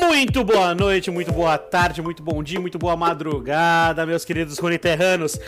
Muito 0.00 0.44
boa 0.44 0.74
noite, 0.76 1.10
muito 1.10 1.32
boa 1.32 1.58
tarde, 1.58 2.00
muito 2.00 2.22
bom 2.22 2.40
dia, 2.40 2.60
muito 2.60 2.78
boa 2.78 2.96
madrugada, 2.96 4.06
meus 4.06 4.24
queridos 4.24 4.56
runiterranos. 4.56 5.38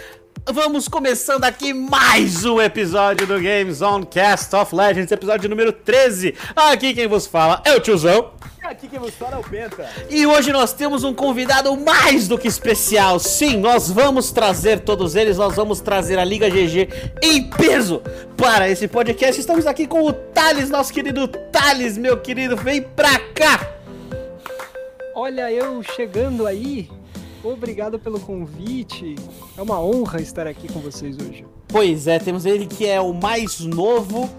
Vamos 0.53 0.89
começando 0.89 1.45
aqui 1.45 1.73
mais 1.73 2.45
um 2.45 2.61
episódio 2.61 3.29
do 3.29 3.35
Games 3.35 3.81
on 3.81 4.03
Cast 4.03 4.55
of 4.57 4.75
Legends, 4.75 5.13
episódio 5.13 5.49
número 5.49 5.73
13. 5.73 6.35
Aqui 6.57 6.93
quem 6.93 7.07
vos 7.07 7.29
fala 7.29 7.63
é 7.65 7.75
o 7.75 7.81
tiozão. 7.81 8.33
Aqui 8.63 8.89
quem 8.89 8.99
vos 8.99 9.15
fala 9.15 9.37
é 9.37 9.39
o 9.39 9.43
Penta. 9.43 9.89
E 10.11 10.27
hoje 10.27 10.53
nós 10.53 10.73
temos 10.73 11.05
um 11.05 11.15
convidado 11.15 11.77
mais 11.77 12.27
do 12.27 12.37
que 12.37 12.49
especial. 12.49 13.21
Sim, 13.21 13.59
nós 13.59 13.89
vamos 13.89 14.33
trazer 14.33 14.81
todos 14.81 15.15
eles, 15.15 15.39
nós 15.39 15.55
vamos 15.55 15.81
trazer 15.81 16.19
a 16.19 16.25
Liga 16.25 16.49
GG 16.51 16.89
em 17.23 17.49
peso 17.51 18.03
para 18.37 18.69
esse 18.69 18.89
podcast. 18.89 19.41
Estamos 19.41 19.67
aqui 19.67 19.87
com 19.87 20.03
o 20.03 20.13
Thales, 20.13 20.71
nosso 20.71 20.93
querido 20.93 21.29
Thales, 21.29 21.97
meu 21.97 22.17
querido, 22.17 22.57
vem 22.57 22.83
pra 22.83 23.19
cá. 23.35 23.80
Olha 25.23 25.53
eu 25.53 25.83
chegando 25.83 26.47
aí. 26.47 26.89
Obrigado 27.45 27.99
pelo 27.99 28.19
convite. 28.19 29.17
É 29.55 29.61
uma 29.61 29.79
honra 29.79 30.19
estar 30.19 30.47
aqui 30.47 30.67
com 30.73 30.81
vocês 30.81 31.15
hoje. 31.19 31.45
Pois 31.69 32.07
é, 32.07 32.19
temos 32.19 32.47
ele 32.47 32.67
que 32.67 32.87
é 32.87 32.99
o 33.03 33.13
mais 33.13 33.61
novo 33.61 34.31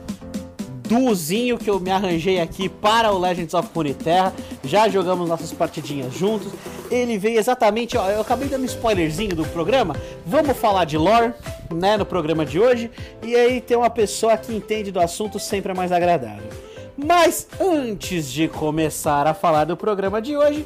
duozinho 0.89 1.59
que 1.59 1.70
eu 1.70 1.80
me 1.80 1.91
arranjei 1.91 2.39
aqui 2.41 2.67
para 2.67 3.12
o 3.12 3.20
Legends 3.20 3.53
of 3.53 3.70
Runeterra. 3.75 4.34
Já 4.63 4.89
jogamos 4.89 5.30
nossas 5.30 5.53
partidinhas 5.53 6.16
juntos. 6.16 6.52
Ele 6.89 7.16
veio 7.16 7.38
exatamente, 7.38 7.95
ó, 7.95 8.09
eu 8.09 8.22
acabei 8.22 8.50
dando 8.50 8.63
um 8.63 8.66
spoilerzinho 8.66 9.36
do 9.36 9.45
programa. 9.50 9.95
Vamos 10.25 10.58
falar 10.58 10.86
de 10.86 10.98
lore, 10.98 11.31
né, 11.72 11.95
no 11.95 12.08
programa 12.08 12.44
de 12.44 12.59
hoje. 12.59 12.89
E 13.22 13.36
aí 13.36 13.61
tem 13.61 13.77
uma 13.77 13.91
pessoa 13.91 14.36
que 14.36 14.52
entende 14.52 14.91
do 14.91 15.00
assunto 15.00 15.38
sempre 15.38 15.73
é 15.73 15.75
mais 15.75 15.91
agradável. 15.91 16.70
Mas 17.04 17.48
antes 17.60 18.32
de 18.32 18.48
começar 18.48 19.26
a 19.26 19.34
falar 19.34 19.66
do 19.66 19.76
programa 19.76 20.22
de 20.22 20.38
hoje, 20.38 20.66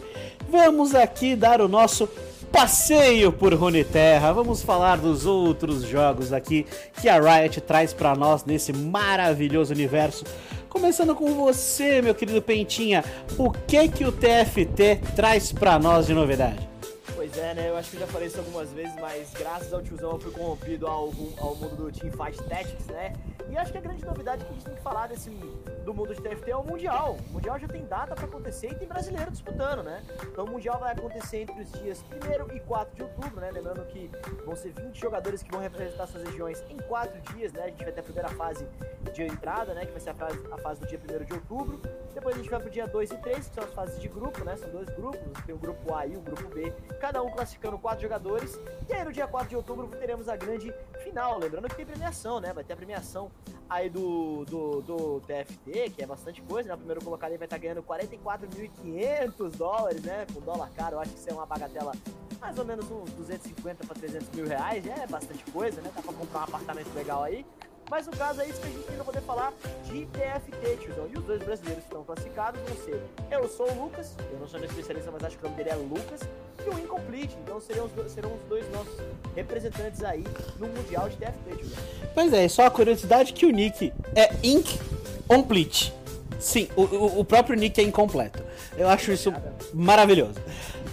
vamos 0.49 0.93
aqui 0.93 1.35
dar 1.35 1.61
o 1.61 1.67
nosso 1.67 2.09
passeio 2.51 3.31
por 3.31 3.53
Runeterra. 3.53 4.33
Vamos 4.33 4.61
falar 4.61 4.97
dos 4.97 5.25
outros 5.25 5.83
jogos 5.83 6.33
aqui 6.33 6.65
que 7.01 7.07
a 7.07 7.19
Riot 7.19 7.61
traz 7.61 7.93
para 7.93 8.15
nós 8.15 8.43
nesse 8.43 8.73
maravilhoso 8.73 9.73
universo. 9.73 10.25
Começando 10.69 11.15
com 11.15 11.33
você, 11.35 12.01
meu 12.01 12.13
querido 12.13 12.41
Pentinha, 12.41 13.03
o 13.37 13.49
que 13.49 13.87
que 13.87 14.03
o 14.03 14.11
TFT 14.11 14.99
traz 15.15 15.53
para 15.53 15.79
nós 15.79 16.05
de 16.07 16.13
novidade? 16.13 16.67
Pois 17.15 17.37
é, 17.37 17.53
né? 17.53 17.69
Eu 17.69 17.77
acho 17.77 17.91
que 17.91 17.97
já 17.97 18.07
falei 18.07 18.27
isso 18.27 18.39
algumas 18.39 18.69
vezes, 18.71 18.93
mas 18.99 19.29
graças 19.39 19.73
ao 19.73 19.81
tiozão 19.81 20.11
eu 20.11 20.19
fui 20.19 20.31
corrompido 20.31 20.85
ao, 20.85 21.13
ao 21.37 21.55
mundo 21.55 21.75
do 21.77 21.91
Teamfight 21.91 22.43
Tactics, 22.43 22.87
né? 22.87 23.13
E 23.49 23.57
acho 23.57 23.71
que 23.71 23.77
a 23.77 23.81
grande 23.81 24.03
novidade 24.05 24.43
que 24.43 24.51
a 24.51 24.53
gente 24.53 24.65
tem 24.65 24.75
que 24.75 24.81
falar 24.81 25.07
desse, 25.07 25.29
do 25.29 25.93
mundo 25.93 26.13
de 26.13 26.21
TFT 26.21 26.51
é 26.51 26.55
o 26.55 26.63
Mundial. 26.63 27.17
O 27.29 27.33
Mundial 27.33 27.59
já 27.59 27.67
tem 27.67 27.85
data 27.85 28.15
para 28.15 28.25
acontecer 28.25 28.71
e 28.71 28.75
tem 28.75 28.87
brasileiro 28.87 29.31
disputando, 29.31 29.83
né? 29.83 30.03
Então 30.23 30.45
o 30.45 30.49
Mundial 30.49 30.79
vai 30.79 30.93
acontecer 30.93 31.41
entre 31.41 31.61
os 31.61 31.71
dias 31.71 32.03
1 32.51 32.55
e 32.55 32.59
4 32.61 32.95
de 32.95 33.03
outubro, 33.03 33.39
né? 33.39 33.51
Lembrando 33.51 33.85
que 33.87 34.09
vão 34.45 34.55
ser 34.55 34.71
20 34.71 34.99
jogadores 34.99 35.43
que 35.43 35.51
vão 35.51 35.61
representar 35.61 36.07
suas 36.07 36.23
regiões 36.23 36.63
em 36.69 36.77
4 36.77 37.21
dias, 37.33 37.53
né? 37.53 37.63
A 37.63 37.67
gente 37.67 37.83
vai 37.83 37.93
ter 37.93 37.99
a 37.99 38.03
primeira 38.03 38.29
fase 38.29 38.67
de 39.13 39.23
entrada, 39.23 39.73
né? 39.73 39.85
Que 39.85 39.91
vai 39.91 40.01
ser 40.01 40.09
a 40.09 40.15
fase, 40.15 40.39
a 40.51 40.57
fase 40.57 40.81
do 40.81 40.87
dia 40.87 40.99
1 40.99 41.23
de 41.25 41.33
outubro. 41.33 41.79
Depois 42.13 42.35
a 42.35 42.37
gente 42.39 42.49
vai 42.49 42.59
pro 42.59 42.69
dia 42.69 42.87
2 42.87 43.11
e 43.11 43.17
3, 43.17 43.47
que 43.47 43.55
são 43.55 43.63
as 43.63 43.73
fases 43.73 43.99
de 43.99 44.07
grupo, 44.07 44.43
né? 44.43 44.55
São 44.55 44.69
dois 44.69 44.89
grupos, 44.89 45.43
tem 45.45 45.53
o 45.53 45.57
grupo 45.57 45.93
A 45.93 46.07
e 46.07 46.15
o 46.15 46.21
grupo 46.21 46.47
B, 46.47 46.73
cada 46.99 47.21
um 47.21 47.29
classificando 47.29 47.77
4 47.77 48.01
jogadores. 48.01 48.59
E 48.89 48.93
aí 48.93 49.03
no 49.03 49.11
dia 49.11 49.27
4 49.27 49.49
de 49.49 49.55
outubro 49.55 49.87
teremos 49.87 50.27
a 50.27 50.35
grande 50.35 50.73
final. 50.97 51.37
Lembrando 51.39 51.67
que 51.67 51.75
tem 51.75 51.85
premiação, 51.85 52.39
né? 52.39 52.53
Vai 52.53 52.63
ter 52.63 52.73
a 52.73 52.75
premiação 52.75 53.31
aí 53.69 53.89
do, 53.89 54.45
do, 54.45 54.81
do 54.81 55.21
TFT, 55.21 55.89
que 55.91 56.03
é 56.03 56.05
bastante 56.05 56.41
coisa, 56.41 56.69
né? 56.69 56.75
O 56.75 56.77
primeiro 56.77 57.03
colocado 57.03 57.31
aí 57.31 57.37
vai 57.37 57.45
estar 57.45 57.57
ganhando 57.57 57.83
44.500 57.83 59.55
dólares, 59.55 60.01
né? 60.03 60.25
Com 60.33 60.39
dólar 60.41 60.69
caro, 60.75 60.95
eu 60.95 60.99
acho 60.99 61.11
que 61.11 61.19
isso 61.19 61.29
é 61.29 61.33
uma 61.33 61.45
bagatela 61.45 61.91
mais 62.39 62.59
ou 62.59 62.65
menos 62.65 62.85
uns 62.91 63.09
250 63.11 63.85
para 63.87 63.95
300 63.95 64.29
mil 64.29 64.47
reais, 64.47 64.85
é 64.85 65.07
bastante 65.07 65.43
coisa, 65.51 65.81
né? 65.81 65.89
Dá 65.95 66.01
pra 66.01 66.13
comprar 66.13 66.41
um 66.41 66.43
apartamento 66.43 66.93
legal 66.93 67.23
aí. 67.23 67.45
Mas 67.89 68.07
no 68.07 68.13
caso 68.13 68.41
é 68.41 68.47
isso 68.47 68.59
que 68.59 68.67
a 68.67 68.71
gente 68.71 68.83
tem 68.83 68.97
poder 69.15 69.21
falar 69.21 69.53
de 69.85 70.05
TFT, 70.07 70.77
tiozão. 70.81 71.07
E 71.13 71.17
os 71.17 71.23
dois 71.23 71.41
brasileiros 71.43 71.83
que 71.83 71.89
estão 71.89 72.03
classificados 72.03 72.59
vão 72.67 72.75
ser 72.83 73.01
Eu 73.31 73.47
sou 73.47 73.71
o 73.71 73.83
Lucas, 73.83 74.15
eu 74.31 74.39
não 74.39 74.47
sou 74.47 74.59
um 74.59 74.63
especialista, 74.63 75.11
mas 75.11 75.23
acho 75.23 75.37
que 75.37 75.45
o 75.45 75.49
nome 75.49 75.63
dele 75.63 75.75
é 75.75 75.75
Lucas, 75.75 76.21
e 76.65 76.69
o 76.69 76.79
Incomplete. 76.79 77.37
Então 77.43 77.61
serão 77.61 77.85
os, 77.85 77.91
dois, 77.91 78.11
serão 78.11 78.33
os 78.33 78.41
dois 78.49 78.69
nossos 78.71 78.95
representantes 79.35 80.03
aí 80.03 80.23
no 80.59 80.67
Mundial 80.67 81.07
de 81.07 81.17
TFT, 81.17 81.55
tiozão. 81.57 81.83
Pois 82.13 82.33
é, 82.33 82.47
só 82.47 82.65
a 82.65 82.71
curiosidade 82.71 83.33
que 83.33 83.45
o 83.45 83.51
nick 83.51 83.93
é 84.15 84.31
Incomplete. 84.43 85.93
Sim, 86.39 86.67
o, 86.75 87.19
o 87.19 87.25
próprio 87.25 87.55
nick 87.55 87.79
é 87.79 87.83
incompleto. 87.83 88.43
Eu 88.77 88.89
acho 88.89 89.11
isso 89.11 89.33
maravilhoso. 89.73 90.35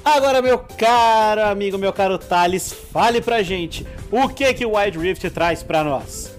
Agora, 0.04 0.40
meu 0.40 0.58
caro 0.58 1.42
amigo, 1.44 1.78
meu 1.78 1.92
caro 1.92 2.18
Thales, 2.18 2.72
fale 2.72 3.20
pra 3.20 3.42
gente 3.42 3.86
o 4.10 4.28
que 4.28 4.52
que 4.54 4.66
o 4.66 4.76
Wild 4.76 4.98
Rift 4.98 5.30
traz 5.30 5.62
pra 5.62 5.84
nós. 5.84 6.32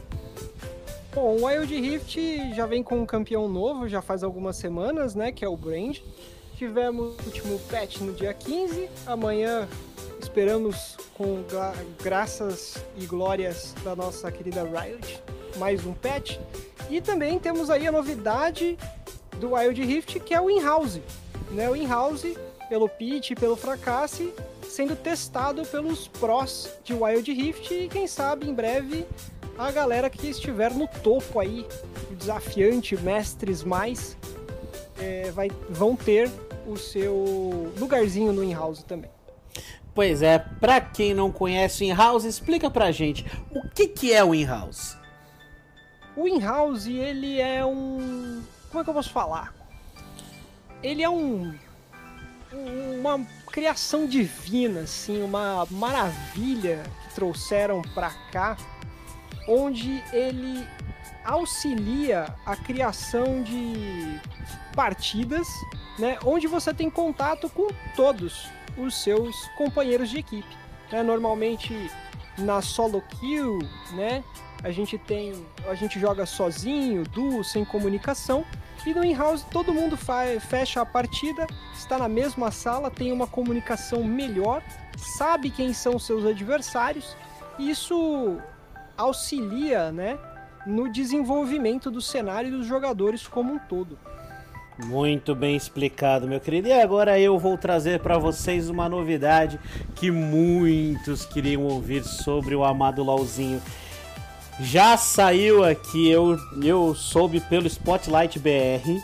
Bom, 1.14 1.38
o 1.38 1.46
Wild 1.46 1.80
Rift 1.80 2.18
já 2.56 2.66
vem 2.66 2.82
com 2.82 3.00
um 3.00 3.06
campeão 3.06 3.48
novo, 3.48 3.88
já 3.88 4.02
faz 4.02 4.24
algumas 4.24 4.56
semanas, 4.56 5.14
né? 5.14 5.32
Que 5.32 5.46
é 5.46 5.48
o 5.48 5.56
Brand. 5.56 6.00
Tivemos 6.58 7.16
o 7.20 7.26
último 7.26 7.60
patch 7.70 8.00
no 8.00 8.14
dia 8.14 8.34
15. 8.34 8.90
Amanhã 9.06 9.68
esperamos, 10.20 10.98
com 11.14 11.44
gra 11.44 11.72
graças 12.02 12.84
e 12.98 13.06
glórias 13.06 13.76
da 13.84 13.96
nossa 13.96 14.32
querida 14.32 14.64
Riot, 14.64 15.22
mais 15.58 15.86
um 15.86 15.94
patch. 15.94 16.40
E 16.90 17.00
também 17.00 17.38
temos 17.38 17.70
aí 17.70 17.86
a 17.86 17.92
novidade 17.92 18.76
do 19.40 19.54
Wild 19.54 19.84
Rift, 19.84 20.20
que 20.20 20.34
é 20.34 20.42
o 20.42 20.50
in-house. 20.50 21.00
Né? 21.52 21.70
O 21.70 21.76
in-house, 21.76 22.26
pelo 22.68 22.90
pitch 22.90 23.32
e 23.32 23.36
pelo 23.36 23.56
fracasse, 23.56 24.34
sendo 24.68 24.96
testado 24.96 25.64
pelos 25.64 26.08
prós 26.08 26.76
de 26.84 26.92
Wild 26.96 27.32
Rift 27.32 27.72
e 27.72 27.88
quem 27.88 28.08
sabe 28.08 28.50
em 28.50 28.54
breve 28.54 29.06
a 29.58 29.72
galera 29.72 30.10
que 30.10 30.28
estiver 30.28 30.72
no 30.72 30.88
topo 30.88 31.40
aí, 31.40 31.66
o 32.12 32.16
desafiante, 32.16 32.96
mestres 32.98 33.64
mais, 33.64 34.18
é, 34.98 35.32
vai, 35.32 35.50
vão 35.70 35.96
ter 35.96 36.30
o 36.68 36.78
seu 36.78 37.72
lugarzinho 37.78 38.32
no 38.32 38.44
in-house 38.44 38.84
também. 38.84 39.12
Pois 39.94 40.24
é, 40.24 40.40
pra 40.40 40.82
quem 40.82 41.14
não 41.14 41.32
conhece 41.32 41.84
o 41.84 41.86
in-house, 41.86 42.24
explica 42.24 42.70
pra 42.70 42.92
gente 42.92 43.26
o 43.52 43.70
que, 43.70 43.88
que 43.88 44.12
é 44.12 44.24
o 44.24 44.34
in-house. 44.34 44.98
O 46.16 46.28
in-house, 46.28 46.88
ele 46.88 47.40
é 47.40 47.64
um. 47.66 48.42
Como 48.70 48.82
é 48.82 48.84
que 48.84 48.90
eu 48.90 48.94
posso 48.94 49.12
falar? 49.12 49.54
Ele 50.82 51.04
é 51.04 51.10
um. 51.10 51.54
Uma 53.00 53.20
criação 53.52 54.06
divina, 54.06 54.82
assim, 54.82 55.24
uma 55.24 55.68
maravilha 55.72 56.84
que 57.08 57.16
trouxeram 57.16 57.82
pra 57.94 58.12
cá 58.32 58.56
onde 59.48 60.04
ele 60.12 60.68
auxilia 61.24 62.36
a 62.46 62.56
criação 62.56 63.42
de 63.42 64.20
partidas, 64.76 65.48
né, 65.98 66.18
onde 66.26 66.48
você 66.48 66.74
tem 66.74 66.90
contato 66.90 67.50
com 67.50 67.68
todos 67.96 68.50
os 68.78 68.96
seus 68.96 69.48
companheiros 69.58 70.10
de 70.10 70.20
equipe. 70.20 70.58
Né? 70.92 71.04
Normalmente 71.04 71.90
na 72.38 72.62
solo 72.62 73.02
kill, 73.20 73.60
né, 73.92 74.24
a 74.64 74.72
gente 74.72 74.98
tem, 74.98 75.46
a 75.70 75.76
gente 75.76 76.00
joga 76.00 76.26
sozinho, 76.26 77.04
duo, 77.04 77.44
sem 77.44 77.64
comunicação. 77.64 78.46
E 78.86 78.94
no 78.94 79.04
in-house 79.04 79.44
todo 79.50 79.74
mundo 79.74 79.98
fecha 79.98 80.82
a 80.82 80.86
partida, 80.86 81.48
está 81.74 81.98
na 81.98 82.10
mesma 82.10 82.52
sala, 82.52 82.92
tem 82.92 83.12
uma 83.12 83.28
comunicação 83.28 84.04
melhor, 84.04 84.62
sabe 84.98 85.50
quem 85.50 85.74
são 85.74 85.98
seus 85.98 86.26
adversários. 86.26 87.16
Isso 87.58 88.42
auxilia, 88.98 89.92
né, 89.92 90.18
no 90.66 90.92
desenvolvimento 90.92 91.92
do 91.92 92.02
cenário 92.02 92.50
e 92.50 92.58
dos 92.58 92.66
jogadores 92.66 93.28
como 93.28 93.54
um 93.54 93.60
todo. 93.60 93.98
Muito 94.86 95.36
bem 95.36 95.56
explicado, 95.56 96.28
meu 96.28 96.40
querido. 96.40 96.68
E 96.68 96.74
agora 96.74 97.20
eu 97.20 97.38
vou 97.38 97.58
trazer 97.58 98.00
para 98.00 98.18
vocês 98.18 98.70
uma 98.70 98.90
novidade 98.90 99.60
que 99.96 100.10
muitos 100.10 101.26
queriam 101.26 101.64
ouvir 101.64 102.04
sobre 102.04 102.56
o 102.56 102.64
amado 102.64 103.04
LOLzinho. 103.04 103.62
Já 104.60 104.98
saiu 104.98 105.64
aqui, 105.64 106.10
eu, 106.10 106.38
eu 106.62 106.96
soube 106.96 107.40
pelo 107.40 107.68
Spotlight 107.68 108.40
BR, 108.40 109.00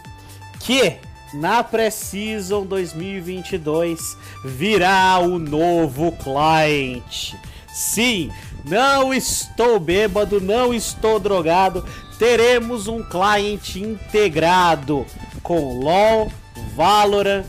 que 0.60 0.98
na 1.34 1.64
Precision 1.64 2.66
2022 2.66 4.18
virá 4.44 5.20
o 5.20 5.38
novo 5.38 6.12
client. 6.14 7.36
Sim, 7.68 8.32
não 8.66 9.14
estou 9.14 9.80
bêbado, 9.80 10.42
não 10.42 10.74
estou 10.74 11.20
drogado. 11.20 11.86
Teremos 12.18 12.88
um 12.88 13.02
cliente 13.04 13.80
integrado 13.82 15.06
com 15.42 15.80
LoL, 15.80 16.32
Valorant, 16.76 17.46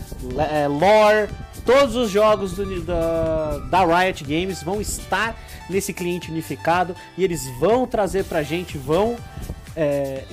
é, 0.51 0.67
Lore, 0.67 1.29
todos 1.65 1.95
os 1.95 2.09
jogos 2.09 2.53
do, 2.53 2.81
da, 2.81 3.57
da 3.69 3.85
Riot 3.85 4.23
Games 4.23 4.63
vão 4.63 4.81
estar 4.81 5.35
nesse 5.69 5.93
cliente 5.93 6.31
unificado 6.31 6.95
e 7.17 7.23
eles 7.23 7.47
vão 7.59 7.85
trazer 7.85 8.25
pra 8.25 8.43
gente, 8.43 8.77
vão 8.77 9.17
é, 9.75 10.25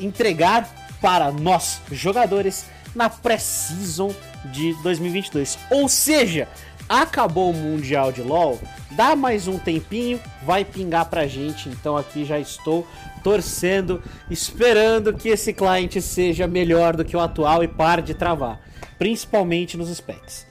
entregar 0.00 0.68
para 1.00 1.30
nós 1.30 1.80
jogadores 1.90 2.66
na 2.94 3.10
pré-season 3.10 4.14
de 4.46 4.72
2022. 4.82 5.58
Ou 5.70 5.88
seja, 5.88 6.48
acabou 6.88 7.50
o 7.50 7.54
Mundial 7.54 8.12
de 8.12 8.22
LoL, 8.22 8.58
dá 8.92 9.16
mais 9.16 9.48
um 9.48 9.58
tempinho, 9.58 10.20
vai 10.42 10.64
pingar 10.64 11.06
pra 11.06 11.26
gente. 11.26 11.68
Então 11.68 11.96
aqui 11.96 12.24
já 12.24 12.38
estou 12.38 12.86
torcendo, 13.22 14.02
esperando 14.30 15.12
que 15.12 15.28
esse 15.28 15.52
cliente 15.52 16.00
seja 16.00 16.46
melhor 16.46 16.96
do 16.96 17.04
que 17.04 17.16
o 17.16 17.20
atual 17.20 17.64
e 17.64 17.68
pare 17.68 18.02
de 18.02 18.14
travar, 18.14 18.60
principalmente 18.98 19.76
nos 19.76 19.88
specs. 19.88 20.46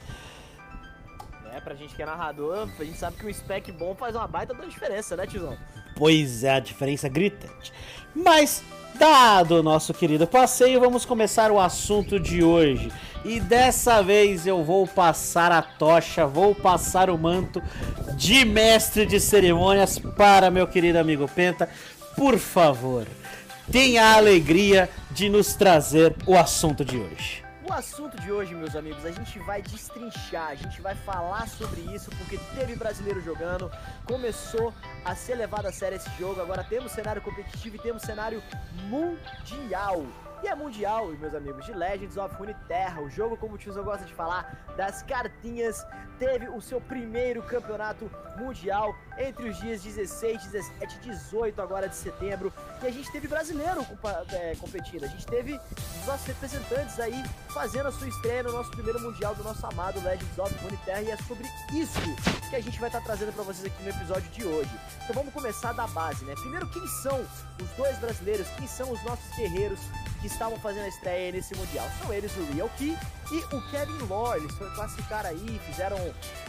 É, 1.53 1.59
pra 1.61 1.73
gente 1.73 1.95
que 1.95 2.01
é 2.01 2.05
narrador, 2.05 2.67
a 2.77 2.83
gente 2.83 2.97
sabe 2.97 3.15
que 3.17 3.25
um 3.25 3.33
spec 3.33 3.71
bom 3.71 3.95
faz 3.95 4.15
uma 4.15 4.27
baita 4.27 4.53
da 4.53 4.65
diferença, 4.65 5.15
né, 5.15 5.25
tiozão? 5.25 5.57
Pois 5.95 6.43
é, 6.43 6.55
a 6.55 6.59
diferença 6.59 7.07
gritante. 7.07 7.71
Mas, 8.13 8.61
dado 8.97 9.59
o 9.59 9.63
nosso 9.63 9.93
querido 9.93 10.25
passeio, 10.25 10.79
vamos 10.79 11.05
começar 11.05 11.51
o 11.51 11.59
assunto 11.59 12.19
de 12.19 12.43
hoje. 12.43 12.91
E 13.23 13.39
dessa 13.39 14.01
vez 14.01 14.47
eu 14.47 14.63
vou 14.63 14.87
passar 14.87 15.51
a 15.51 15.61
tocha, 15.61 16.25
vou 16.25 16.55
passar 16.55 17.09
o 17.09 17.17
manto 17.17 17.61
de 18.15 18.45
mestre 18.45 19.05
de 19.05 19.19
cerimônias 19.19 19.99
para 19.99 20.49
meu 20.49 20.67
querido 20.67 20.99
amigo 20.99 21.27
Penta. 21.27 21.69
Por 22.15 22.37
favor, 22.37 23.05
tenha 23.71 24.03
a 24.03 24.15
alegria 24.15 24.89
de 25.11 25.29
nos 25.29 25.53
trazer 25.53 26.15
o 26.25 26.35
assunto 26.35 26.85
de 26.85 26.97
hoje. 26.97 27.44
O 27.67 27.73
assunto 27.73 28.15
de 28.21 28.31
hoje, 28.31 28.53
meus 28.53 28.75
amigos, 28.75 29.03
a 29.03 29.11
gente 29.11 29.39
vai 29.39 29.59
destrinchar, 29.59 30.49
a 30.49 30.55
gente 30.55 30.79
vai 30.81 30.93
falar 30.93 31.47
sobre 31.47 31.81
isso, 31.81 32.11
porque 32.11 32.37
teve 32.53 32.75
brasileiro 32.75 33.19
jogando, 33.21 33.71
começou 34.05 34.71
a 35.03 35.15
ser 35.15 35.33
levado 35.33 35.65
a 35.65 35.71
sério 35.71 35.95
esse 35.95 36.09
jogo, 36.11 36.39
agora 36.39 36.63
temos 36.63 36.91
cenário 36.91 37.23
competitivo 37.23 37.77
e 37.77 37.79
temos 37.79 38.03
cenário 38.03 38.43
mundial. 38.87 40.05
E 40.45 40.47
é 40.47 40.53
mundial, 40.53 41.07
meus 41.07 41.33
amigos, 41.33 41.65
de 41.65 41.73
Legends 41.73 42.17
of 42.17 42.35
Runeterra, 42.35 43.01
o 43.01 43.09
jogo, 43.09 43.35
como 43.35 43.55
o 43.55 43.57
Tiozão 43.57 43.83
gosta 43.83 44.05
de 44.05 44.13
falar, 44.13 44.55
das 44.77 45.01
cartinhas, 45.01 45.83
teve 46.19 46.47
o 46.47 46.61
seu 46.61 46.79
primeiro 46.79 47.41
campeonato 47.41 48.11
mundial 48.37 48.95
entre 49.17 49.49
os 49.49 49.57
dias 49.57 49.81
16, 49.81 50.45
17 50.45 50.97
e 50.97 50.99
18 51.09 51.59
agora 51.59 51.89
de 51.89 51.95
setembro. 51.95 52.53
E 52.83 52.85
a 52.85 52.91
gente 52.91 53.11
teve 53.11 53.27
brasileiro 53.27 53.83
é, 54.33 54.55
competindo, 54.59 55.05
a 55.05 55.07
gente 55.07 55.25
teve 55.25 55.53
os 55.55 56.05
nossos 56.05 56.27
representantes 56.27 56.99
aí 56.99 57.23
fazendo 57.49 57.87
a 57.87 57.91
sua 57.91 58.07
estreia 58.07 58.43
no 58.43 58.51
nosso 58.51 58.69
primeiro 58.69 59.01
mundial 59.01 59.33
do 59.33 59.43
nosso 59.43 59.65
amado 59.65 59.99
Legends 60.03 60.37
of 60.37 60.53
Runeterra. 60.63 61.01
E 61.01 61.09
é 61.09 61.17
sobre 61.17 61.47
isso 61.73 61.99
que 62.51 62.55
a 62.55 62.61
gente 62.61 62.79
vai 62.79 62.89
estar 62.89 63.01
trazendo 63.01 63.33
para 63.33 63.43
vocês 63.43 63.65
aqui 63.65 63.81
no 63.81 63.89
episódio 63.89 64.29
de 64.29 64.45
hoje. 64.45 64.69
Então 65.03 65.15
vamos 65.15 65.33
começar 65.33 65.73
da 65.73 65.87
base, 65.87 66.23
né? 66.23 66.35
Primeiro, 66.35 66.69
quem 66.69 66.85
são 67.01 67.19
os 67.19 67.69
dois 67.75 67.97
brasileiros, 67.97 68.47
quem 68.49 68.67
são 68.67 68.91
os 68.91 69.03
nossos 69.03 69.35
guerreiros 69.35 69.79
que 70.25 70.33
estavam 70.33 70.57
fazendo 70.57 70.85
a 70.85 70.87
estreia 70.87 71.31
nesse 71.31 71.55
Mundial. 71.55 71.87
São 72.01 72.11
eles 72.11 72.35
o 72.35 72.43
Real 72.51 72.69
Key 72.77 72.97
e 73.31 73.37
o 73.55 73.61
Kevin 73.69 73.97
Law. 74.09 74.35
Eles 74.35 74.51
foram 74.55 74.73
classificar 74.73 75.25
aí, 75.25 75.61
fizeram 75.65 75.97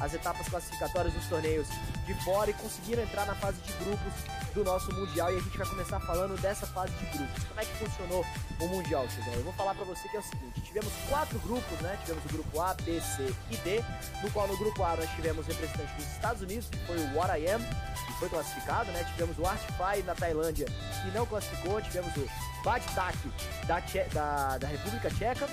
as 0.01 0.15
etapas 0.15 0.49
classificatórias 0.49 1.13
dos 1.15 1.27
torneios 1.27 1.69
de 2.07 2.15
fora 2.25 2.51
e 2.51 2.55
conseguiram 2.55 3.03
entrar 3.03 3.27
na 3.27 3.35
fase 3.35 3.59
de 3.63 3.73
grupos 3.85 4.13
do 4.55 4.65
nosso 4.65 4.93
Mundial. 4.95 5.33
E 5.33 5.37
a 5.37 5.41
gente 5.41 5.59
vai 5.59 5.67
começar 5.67 6.01
falando 6.01 6.41
dessa 6.41 6.67
fase 6.67 6.93
de 6.95 7.07
grupos. 7.17 7.45
Como 7.45 7.61
é 7.61 7.65
que 7.65 7.73
funcionou 7.85 8.25
o 8.61 8.69
Mundial, 8.69 9.07
Tizão? 9.09 9.33
Eu 9.35 9.45
vou 9.45 9.53
falar 9.53 9.75
para 9.75 9.85
você 9.85 10.09
que 10.09 10.17
é 10.17 10.21
o 10.21 10.23
seguinte: 10.23 10.61
tivemos 10.63 10.93
quatro 11.09 11.39
grupos, 11.41 11.79
né? 11.81 11.99
Tivemos 12.03 12.25
o 12.25 12.29
grupo 12.29 12.61
A, 12.61 12.75
B, 12.75 13.01
C 13.01 13.35
e 13.51 13.57
D, 13.59 13.85
no 14.23 14.31
qual 14.31 14.49
no 14.49 14.57
grupo 14.57 14.83
A 14.83 14.97
nós 14.97 15.11
tivemos 15.11 15.47
representantes 15.47 15.95
dos 15.95 16.07
Estados 16.07 16.43
Unidos, 16.43 16.69
que 16.69 16.79
foi 16.87 16.97
o 16.99 17.15
What 17.15 17.39
I 17.39 17.51
Am, 17.51 17.61
que 18.07 18.13
foi 18.19 18.29
classificado, 18.29 18.91
né? 18.93 19.05
Tivemos 19.13 19.39
o 19.39 19.47
Artify 19.47 20.03
na 20.05 20.15
Tailândia, 20.15 20.67
que 20.67 21.11
não 21.13 21.27
classificou, 21.27 21.81
tivemos 21.83 22.15
o 22.17 22.27
Badtak 22.65 23.17
da, 23.67 23.81
da, 24.13 24.59
da 24.59 24.67
República 24.67 25.09
Tcheca, 25.11 25.49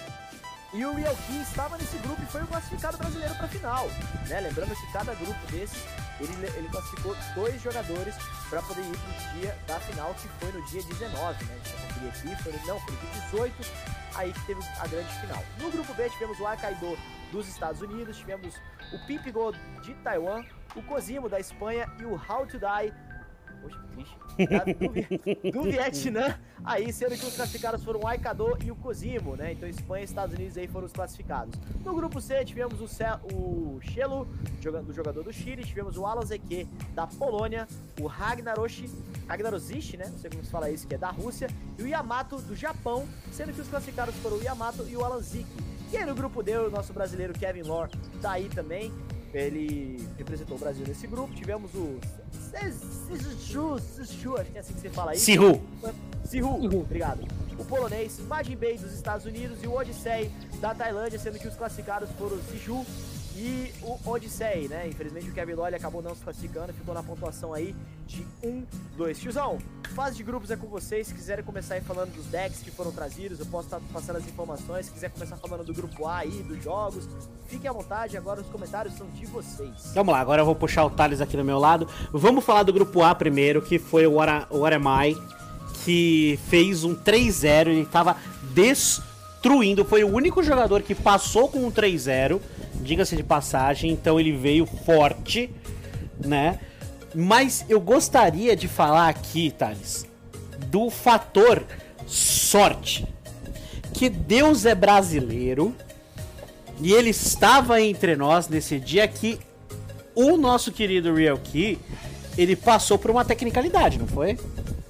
e 0.74 0.84
o 0.86 0.94
Real 0.94 1.16
Key 1.28 1.42
estava 1.42 1.78
nesse 1.78 1.98
grupo 2.00 2.22
e 2.22 2.26
foi 2.26 2.42
o 2.42 2.48
classificado 2.48 2.98
brasileiro 2.98 3.36
para 3.36 3.46
a 3.46 3.50
final. 3.50 3.88
Né? 4.28 4.40
Lembrando 4.42 4.76
que 4.76 4.92
cada 4.92 5.14
grupo 5.14 5.40
desses, 5.52 5.84
ele, 6.20 6.34
ele 6.58 6.68
classificou 6.70 7.16
dois 7.36 7.62
jogadores 7.62 8.16
para 8.50 8.62
poder 8.64 8.82
ir 8.82 8.98
para 8.98 9.12
o 9.12 9.40
dia 9.40 9.58
da 9.68 9.80
final, 9.80 10.14
que 10.16 10.28
foi 10.28 10.52
no 10.52 10.66
dia 10.66 10.82
19. 10.82 11.46
Né? 11.46 11.54
A 11.54 11.68
gente 11.68 11.82
conferir 11.82 12.10
aqui, 12.10 12.44
foi, 12.44 12.52
não, 12.66 12.80
foi 12.80 12.94
no 12.94 13.00
dia 13.00 13.22
18, 13.22 13.72
aí 14.16 14.34
que 14.34 14.46
teve 14.48 14.62
a 14.80 14.88
grande 14.88 15.20
final. 15.20 15.44
No 15.60 15.72
grupo 15.72 15.94
B 15.94 16.10
tivemos 16.10 16.40
o 16.40 16.48
Akaido 16.48 16.98
dos 17.32 17.48
Estados 17.48 17.82
Unidos, 17.82 18.18
tivemos 18.18 18.56
o 18.92 19.06
Pimp 19.06 19.28
Gold 19.32 19.60
de 19.84 19.94
Taiwan, 19.96 20.44
o 20.76 20.82
Cosimo 20.82 21.30
da 21.30 21.40
Espanha 21.40 21.88
e 22.00 22.06
o 22.06 22.14
How 22.14 22.48
to 22.48 22.58
Die 22.58 22.94
Poxa, 23.64 23.80
que 24.36 25.52
do, 25.52 25.52
do, 25.52 25.64
Vietnã, 25.64 26.38
aí 26.66 26.92
sendo 26.92 27.18
que 27.18 27.26
os 27.26 27.36
classificados 27.36 27.84
foram 27.84 28.02
o 28.02 28.08
Aikado 28.08 28.58
e 28.64 28.70
o 28.70 28.76
Cosimo, 28.76 29.36
né? 29.36 29.54
Então 29.54 29.70
Espanha 29.70 30.02
e 30.02 30.06
Estados 30.06 30.36
Unidos 30.36 30.58
aí 30.58 30.68
foram 30.68 30.86
os 30.86 30.92
classificados. 30.92 31.58
No 31.84 31.94
grupo 31.96 32.20
C 32.20 32.44
tivemos 32.44 32.82
o, 32.82 32.88
Ce 32.88 33.04
o 33.34 33.80
Shelo, 33.82 34.26
do 34.26 34.94
jogador 34.94 35.24
do 35.24 35.32
Chile, 35.32 35.64
tivemos 35.64 35.98
o 35.98 36.06
Alan 36.06 36.24
da 36.94 37.08
Polônia, 37.08 37.68
o 38.02 38.08
Ragnaroshi, 38.08 38.90
Ragnarosishi, 39.28 39.98
né? 39.98 40.10
Não 40.10 40.18
sei 40.18 40.30
como 40.30 40.44
se 40.44 40.52
fala 40.52 40.70
isso, 40.70 40.86
que 40.88 40.96
é 40.96 40.98
da 40.98 41.10
Rússia, 41.10 41.48
e 41.78 41.84
o 41.84 41.88
Yamato 41.88 42.38
do 42.42 42.56
Japão, 42.56 43.08
sendo 43.32 43.54
que 43.54 43.62
os 43.62 43.68
classificados 43.68 44.16
foram 44.16 44.38
o 44.38 44.44
Yamato 44.44 44.86
e 44.90 44.98
o 44.98 45.06
Alan. 45.06 45.22
E 45.92 45.98
aí 45.98 46.06
no 46.06 46.16
grupo 46.16 46.42
D, 46.42 46.58
o 46.58 46.70
nosso 46.70 46.92
brasileiro 46.92 47.34
Kevin 47.34 47.62
Lore 47.62 47.92
tá 48.22 48.32
aí 48.32 48.50
também. 48.50 48.92
Ele 49.34 50.08
representou 50.18 50.58
o 50.58 50.60
Brasil 50.60 50.86
nesse 50.88 51.08
grupo. 51.08 51.34
Tivemos 51.34 51.74
o 51.74 52.00
Sichu, 53.18 53.80
Sichu, 53.80 54.38
acho 54.38 54.52
que 54.52 54.58
é 54.58 54.62
assim 54.62 54.74
que 54.74 54.82
você 54.82 54.90
fala 54.90 55.14
isso. 55.14 55.26
Sihu. 55.26 55.62
Sihu, 56.24 56.80
obrigado. 56.80 57.26
O 57.58 57.66
polonês 57.66 58.20
Majin 58.28 58.56
Bay 58.56 58.78
dos 58.78 58.94
Estados 58.94 59.26
Unidos 59.26 59.58
e 59.64 59.68
o 59.68 59.74
Odyssey 59.74 60.32
da 60.60 60.74
Tailândia, 60.74 61.20
sendo 61.20 61.40
que 61.40 61.48
os 61.48 61.56
classificados 61.56 62.10
foram 62.12 62.38
o 62.38 62.44
Sichu 62.44 62.86
e 63.36 63.74
o 63.82 63.98
Odyssey, 64.10 64.68
né? 64.68 64.88
Infelizmente 64.88 65.30
o 65.30 65.34
Kevin 65.34 65.54
Lolly 65.54 65.76
acabou 65.76 66.02
não 66.02 66.16
se 66.16 66.24
classificando, 66.24 66.72
ficou 66.74 66.94
na 66.94 67.02
pontuação 67.02 67.54
aí 67.54 67.76
de 68.06 68.26
1, 68.44 68.64
2. 68.96 69.20
Tiozão, 69.20 69.58
fase 69.96 70.16
de 70.18 70.24
grupos 70.24 70.52
é 70.52 70.56
com 70.56 70.68
vocês. 70.68 71.08
Se 71.08 71.14
quiserem 71.14 71.44
começar 71.44 71.76
aí 71.76 71.82
falando 71.82 72.14
dos 72.14 72.26
decks 72.28 72.62
que 72.62 72.70
foram 72.70 72.92
trazidos, 72.92 73.40
eu 73.40 73.46
posso 73.48 73.66
estar 73.66 73.82
passando 73.92 74.18
as 74.18 74.28
informações. 74.28 74.86
Se 74.86 74.92
quiser 74.92 75.10
começar 75.10 75.36
falando 75.38 75.64
do 75.64 75.74
grupo 75.74 76.06
A 76.08 76.20
aí, 76.20 76.44
dos 76.44 76.64
jogos, 76.64 77.08
fiquem 77.48 77.70
à 77.70 77.74
vontade. 77.74 78.16
Agora 78.16 78.42
os 78.42 78.48
comentários 78.48 78.94
são 78.96 79.08
de 79.10 79.26
vocês. 79.26 79.94
Vamos 79.96 80.14
lá, 80.14 80.20
agora 80.20 80.42
eu 80.42 80.46
vou 80.46 80.56
puxar 80.56 80.86
o 80.86 80.90
Thales 80.90 81.20
aqui 81.20 81.36
do 81.36 81.44
meu 81.44 81.58
lado. 81.58 81.88
Vamos 82.12 82.46
falar 82.46 82.64
do 82.64 82.74
grupo 82.74 83.02
A 83.02 83.16
primeiro, 83.16 83.62
que 83.62 83.80
foi 83.80 84.06
o 84.06 84.20
Aremai, 84.20 85.16
que 85.84 86.40
fez 86.50 86.84
um 86.84 86.96
3-0. 86.96 87.68
Ele 87.68 87.82
estava 87.82 88.16
destruindo. 88.54 89.84
Foi 89.84 90.04
o 90.04 90.14
único 90.14 90.44
jogador 90.44 90.84
que 90.84 90.94
passou 90.94 91.50
com 91.50 91.66
um 91.66 91.72
3-0 91.72 92.40
diga-se 92.84 93.16
de 93.16 93.24
passagem, 93.24 93.92
então 93.92 94.20
ele 94.20 94.32
veio 94.32 94.66
forte, 94.66 95.50
né? 96.24 96.60
Mas 97.16 97.66
eu 97.70 97.80
gostaria 97.80 98.56
de 98.56 98.68
falar 98.68 99.08
aqui, 99.10 99.52
Thales, 99.52 100.06
do 100.68 100.90
fator 100.90 101.64
sorte. 102.06 103.08
Que 103.94 104.10
Deus 104.10 104.66
é 104.66 104.74
brasileiro 104.74 105.76
e 106.80 106.92
ele 106.92 107.12
estava 107.12 107.82
entre 107.82 108.16
nós 108.16 108.48
nesse 108.48 108.80
dia 108.80 109.08
que 109.08 109.40
o 110.16 110.38
nosso 110.38 110.72
querido 110.72 111.14
Real 111.14 111.38
Key, 111.38 111.80
ele 112.38 112.56
passou 112.56 112.98
por 112.98 113.12
uma 113.12 113.24
tecnicalidade, 113.24 114.00
não 114.00 114.08
foi? 114.08 114.38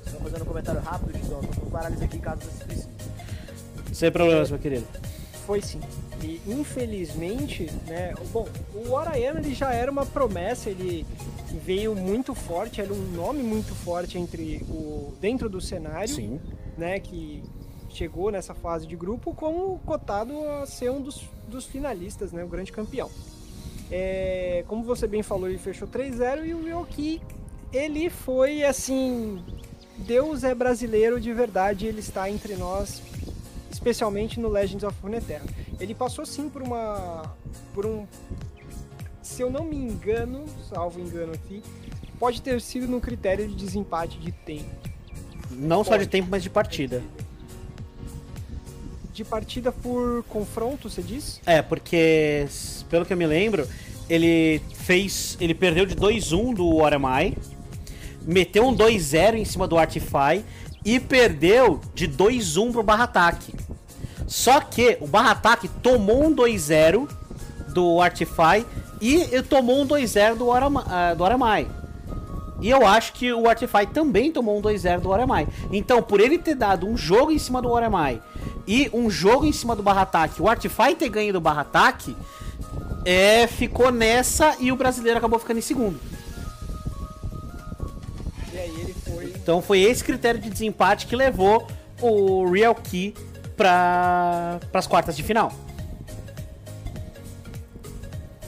Só 0.09 0.17
fazendo 0.17 0.43
um 0.43 0.45
comentário 0.45 0.81
rápido, 0.81 1.19
Tizão, 1.19 1.41
tô 1.41 1.61
com 1.61 1.69
parálise 1.69 2.03
aqui 2.03 2.19
caso 2.19 2.41
você 2.41 2.63
precise. 2.63 2.87
Sem 3.91 4.11
problemas, 4.11 4.49
meu 4.49 4.59
querido. 4.59 4.87
Foi 5.45 5.61
sim. 5.61 5.79
E 6.23 6.41
infelizmente, 6.47 7.69
né, 7.85 8.13
bom, 8.31 8.47
o 8.73 8.95
Arayama 8.97 9.39
ele 9.39 9.53
já 9.53 9.73
era 9.73 9.91
uma 9.91 10.05
promessa, 10.05 10.69
ele 10.69 11.05
veio 11.65 11.93
muito 11.95 12.33
forte, 12.33 12.79
era 12.81 12.93
um 12.93 13.11
nome 13.11 13.43
muito 13.43 13.75
forte 13.75 14.17
entre 14.17 14.65
o 14.69 15.13
dentro 15.19 15.49
do 15.49 15.59
cenário, 15.59 16.15
Sim. 16.15 16.39
né, 16.77 16.99
que 16.99 17.43
chegou 17.89 18.31
nessa 18.31 18.53
fase 18.53 18.87
de 18.87 18.95
grupo 18.95 19.35
como 19.35 19.79
cotado 19.85 20.33
a 20.47 20.65
ser 20.65 20.89
um 20.89 21.01
dos, 21.01 21.21
dos 21.47 21.65
finalistas, 21.65 22.31
né, 22.31 22.43
o 22.43 22.47
grande 22.47 22.71
campeão. 22.71 23.09
É, 23.91 24.63
como 24.67 24.83
você 24.83 25.05
bem 25.05 25.21
falou, 25.21 25.49
ele 25.49 25.59
fechou 25.59 25.87
3-0 25.87 26.45
e 26.45 26.53
o 26.53 26.67
Yoki, 26.67 27.21
ele 27.71 28.09
foi 28.09 28.63
assim, 28.63 29.43
Deus 29.97 30.43
é 30.43 30.55
brasileiro 30.55 31.19
de 31.19 31.31
verdade, 31.33 31.85
ele 31.85 31.99
está 31.99 32.29
entre 32.29 32.55
nós 32.55 33.01
especialmente 33.73 34.39
no 34.39 34.47
Legends 34.47 34.83
of 34.83 34.95
Runeterra. 35.01 35.45
Ele 35.79 35.93
passou 35.93 36.25
sim 36.25 36.49
por 36.49 36.61
uma 36.61 37.35
por 37.73 37.85
um 37.85 38.05
se 39.21 39.41
eu 39.41 39.49
não 39.49 39.63
me 39.63 39.75
engano, 39.75 40.45
salvo 40.69 40.99
engano 40.99 41.33
aqui, 41.33 41.63
pode 42.19 42.41
ter 42.41 42.59
sido 42.61 42.87
no 42.87 43.01
critério 43.01 43.47
de 43.47 43.55
desempate 43.55 44.19
de 44.19 44.31
tempo. 44.31 44.69
Não 45.49 45.77
pode. 45.77 45.89
só 45.89 45.97
de 45.97 46.07
tempo, 46.07 46.27
mas 46.29 46.43
de 46.43 46.49
partida. 46.49 47.01
De 49.13 49.23
partida 49.23 49.71
por 49.71 50.23
confronto, 50.23 50.89
você 50.89 51.01
diz? 51.01 51.39
É, 51.45 51.61
porque 51.61 52.47
pelo 52.89 53.05
que 53.05 53.13
eu 53.13 53.17
me 53.17 53.25
lembro, 53.25 53.67
ele 54.09 54.61
fez, 54.73 55.37
ele 55.39 55.53
perdeu 55.53 55.85
de 55.85 55.95
2-1 55.95 56.53
do 56.53 56.75
Oramai, 56.75 57.35
meteu 58.25 58.67
um 58.67 58.75
2-0 58.75 59.35
em 59.35 59.45
cima 59.45 59.67
do 59.67 59.77
Artify 59.77 60.43
e 60.85 60.99
perdeu 60.99 61.79
de 61.93 62.07
2-1 62.07 62.71
pro 62.71 62.83
Barra 62.83 63.05
Ataque. 63.05 63.53
Só 64.27 64.59
que 64.59 64.97
o 64.99 65.07
barra 65.07 65.31
ataque 65.31 65.67
tomou 65.67 66.25
um 66.25 66.35
2-0 66.35 67.07
do 67.69 68.01
Artify 68.01 68.65
e 68.99 69.41
tomou 69.43 69.81
um 69.81 69.87
2-0 69.87 70.35
do, 70.35 70.49
uh, 70.49 71.15
do 71.15 71.25
Aramai. 71.25 71.67
E 72.61 72.69
eu 72.69 72.85
acho 72.87 73.13
que 73.13 73.33
o 73.33 73.49
Artify 73.49 73.85
também 73.85 74.31
tomou 74.31 74.57
um 74.57 74.61
2-0 74.61 75.01
do 75.01 75.13
Aramai. 75.13 75.47
Então, 75.71 76.01
por 76.01 76.19
ele 76.21 76.37
ter 76.37 76.55
dado 76.55 76.87
um 76.87 76.95
jogo 76.95 77.31
em 77.31 77.37
cima 77.37 77.61
do 77.61 77.75
Aramai 77.75 78.21
e 78.65 78.89
um 78.93 79.09
jogo 79.09 79.45
em 79.45 79.51
cima 79.51 79.75
do 79.75 79.83
Barra 79.83 80.03
Ataque, 80.03 80.41
o 80.41 80.47
Artify 80.47 80.95
ter 80.97 81.09
ganho 81.09 81.33
do 81.33 81.41
Barra 81.41 81.61
Ataque, 81.61 82.15
é, 83.05 83.45
ficou 83.47 83.91
nessa 83.91 84.55
e 84.59 84.71
o 84.71 84.75
brasileiro 84.75 85.17
acabou 85.17 85.37
ficando 85.37 85.57
em 85.57 85.61
segundo. 85.61 85.99
E 88.53 88.57
aí 88.57 88.81
ele 88.81 88.93
foi. 88.93 89.25
Então 89.35 89.61
foi 89.61 89.81
esse 89.81 90.03
critério 90.03 90.39
de 90.39 90.49
desempate 90.49 91.07
que 91.07 91.15
levou 91.15 91.67
o 91.99 92.49
Real 92.49 92.75
Key 92.75 93.15
para 93.57 94.59
as 94.73 94.85
quartas 94.85 95.17
de 95.17 95.23
final. 95.23 95.51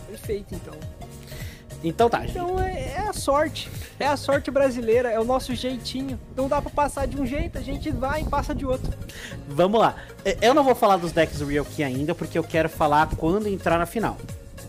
Perfeito, 0.08 0.54
então. 0.54 0.74
Então 1.84 2.10
tá. 2.10 2.26
Então 2.26 2.60
é, 2.60 2.94
é, 2.96 3.00
a 3.00 3.14
sorte. 3.14 3.70
É 4.00 4.08
a 4.08 4.18
sorte 4.18 4.52
brasileira, 4.52 5.10
é 5.10 5.20
o 5.20 5.24
nosso 5.24 5.54
jeitinho. 5.56 6.20
Não 6.36 6.48
dá 6.48 6.62
pra 6.62 6.70
passar 6.70 7.08
de 7.08 7.20
um 7.20 7.26
jeito, 7.26 7.58
a 7.58 7.62
gente 7.62 7.90
vai 7.92 8.22
e 8.22 8.26
passa 8.26 8.54
de 8.54 8.66
outro. 8.66 8.92
Vamos 9.48 9.80
lá. 9.80 9.96
É, 10.24 10.38
eu 10.42 10.54
não 10.54 10.64
vou 10.64 10.76
falar 10.76 10.98
dos 10.98 11.12
decks 11.12 11.40
do 11.40 11.46
Real 11.46 11.66
Key 11.66 11.84
ainda, 11.84 12.14
porque 12.14 12.38
eu 12.38 12.44
quero 12.44 12.70
falar 12.70 13.10
quando 13.16 13.48
entrar 13.48 13.78
na 13.78 13.86
final. 13.86 14.18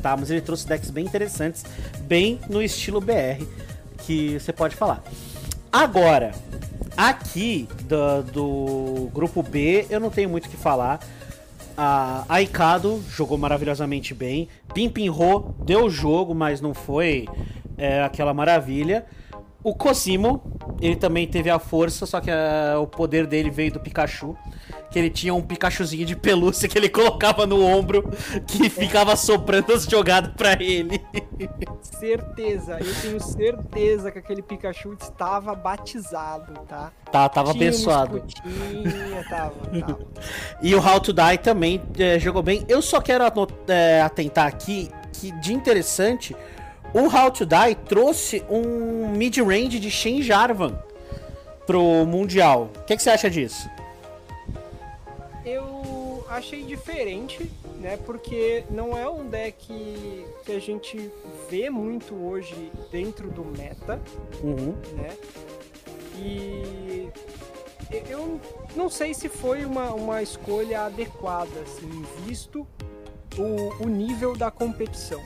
Tá? 0.02 0.16
Mas 0.16 0.30
ele 0.30 0.40
trouxe 0.40 0.66
decks 0.66 0.90
bem 0.90 1.04
interessantes, 1.04 1.64
bem 2.02 2.38
no 2.48 2.62
estilo 2.62 3.00
BR, 3.00 3.42
que 3.96 4.38
você 4.38 4.52
pode 4.52 4.76
falar. 4.76 5.02
Agora, 5.72 6.32
aqui 6.96 7.68
do, 7.84 8.22
do 8.22 9.10
grupo 9.12 9.42
B, 9.42 9.86
eu 9.90 10.00
não 10.00 10.10
tenho 10.10 10.28
muito 10.28 10.46
o 10.46 10.48
que 10.48 10.56
falar. 10.56 11.00
A 11.76 12.24
Aikado 12.28 13.02
jogou 13.10 13.36
maravilhosamente 13.36 14.14
bem. 14.14 14.48
Pimpin 14.72 15.10
Ho 15.10 15.54
deu 15.64 15.90
jogo, 15.90 16.34
mas 16.34 16.60
não 16.60 16.72
foi 16.72 17.28
é, 17.76 18.02
aquela 18.02 18.32
maravilha. 18.32 19.04
O 19.66 19.75
Cosimo, 19.75 20.40
ele 20.80 20.94
também 20.94 21.26
teve 21.26 21.50
a 21.50 21.58
força, 21.58 22.06
só 22.06 22.20
que 22.20 22.30
a, 22.30 22.78
o 22.78 22.87
poder 22.87 23.26
dele 23.26 23.50
veio 23.50 23.73
do 23.73 23.80
Pikachu 23.80 24.37
que 24.88 24.96
ele 25.00 25.11
tinha 25.11 25.35
um 25.35 25.42
Pikachuzinho 25.42 26.06
de 26.06 26.14
pelúcia 26.14 26.68
que 26.68 26.78
ele 26.78 26.88
colocava 26.90 27.46
no 27.46 27.64
ombro, 27.64 28.08
que 28.46 28.70
ficava 28.70 29.16
soprando 29.16 29.73
as 29.73 29.85
jogadas 29.85 30.32
pra 30.35 30.52
ele. 30.52 31.04
Certeza, 31.82 32.78
eu 32.78 32.94
tenho 33.02 33.20
certeza 33.20 34.12
que 34.12 34.20
aquele 34.20 34.40
Pikachu 34.40 34.96
estava 35.00 35.52
batizado, 35.52 36.52
tá? 36.68 36.92
Tá, 37.11 37.28
tava 37.28 37.52
tinha 37.52 37.68
abençoado. 37.68 38.20
Tinha, 38.20 39.25
tava, 39.28 39.54
tava. 39.80 39.99
e 40.62 40.75
o 40.75 40.78
How 40.78 41.00
to 41.00 41.12
Die 41.12 41.38
também 41.38 41.82
é, 41.99 42.20
jogou 42.20 42.42
bem. 42.42 42.64
Eu 42.68 42.80
só 42.80 43.00
quero 43.00 43.25
é, 43.66 44.00
atentar 44.00 44.46
aqui 44.46 44.90
que 45.12 45.32
de 45.32 45.52
interessante, 45.52 46.37
o 46.94 47.00
How 47.00 47.30
to 47.30 47.46
Die 47.46 47.74
trouxe 47.88 48.44
um 48.48 49.08
mid-range 49.08 49.78
de 49.78 49.90
Shen 49.90 50.22
Jarvan 50.22 50.78
pro 51.66 52.04
Mundial. 52.06 52.70
O 52.74 52.84
que, 52.84 52.96
que 52.96 53.02
você 53.02 53.10
acha 53.10 53.30
disso? 53.30 53.68
eu 55.46 56.24
achei 56.28 56.64
diferente, 56.64 57.50
né? 57.80 57.96
Porque 58.04 58.64
não 58.68 58.98
é 58.98 59.08
um 59.08 59.28
deck 59.28 60.26
que 60.44 60.52
a 60.52 60.58
gente 60.58 61.10
vê 61.48 61.70
muito 61.70 62.14
hoje 62.14 62.72
dentro 62.90 63.30
do 63.30 63.44
meta, 63.44 64.00
uhum. 64.42 64.74
né? 64.96 65.16
E 66.16 67.08
eu 68.10 68.40
não 68.74 68.90
sei 68.90 69.14
se 69.14 69.28
foi 69.28 69.64
uma, 69.64 69.92
uma 69.94 70.20
escolha 70.20 70.82
adequada, 70.82 71.60
assim, 71.60 72.04
visto 72.24 72.66
o, 73.38 73.84
o 73.84 73.88
nível 73.88 74.36
da 74.36 74.50
competição. 74.50 75.22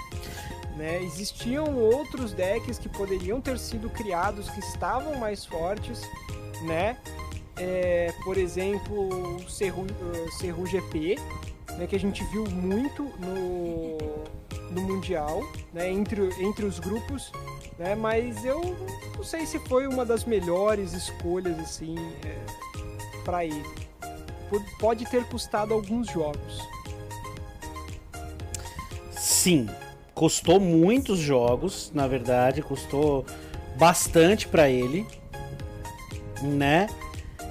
Né? 0.81 1.03
Existiam 1.03 1.77
outros 1.77 2.33
decks 2.33 2.79
que 2.79 2.89
poderiam 2.89 3.41
ter 3.41 3.59
sido 3.59 3.91
criados 3.91 4.49
que 4.49 4.61
estavam 4.61 5.15
mais 5.17 5.45
fortes, 5.45 6.01
né? 6.63 6.97
é, 7.61 8.13
por 8.25 8.39
exemplo, 8.39 9.37
o 9.37 9.51
Cerru, 9.51 9.83
uh, 9.83 10.67
GP, 10.67 11.17
né, 11.77 11.87
que 11.87 11.95
a 11.95 12.01
gente 12.01 12.25
viu 12.25 12.45
muito 12.47 13.05
no, 13.19 13.99
no 14.71 14.81
Mundial, 14.83 15.43
né, 15.73 15.91
entre, 15.91 16.23
entre 16.43 16.65
os 16.65 16.81
grupos, 16.81 17.31
né, 17.79 17.95
mas 17.95 18.45
eu 18.45 18.61
não 19.15 19.23
sei 19.23 19.45
se 19.45 19.59
foi 19.61 19.87
uma 19.87 20.07
das 20.07 20.25
melhores 20.25 20.95
escolhas 20.95 21.59
assim 21.59 21.97
é, 22.25 23.23
para 23.25 23.45
ele. 23.45 23.65
Pode 24.81 25.05
ter 25.05 25.25
custado 25.27 25.75
alguns 25.75 26.09
jogos. 26.09 26.59
Sim, 29.13 29.69
custou 30.21 30.61
muitos 30.61 31.19
jogos, 31.19 31.91
na 31.95 32.07
verdade, 32.07 32.61
custou 32.61 33.25
bastante 33.79 34.47
para 34.47 34.69
ele, 34.69 35.07
né? 36.43 36.89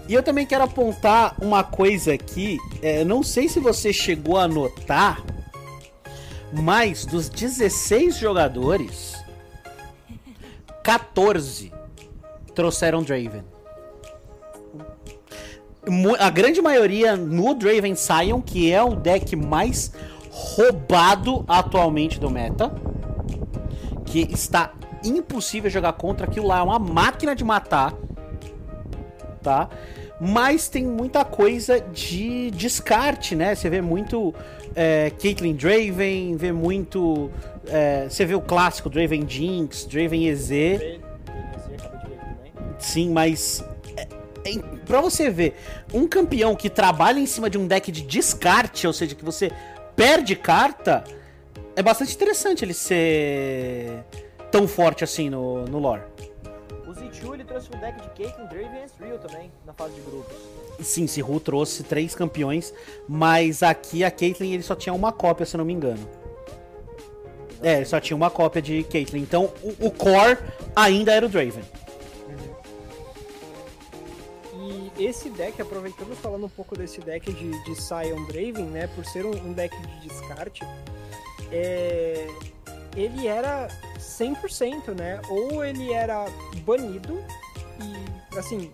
E 0.07 0.13
eu 0.13 0.21
também 0.21 0.45
quero 0.45 0.65
apontar 0.65 1.35
uma 1.41 1.63
coisa 1.63 2.13
aqui. 2.13 2.59
É, 2.83 3.03
não 3.03 3.23
sei 3.23 3.49
se 3.49 3.59
você 3.59 3.91
chegou 3.91 4.37
a 4.37 4.47
notar, 4.47 5.19
mas 6.53 7.07
dos 7.07 7.27
16 7.27 8.15
jogadores, 8.15 9.15
14 10.83 11.73
trouxeram 12.53 13.01
Draven. 13.01 13.43
A 16.19 16.29
grande 16.29 16.61
maioria 16.61 17.15
no 17.15 17.55
Draven 17.55 17.95
Sion, 17.95 18.39
que 18.43 18.71
é 18.71 18.83
o 18.83 18.93
deck 18.93 19.35
mais 19.35 19.91
roubado 20.39 21.43
atualmente 21.47 22.19
do 22.19 22.29
meta. 22.29 22.71
Que 24.05 24.21
está 24.31 24.73
impossível 25.03 25.69
jogar 25.69 25.93
contra. 25.93 26.25
Aquilo 26.25 26.47
lá 26.47 26.59
é 26.59 26.63
uma 26.63 26.79
máquina 26.79 27.35
de 27.35 27.43
matar. 27.43 27.93
Tá? 29.41 29.69
mas 30.19 30.67
tem 30.67 30.85
muita 30.85 31.23
coisa 31.23 31.79
de 31.79 32.51
descarte, 32.51 33.35
né? 33.35 33.55
Você 33.55 33.69
vê 33.69 33.79
muito 33.79 34.35
é, 34.75 35.11
Caitlyn 35.11 35.55
Draven, 35.55 36.35
vê 36.35 36.51
muito. 36.51 37.31
É, 37.67 38.07
você 38.09 38.25
vê 38.25 38.35
o 38.35 38.41
clássico 38.41 38.89
Draven 38.89 39.25
Jinx, 39.27 39.85
Draven 39.85 40.27
EZ. 40.27 40.49
Sim, 42.77 43.11
mas. 43.11 43.63
É, 43.95 44.01
é, 44.01 44.57
pra 44.85 44.99
você 44.99 45.29
ver, 45.29 45.55
um 45.93 46.05
campeão 46.05 46.53
que 46.53 46.69
trabalha 46.69 47.19
em 47.19 47.25
cima 47.25 47.49
de 47.49 47.57
um 47.57 47.65
deck 47.65 47.89
de 47.89 48.01
descarte, 48.01 48.85
ou 48.85 48.93
seja, 48.93 49.15
que 49.15 49.23
você 49.23 49.51
perde 49.99 50.33
carta, 50.33 51.03
é 51.75 51.83
bastante 51.83 52.15
interessante 52.15 52.63
ele 52.63 52.73
ser 52.73 54.01
tão 54.49 54.65
forte 54.65 55.03
assim 55.03 55.29
no, 55.29 55.65
no 55.65 55.77
lore. 55.77 56.03
Zichu 56.93 57.33
ele 57.33 57.43
trouxe 57.43 57.67
um 57.75 57.79
deck 57.81 58.01
de 58.01 58.07
Caitlyn, 58.09 58.45
Draven 58.47 58.85
e 58.85 59.17
também 59.17 59.51
na 59.65 59.73
fase 59.73 59.95
de 59.95 60.01
grupos. 60.01 60.37
Sim, 60.79 61.05
Sihu 61.05 61.37
trouxe 61.41 61.83
três 61.83 62.15
campeões, 62.15 62.73
mas 63.09 63.61
aqui 63.61 64.05
a 64.05 64.09
Caitlyn 64.09 64.53
ele 64.53 64.63
só 64.63 64.73
tinha 64.73 64.93
uma 64.93 65.11
cópia, 65.11 65.45
se 65.45 65.57
não 65.57 65.65
me 65.65 65.73
engano. 65.73 66.07
É, 67.61 67.75
ele 67.75 67.85
só 67.85 67.99
tinha 67.99 68.15
uma 68.15 68.29
cópia 68.29 68.61
de 68.61 68.83
Caitlyn. 68.83 69.21
Então 69.21 69.51
o, 69.61 69.87
o 69.87 69.91
core 69.91 70.37
ainda 70.73 71.11
era 71.11 71.25
o 71.25 71.29
Draven. 71.29 71.63
Esse 74.99 75.29
deck, 75.29 75.61
aproveitando 75.61 76.15
falando 76.15 76.45
um 76.45 76.49
pouco 76.49 76.77
desse 76.77 76.99
deck 76.99 77.31
de, 77.31 77.63
de 77.63 77.75
Sion 77.75 78.25
Draven, 78.27 78.65
né? 78.65 78.87
Por 78.87 79.05
ser 79.05 79.25
um, 79.25 79.31
um 79.31 79.53
deck 79.53 79.75
de 79.75 80.07
descarte, 80.07 80.63
é, 81.51 82.27
ele 82.95 83.27
era 83.27 83.67
100%, 83.97 84.95
né? 84.97 85.21
Ou 85.29 85.63
ele 85.63 85.93
era 85.93 86.25
banido 86.65 87.23
e, 87.81 88.37
assim, 88.37 88.71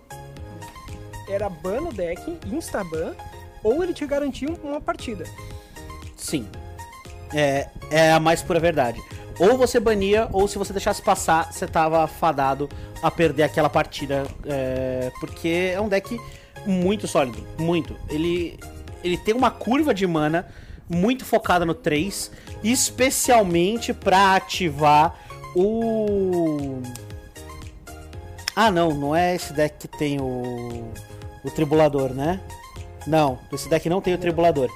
era 1.28 1.48
ban 1.48 1.80
no 1.80 1.92
deck, 1.92 2.38
insta-ban, 2.46 3.14
ou 3.62 3.82
ele 3.82 3.94
te 3.94 4.06
garantia 4.06 4.48
uma 4.62 4.80
partida. 4.80 5.24
Sim. 6.16 6.48
É, 7.34 7.68
é 7.90 8.12
a 8.12 8.20
mais 8.20 8.42
pura 8.42 8.60
verdade. 8.60 9.00
Ou 9.38 9.56
você 9.58 9.78
bania, 9.78 10.28
ou 10.32 10.48
se 10.48 10.56
você 10.56 10.72
deixasse 10.72 11.02
passar, 11.02 11.52
você 11.52 11.66
tava 11.66 12.06
fadado 12.06 12.68
a 13.02 13.10
perder 13.10 13.42
aquela 13.42 13.68
partida. 13.68 14.26
É, 14.46 15.10
porque 15.20 15.72
é 15.74 15.80
um 15.80 15.88
deck 15.88 16.18
muito 16.64 17.06
sólido. 17.06 17.46
Muito. 17.58 17.96
Ele, 18.08 18.58
ele 19.04 19.18
tem 19.18 19.34
uma 19.34 19.50
curva 19.50 19.92
de 19.92 20.06
mana 20.06 20.46
muito 20.88 21.24
focada 21.24 21.64
no 21.66 21.74
3, 21.74 22.30
especialmente 22.62 23.92
para 23.92 24.36
ativar 24.36 25.14
o. 25.54 26.80
Ah, 28.54 28.70
não, 28.70 28.94
não 28.94 29.14
é 29.14 29.34
esse 29.34 29.52
deck 29.52 29.86
que 29.86 29.98
tem 29.98 30.20
o. 30.20 30.90
O 31.44 31.50
Tribulador, 31.50 32.12
né? 32.12 32.40
Não, 33.06 33.38
esse 33.52 33.68
deck 33.68 33.88
não 33.88 34.00
tem 34.00 34.14
o 34.14 34.18
Tribulador. 34.18 34.68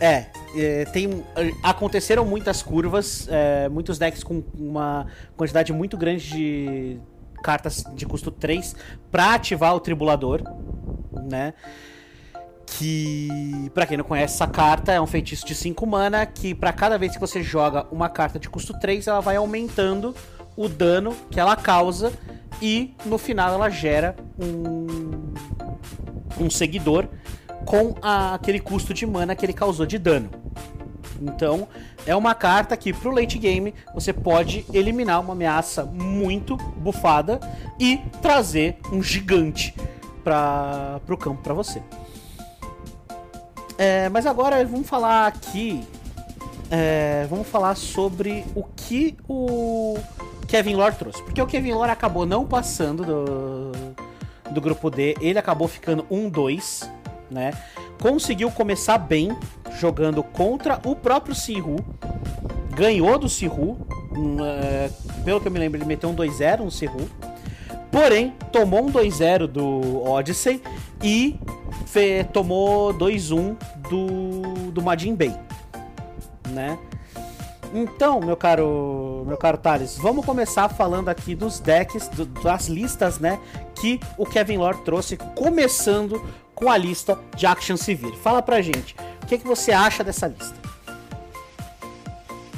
É, 0.00 0.26
é 0.56 0.84
tem. 0.86 1.24
Aconteceram 1.62 2.24
muitas 2.24 2.62
curvas, 2.62 3.26
é, 3.30 3.68
muitos 3.68 3.98
decks 3.98 4.22
com 4.22 4.42
uma 4.54 5.06
quantidade 5.36 5.72
muito 5.72 5.96
grande 5.96 6.28
de 6.28 7.00
cartas 7.42 7.84
de 7.94 8.06
custo 8.06 8.30
3 8.30 8.74
para 9.10 9.34
ativar 9.34 9.74
o 9.74 9.80
Tribulador, 9.80 10.42
né? 11.28 11.54
que, 12.78 13.70
para 13.74 13.86
quem 13.86 13.96
não 13.96 14.04
conhece 14.04 14.34
essa 14.34 14.46
carta, 14.46 14.92
é 14.92 15.00
um 15.00 15.06
feitiço 15.06 15.46
de 15.46 15.54
5 15.54 15.86
mana 15.86 16.24
que 16.24 16.54
para 16.54 16.72
cada 16.72 16.96
vez 16.96 17.12
que 17.12 17.20
você 17.20 17.42
joga 17.42 17.86
uma 17.92 18.08
carta 18.08 18.38
de 18.38 18.48
custo 18.48 18.72
3, 18.78 19.06
ela 19.06 19.20
vai 19.20 19.36
aumentando 19.36 20.14
o 20.56 20.68
dano 20.68 21.14
que 21.30 21.38
ela 21.38 21.54
causa 21.54 22.12
e 22.60 22.94
no 23.04 23.18
final 23.18 23.52
ela 23.52 23.68
gera 23.68 24.16
um 24.38 25.32
um 26.40 26.50
seguidor 26.50 27.08
com 27.64 27.94
a, 28.02 28.34
aquele 28.34 28.60
custo 28.60 28.92
de 28.92 29.06
mana 29.06 29.34
que 29.34 29.44
ele 29.44 29.52
causou 29.52 29.86
de 29.86 29.98
dano. 29.98 30.30
Então, 31.20 31.68
é 32.04 32.16
uma 32.16 32.34
carta 32.34 32.76
que 32.76 32.92
pro 32.92 33.12
late 33.12 33.38
game 33.38 33.74
você 33.94 34.12
pode 34.12 34.64
eliminar 34.72 35.20
uma 35.20 35.32
ameaça 35.32 35.84
muito 35.84 36.56
bufada 36.56 37.38
e 37.78 38.00
trazer 38.20 38.78
um 38.92 39.02
gigante 39.02 39.74
para 40.24 41.00
pro 41.06 41.16
campo 41.16 41.42
para 41.42 41.54
você. 41.54 41.80
É, 43.78 44.08
mas 44.08 44.26
agora 44.26 44.64
vamos 44.64 44.88
falar 44.88 45.26
aqui. 45.26 45.82
É, 46.70 47.26
vamos 47.28 47.46
falar 47.48 47.74
sobre 47.74 48.44
o 48.54 48.64
que 48.64 49.16
o 49.28 49.96
Kevin 50.48 50.74
Lore 50.74 50.94
trouxe. 50.94 51.22
Porque 51.22 51.40
o 51.40 51.46
Kevin 51.46 51.72
Lore 51.72 51.90
acabou 51.90 52.24
não 52.26 52.46
passando 52.46 53.04
do, 53.04 53.72
do 54.50 54.60
grupo 54.60 54.90
D, 54.90 55.16
ele 55.20 55.38
acabou 55.38 55.68
ficando 55.68 56.04
1-2, 56.04 56.88
né? 57.32 57.52
Conseguiu 58.00 58.50
começar 58.50 58.98
bem, 58.98 59.36
jogando 59.78 60.22
contra 60.22 60.80
o 60.84 60.94
próprio 60.94 61.34
Sihu. 61.34 61.76
Ganhou 62.74 63.18
do 63.18 63.28
Sihu. 63.28 63.78
Um, 64.16 64.44
é, 64.44 64.90
pelo 65.24 65.40
que 65.40 65.48
eu 65.48 65.52
me 65.52 65.58
lembro, 65.58 65.78
ele 65.78 65.86
meteu 65.86 66.10
um 66.10 66.14
2-0 66.14 66.60
no 66.60 66.70
Sihu. 66.70 67.08
Porém, 67.90 68.34
tomou 68.50 68.86
um 68.86 68.90
2-0 68.90 69.46
do 69.46 70.02
Odyssey 70.04 70.62
e 71.02 71.38
fe, 71.86 72.24
tomou 72.32 72.94
2-1 72.94 73.56
do, 73.90 74.70
do 74.70 74.82
Majin 74.82 75.14
Bay, 75.14 75.34
né? 76.48 76.78
Então, 77.74 78.20
meu 78.20 78.36
caro, 78.36 79.24
meu 79.26 79.36
caro 79.36 79.56
Thales, 79.56 79.96
vamos 79.96 80.26
começar 80.26 80.68
falando 80.68 81.08
aqui 81.08 81.34
dos 81.34 81.58
decks, 81.58 82.08
do, 82.08 82.26
das 82.26 82.66
listas, 82.68 83.18
né, 83.18 83.38
que 83.74 83.98
o 84.18 84.26
Kevin 84.26 84.58
Lore 84.58 84.78
trouxe, 84.84 85.16
começando 85.16 86.22
com 86.62 86.70
a 86.70 86.78
lista 86.78 87.18
de 87.36 87.44
Action 87.44 87.76
Civil. 87.76 88.14
Fala 88.14 88.40
pra 88.40 88.62
gente, 88.62 88.94
o 89.20 89.26
que, 89.26 89.36
que 89.36 89.44
você 89.44 89.72
acha 89.72 90.04
dessa 90.04 90.28
lista? 90.28 90.54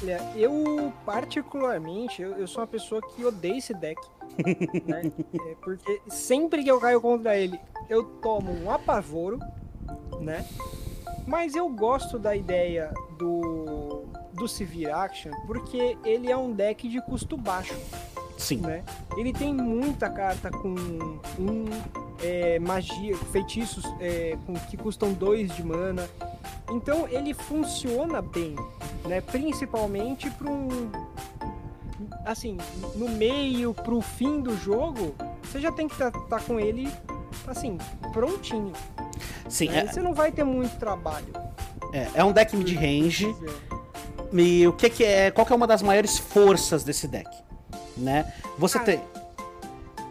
Olha, 0.02 0.20
eu 0.36 0.92
particularmente, 1.06 2.20
eu, 2.20 2.32
eu 2.32 2.46
sou 2.46 2.60
uma 2.60 2.66
pessoa 2.66 3.00
que 3.00 3.24
odeia 3.24 3.56
esse 3.56 3.72
deck. 3.72 3.98
né? 4.84 5.10
É 5.46 5.54
porque 5.62 6.02
sempre 6.08 6.62
que 6.62 6.70
eu 6.70 6.78
caio 6.78 7.00
contra 7.00 7.34
ele, 7.34 7.58
eu 7.88 8.04
tomo 8.04 8.52
um 8.52 8.70
apavoro, 8.70 9.38
né? 10.20 10.44
Mas 11.26 11.54
eu 11.54 11.66
gosto 11.70 12.18
da 12.18 12.36
ideia 12.36 12.92
do, 13.18 14.04
do 14.34 14.46
Severe 14.46 14.90
Action 14.90 15.32
porque 15.46 15.96
ele 16.04 16.30
é 16.30 16.36
um 16.36 16.52
deck 16.52 16.86
de 16.86 17.00
custo 17.00 17.38
baixo. 17.38 17.74
Sim. 18.36 18.58
Né? 18.58 18.84
Ele 19.16 19.32
tem 19.32 19.54
muita 19.54 20.10
carta 20.10 20.50
com 20.50 20.74
um, 21.38 21.64
é, 22.22 22.58
magia, 22.58 23.16
feitiços 23.32 23.84
é, 24.00 24.36
com, 24.46 24.54
que 24.54 24.76
custam 24.76 25.12
dois 25.12 25.54
de 25.54 25.62
mana. 25.62 26.08
Então 26.70 27.06
ele 27.08 27.34
funciona 27.34 28.22
bem, 28.22 28.56
né? 29.04 29.20
Principalmente 29.20 30.30
para 30.30 30.50
um 30.50 30.90
assim, 32.24 32.56
no 32.96 33.08
meio, 33.08 33.74
pro 33.74 34.00
fim 34.00 34.40
do 34.40 34.56
jogo, 34.56 35.14
você 35.42 35.60
já 35.60 35.70
tem 35.70 35.86
que 35.86 35.94
estar 35.94 36.10
tá, 36.10 36.20
tá 36.20 36.40
com 36.40 36.58
ele 36.58 36.90
assim, 37.46 37.78
prontinho. 38.12 38.72
Sim, 39.48 39.68
é... 39.68 39.86
Você 39.86 40.00
não 40.00 40.14
vai 40.14 40.32
ter 40.32 40.44
muito 40.44 40.78
trabalho. 40.78 41.32
É, 41.92 42.08
é 42.14 42.24
um 42.24 42.32
deck 42.32 42.56
mid-range. 42.56 43.34
E 44.32 44.66
o 44.66 44.72
que, 44.72 44.90
que 44.90 45.04
é. 45.04 45.30
Qual 45.30 45.46
que 45.46 45.52
é 45.52 45.56
uma 45.56 45.66
das 45.66 45.80
maiores 45.80 46.18
forças 46.18 46.82
desse 46.82 47.06
deck? 47.06 47.30
Né? 47.96 48.32
Você 48.58 48.78
tem. 48.80 49.00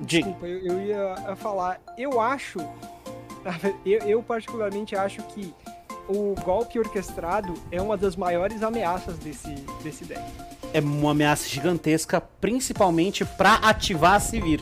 Desculpa, 0.02 0.48
eu, 0.48 0.60
eu 0.60 0.82
ia 0.82 1.36
falar. 1.36 1.80
Eu 1.98 2.20
acho. 2.20 2.60
Eu, 3.86 4.00
eu, 4.08 4.24
particularmente 4.24 4.96
acho 4.96 5.22
que 5.24 5.54
o 6.08 6.34
golpe 6.46 6.80
orquestrado 6.80 7.54
é 7.72 7.82
uma 7.82 7.98
das 7.98 8.16
maiores 8.16 8.64
ameaças 8.64 9.18
desse, 9.18 9.54
desse 9.84 10.06
deck. 10.06 10.22
É 10.74 10.80
uma 10.80 11.12
ameaça 11.12 11.50
gigantesca, 11.50 12.22
principalmente 12.22 13.26
para 13.26 13.56
ativar 13.56 14.14
a 14.14 14.20
Sivir. 14.22 14.62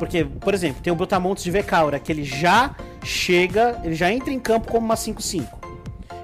Porque, 0.00 0.24
por 0.24 0.52
exemplo, 0.52 0.82
tem 0.82 0.92
o 0.92 0.96
Brutamontes 0.96 1.44
de 1.44 1.50
Vecaura, 1.52 2.00
que 2.00 2.10
ele 2.10 2.24
já 2.24 2.74
chega, 3.04 3.80
ele 3.84 3.94
já 3.94 4.12
entra 4.12 4.32
em 4.32 4.40
campo 4.40 4.70
como 4.70 4.84
uma 4.84 4.96
5-5. 4.96 5.46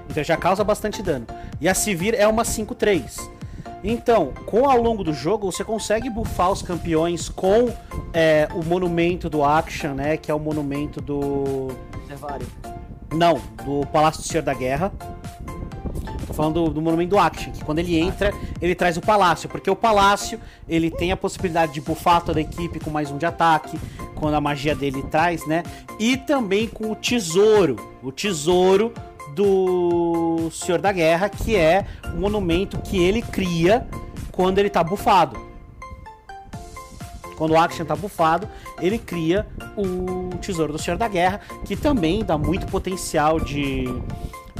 Então 0.09 0.23
já 0.23 0.35
causa 0.35 0.63
bastante 0.63 1.01
dano. 1.01 1.25
E 1.61 1.69
a 1.69 1.73
Sivir 1.73 2.13
é 2.13 2.27
uma 2.27 2.43
5-3. 2.43 3.38
Então, 3.83 4.33
com 4.45 4.69
ao 4.69 4.81
longo 4.81 5.03
do 5.03 5.13
jogo, 5.13 5.51
você 5.51 5.63
consegue 5.63 6.09
buffar 6.09 6.51
os 6.51 6.61
campeões 6.61 7.29
com 7.29 7.73
é, 8.13 8.47
o 8.53 8.63
monumento 8.63 9.29
do 9.29 9.43
Action, 9.43 9.93
né? 9.93 10.17
Que 10.17 10.29
é 10.29 10.33
o 10.33 10.39
monumento 10.39 10.99
do. 10.99 11.69
Servário. 12.07 12.47
Não, 13.13 13.41
do 13.63 13.85
Palácio 13.87 14.21
do 14.21 14.27
Senhor 14.27 14.43
da 14.43 14.53
Guerra. 14.53 14.91
Tô 16.27 16.33
falando 16.33 16.65
do, 16.65 16.73
do 16.73 16.81
monumento 16.81 17.11
do 17.11 17.17
Action, 17.17 17.51
que 17.51 17.63
quando 17.63 17.79
ele 17.79 17.97
entra, 17.97 18.33
ele 18.61 18.75
traz 18.75 18.97
o 18.97 19.01
palácio, 19.01 19.49
porque 19.49 19.69
o 19.69 19.75
palácio 19.75 20.39
ele 20.67 20.91
tem 20.91 21.11
a 21.11 21.17
possibilidade 21.17 21.73
de 21.73 21.81
buffar 21.81 22.21
toda 22.21 22.39
a 22.39 22.41
equipe 22.41 22.79
com 22.79 22.89
mais 22.91 23.09
um 23.09 23.17
de 23.17 23.25
ataque, 23.25 23.79
quando 24.15 24.35
a 24.35 24.41
magia 24.41 24.75
dele 24.75 25.01
traz, 25.03 25.47
né? 25.47 25.63
E 25.97 26.17
também 26.17 26.67
com 26.67 26.91
o 26.91 26.95
tesouro. 26.95 27.77
O 28.03 28.11
tesouro 28.11 28.93
do 29.39 30.49
Senhor 30.51 30.81
da 30.81 30.91
Guerra, 30.91 31.29
que 31.29 31.55
é 31.55 31.85
o 32.13 32.19
monumento 32.19 32.77
que 32.81 33.01
ele 33.01 33.21
cria 33.21 33.87
quando 34.33 34.59
ele 34.59 34.69
tá 34.69 34.83
bufado. 34.83 35.39
Quando 37.37 37.51
o 37.51 37.57
Action 37.57 37.85
tá 37.85 37.95
bufado, 37.95 38.49
ele 38.81 38.97
cria 38.97 39.47
o 39.77 40.35
Tesouro 40.41 40.73
do 40.73 40.79
Senhor 40.79 40.97
da 40.97 41.07
Guerra, 41.07 41.39
que 41.63 41.77
também 41.77 42.21
dá 42.21 42.37
muito 42.37 42.67
potencial 42.67 43.39
de 43.39 43.85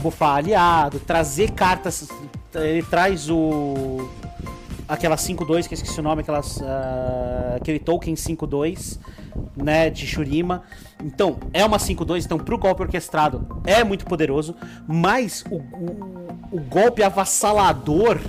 bufar 0.02 0.38
aliado, 0.38 0.98
trazer 1.02 1.52
cartas. 1.52 2.08
Ele 2.56 2.82
traz 2.84 3.30
o. 3.30 4.10
Aquela 4.90 5.16
5-2, 5.16 5.68
que 5.68 5.74
eu 5.74 5.76
esqueci 5.76 6.00
o 6.00 6.04
nome, 6.04 6.22
aquelas, 6.22 6.58
uh, 6.58 7.56
aquele 7.58 7.78
token 7.78 8.16
5-2 8.16 8.98
né, 9.56 9.88
de 9.90 10.08
Shurima. 10.08 10.64
Então, 11.04 11.38
é 11.54 11.64
uma 11.64 11.78
5-2, 11.78 12.26
então 12.26 12.40
pro 12.40 12.58
golpe 12.58 12.82
orquestrado 12.82 13.62
é 13.66 13.84
muito 13.84 14.04
poderoso, 14.06 14.56
mas 14.88 15.44
o, 15.50 15.58
o, 15.58 16.58
o, 16.58 16.60
golpe 16.60 17.04
avassalador 17.04 18.20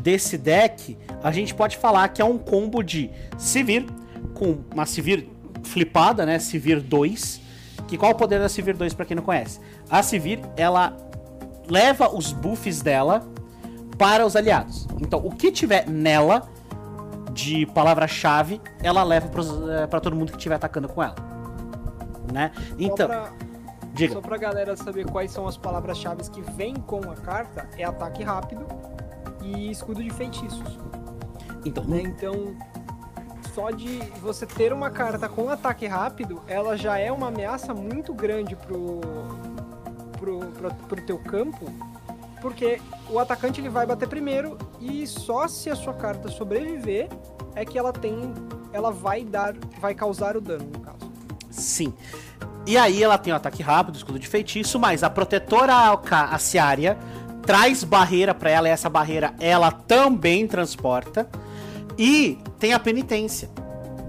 desse 0.00 0.38
deck, 0.38 0.96
a 1.22 1.32
gente 1.32 1.52
pode 1.52 1.76
falar 1.76 2.06
que 2.08 2.22
é 2.22 2.24
um 2.24 2.38
combo 2.38 2.84
de 2.84 3.10
Sivir, 3.36 3.84
com 4.32 4.58
uma 4.72 4.86
Sivir 4.86 5.26
flipada, 5.64 6.24
né, 6.24 6.38
Sivir 6.38 6.80
2, 6.80 7.40
que 7.88 7.98
qual 7.98 8.12
é 8.12 8.14
o 8.14 8.16
poder 8.16 8.38
da 8.38 8.48
Sivir 8.48 8.76
2 8.76 8.94
para 8.94 9.04
quem 9.04 9.16
não 9.16 9.24
conhece? 9.24 9.60
A 9.90 10.02
Sivir, 10.02 10.40
ela 10.56 10.96
leva 11.68 12.14
os 12.14 12.32
buffs 12.32 12.80
dela 12.80 13.26
para 13.98 14.26
os 14.26 14.36
aliados. 14.36 14.86
Então, 15.00 15.20
o 15.24 15.30
que 15.30 15.50
tiver 15.50 15.88
nela 15.88 16.48
de 17.32 17.66
palavra-chave, 17.66 18.60
ela 18.82 19.02
leva 19.02 19.28
para 19.28 19.98
é, 19.98 20.00
todo 20.00 20.16
mundo 20.16 20.32
que 20.32 20.38
estiver 20.38 20.54
atacando 20.54 20.88
com 20.88 21.02
ela. 21.02 21.14
Né? 22.32 22.50
Então. 22.78 23.06
Só 23.06 23.06
pra, 23.06 23.32
diga. 23.92 24.14
Só 24.14 24.20
pra 24.20 24.36
galera 24.36 24.76
saber 24.76 25.06
quais 25.06 25.30
são 25.30 25.46
as 25.46 25.56
palavras-chave 25.56 26.28
que 26.30 26.40
vêm 26.40 26.74
com 26.74 27.10
a 27.10 27.14
carta, 27.14 27.68
é 27.76 27.84
ataque 27.84 28.22
rápido 28.22 28.66
e 29.42 29.70
escudo 29.70 30.02
de 30.02 30.10
feitiços. 30.10 30.78
Então. 31.64 31.84
Né? 31.84 32.00
Então, 32.00 32.56
só 33.54 33.70
de 33.70 33.98
você 34.20 34.46
ter 34.46 34.72
uma 34.72 34.90
carta 34.90 35.28
com 35.28 35.48
ataque 35.48 35.86
rápido, 35.86 36.42
ela 36.46 36.76
já 36.76 36.98
é 36.98 37.10
uma 37.12 37.28
ameaça 37.28 37.72
muito 37.72 38.12
grande 38.12 38.56
pro, 38.56 39.00
pro, 40.18 40.40
pro, 40.40 40.74
pro 40.74 41.02
teu 41.02 41.18
campo 41.18 41.66
porque 42.40 42.80
o 43.10 43.18
atacante 43.18 43.60
ele 43.60 43.68
vai 43.68 43.86
bater 43.86 44.08
primeiro 44.08 44.56
e 44.80 45.06
só 45.06 45.48
se 45.48 45.70
a 45.70 45.74
sua 45.74 45.94
carta 45.94 46.28
sobreviver 46.28 47.08
é 47.54 47.64
que 47.64 47.78
ela 47.78 47.92
tem, 47.92 48.32
ela 48.72 48.90
vai 48.90 49.24
dar, 49.24 49.54
vai 49.80 49.94
causar 49.94 50.36
o 50.36 50.40
dano 50.40 50.68
no 50.72 50.80
caso. 50.80 51.10
Sim. 51.50 51.92
E 52.66 52.76
aí 52.76 53.02
ela 53.02 53.16
tem 53.16 53.32
o 53.32 53.36
ataque 53.36 53.62
rápido, 53.62 53.96
escudo 53.96 54.18
de 54.18 54.26
feitiço, 54.26 54.78
mas 54.78 55.02
a 55.02 55.08
protetora 55.08 55.98
aciária 56.32 56.98
traz 57.42 57.84
barreira 57.84 58.34
para 58.34 58.50
ela 58.50 58.68
e 58.68 58.72
essa 58.72 58.90
barreira 58.90 59.34
ela 59.38 59.70
também 59.70 60.46
transporta. 60.46 61.28
E 61.96 62.38
tem 62.58 62.72
a 62.74 62.78
penitência. 62.78 63.48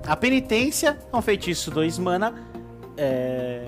A 0.05 0.15
penitência 0.15 0.97
é 1.11 1.15
um 1.15 1.21
feitiço 1.21 1.69
2 1.69 1.99
mana 1.99 2.33
é... 2.97 3.67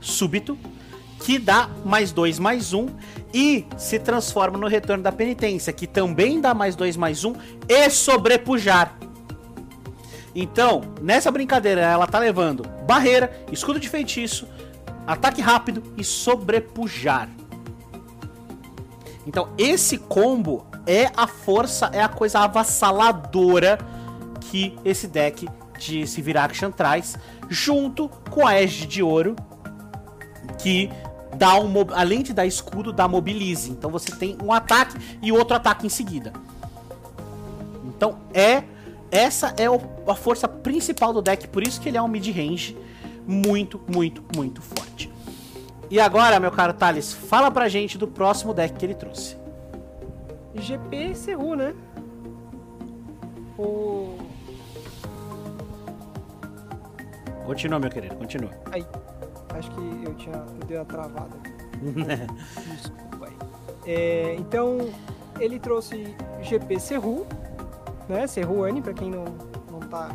súbito 0.00 0.56
que 1.20 1.38
dá 1.38 1.68
mais 1.84 2.12
2 2.12 2.38
mais 2.38 2.72
1 2.72 2.80
um, 2.80 2.88
e 3.32 3.66
se 3.76 3.98
transforma 3.98 4.56
no 4.56 4.66
retorno 4.66 5.02
da 5.02 5.12
penitência, 5.12 5.72
que 5.72 5.86
também 5.86 6.40
dá 6.40 6.54
mais 6.54 6.74
2 6.76 6.96
mais 6.96 7.24
1 7.24 7.30
um, 7.30 7.34
e 7.68 7.90
sobrepujar. 7.90 8.96
Então, 10.34 10.82
nessa 11.00 11.30
brincadeira, 11.30 11.80
ela 11.80 12.06
tá 12.06 12.18
levando 12.18 12.62
barreira, 12.86 13.44
escudo 13.50 13.80
de 13.80 13.88
feitiço, 13.88 14.46
ataque 15.06 15.40
rápido 15.40 15.82
e 15.96 16.04
sobrepujar. 16.04 17.28
Então, 19.26 19.50
esse 19.58 19.98
combo 19.98 20.66
é 20.86 21.10
a 21.16 21.26
força, 21.26 21.90
é 21.92 22.00
a 22.00 22.08
coisa 22.08 22.40
avassaladora 22.40 23.78
que 24.40 24.78
esse 24.84 25.06
deck 25.06 25.46
de 25.78 26.06
Sivir 26.06 26.36
Action 26.36 26.70
traz, 26.70 27.16
junto 27.48 28.08
com 28.30 28.46
a 28.46 28.60
Edge 28.60 28.86
de 28.86 29.02
Ouro, 29.02 29.36
que 30.58 30.90
dá 31.36 31.58
um 31.58 31.72
além 31.94 32.22
de 32.22 32.32
dar 32.32 32.46
escudo, 32.46 32.92
dá 32.92 33.06
mobilize. 33.06 33.70
Então 33.70 33.90
você 33.90 34.14
tem 34.14 34.36
um 34.42 34.52
ataque 34.52 34.96
e 35.22 35.32
outro 35.32 35.56
ataque 35.56 35.86
em 35.86 35.90
seguida. 35.90 36.32
Então 37.84 38.18
é 38.32 38.64
essa 39.10 39.54
é 39.56 39.66
a 40.10 40.14
força 40.14 40.46
principal 40.46 41.12
do 41.12 41.22
deck, 41.22 41.48
por 41.48 41.62
isso 41.62 41.80
que 41.80 41.88
ele 41.88 41.96
é 41.96 42.02
um 42.02 42.08
mid 42.08 42.26
range 42.28 42.76
muito, 43.26 43.80
muito, 43.88 44.22
muito 44.36 44.60
forte. 44.60 45.10
E 45.90 45.98
agora, 45.98 46.38
meu 46.38 46.50
caro 46.50 46.74
Thales, 46.74 47.12
fala 47.12 47.50
pra 47.50 47.68
gente 47.68 47.96
do 47.96 48.06
próximo 48.06 48.52
deck 48.52 48.74
que 48.78 48.84
ele 48.84 48.94
trouxe. 48.94 49.36
GP 50.54 51.14
Seru, 51.14 51.54
né? 51.54 51.74
O... 53.58 54.18
Continua, 57.46 57.78
meu 57.78 57.90
querido, 57.90 58.14
continua. 58.16 58.50
Aí, 58.70 58.84
acho 59.58 59.70
que 59.70 60.02
eu 60.04 60.14
tinha. 60.14 60.36
Eu 60.36 60.66
dei 60.66 60.76
uma 60.76 60.84
travada. 60.84 61.36
Desculpa 62.76 63.26
aí. 63.26 63.36
É, 63.86 64.34
então, 64.38 64.90
ele 65.38 65.58
trouxe 65.58 66.14
GP 66.42 66.78
Serru, 66.80 67.26
né? 68.08 68.26
Serruane, 68.26 68.80
pra 68.80 68.92
quem 68.92 69.10
não, 69.10 69.24
não 69.70 69.80
tá 69.80 70.10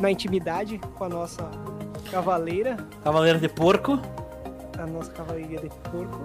na 0.00 0.10
intimidade 0.10 0.78
com 0.96 1.04
a 1.04 1.08
nossa 1.08 1.50
cavaleira. 2.10 2.76
Cavaleira 3.02 3.38
de 3.38 3.48
porco 3.48 3.98
a 4.78 4.86
nossa 4.86 5.10
cavalaria 5.12 5.58
de 5.58 5.68
porco. 5.90 6.24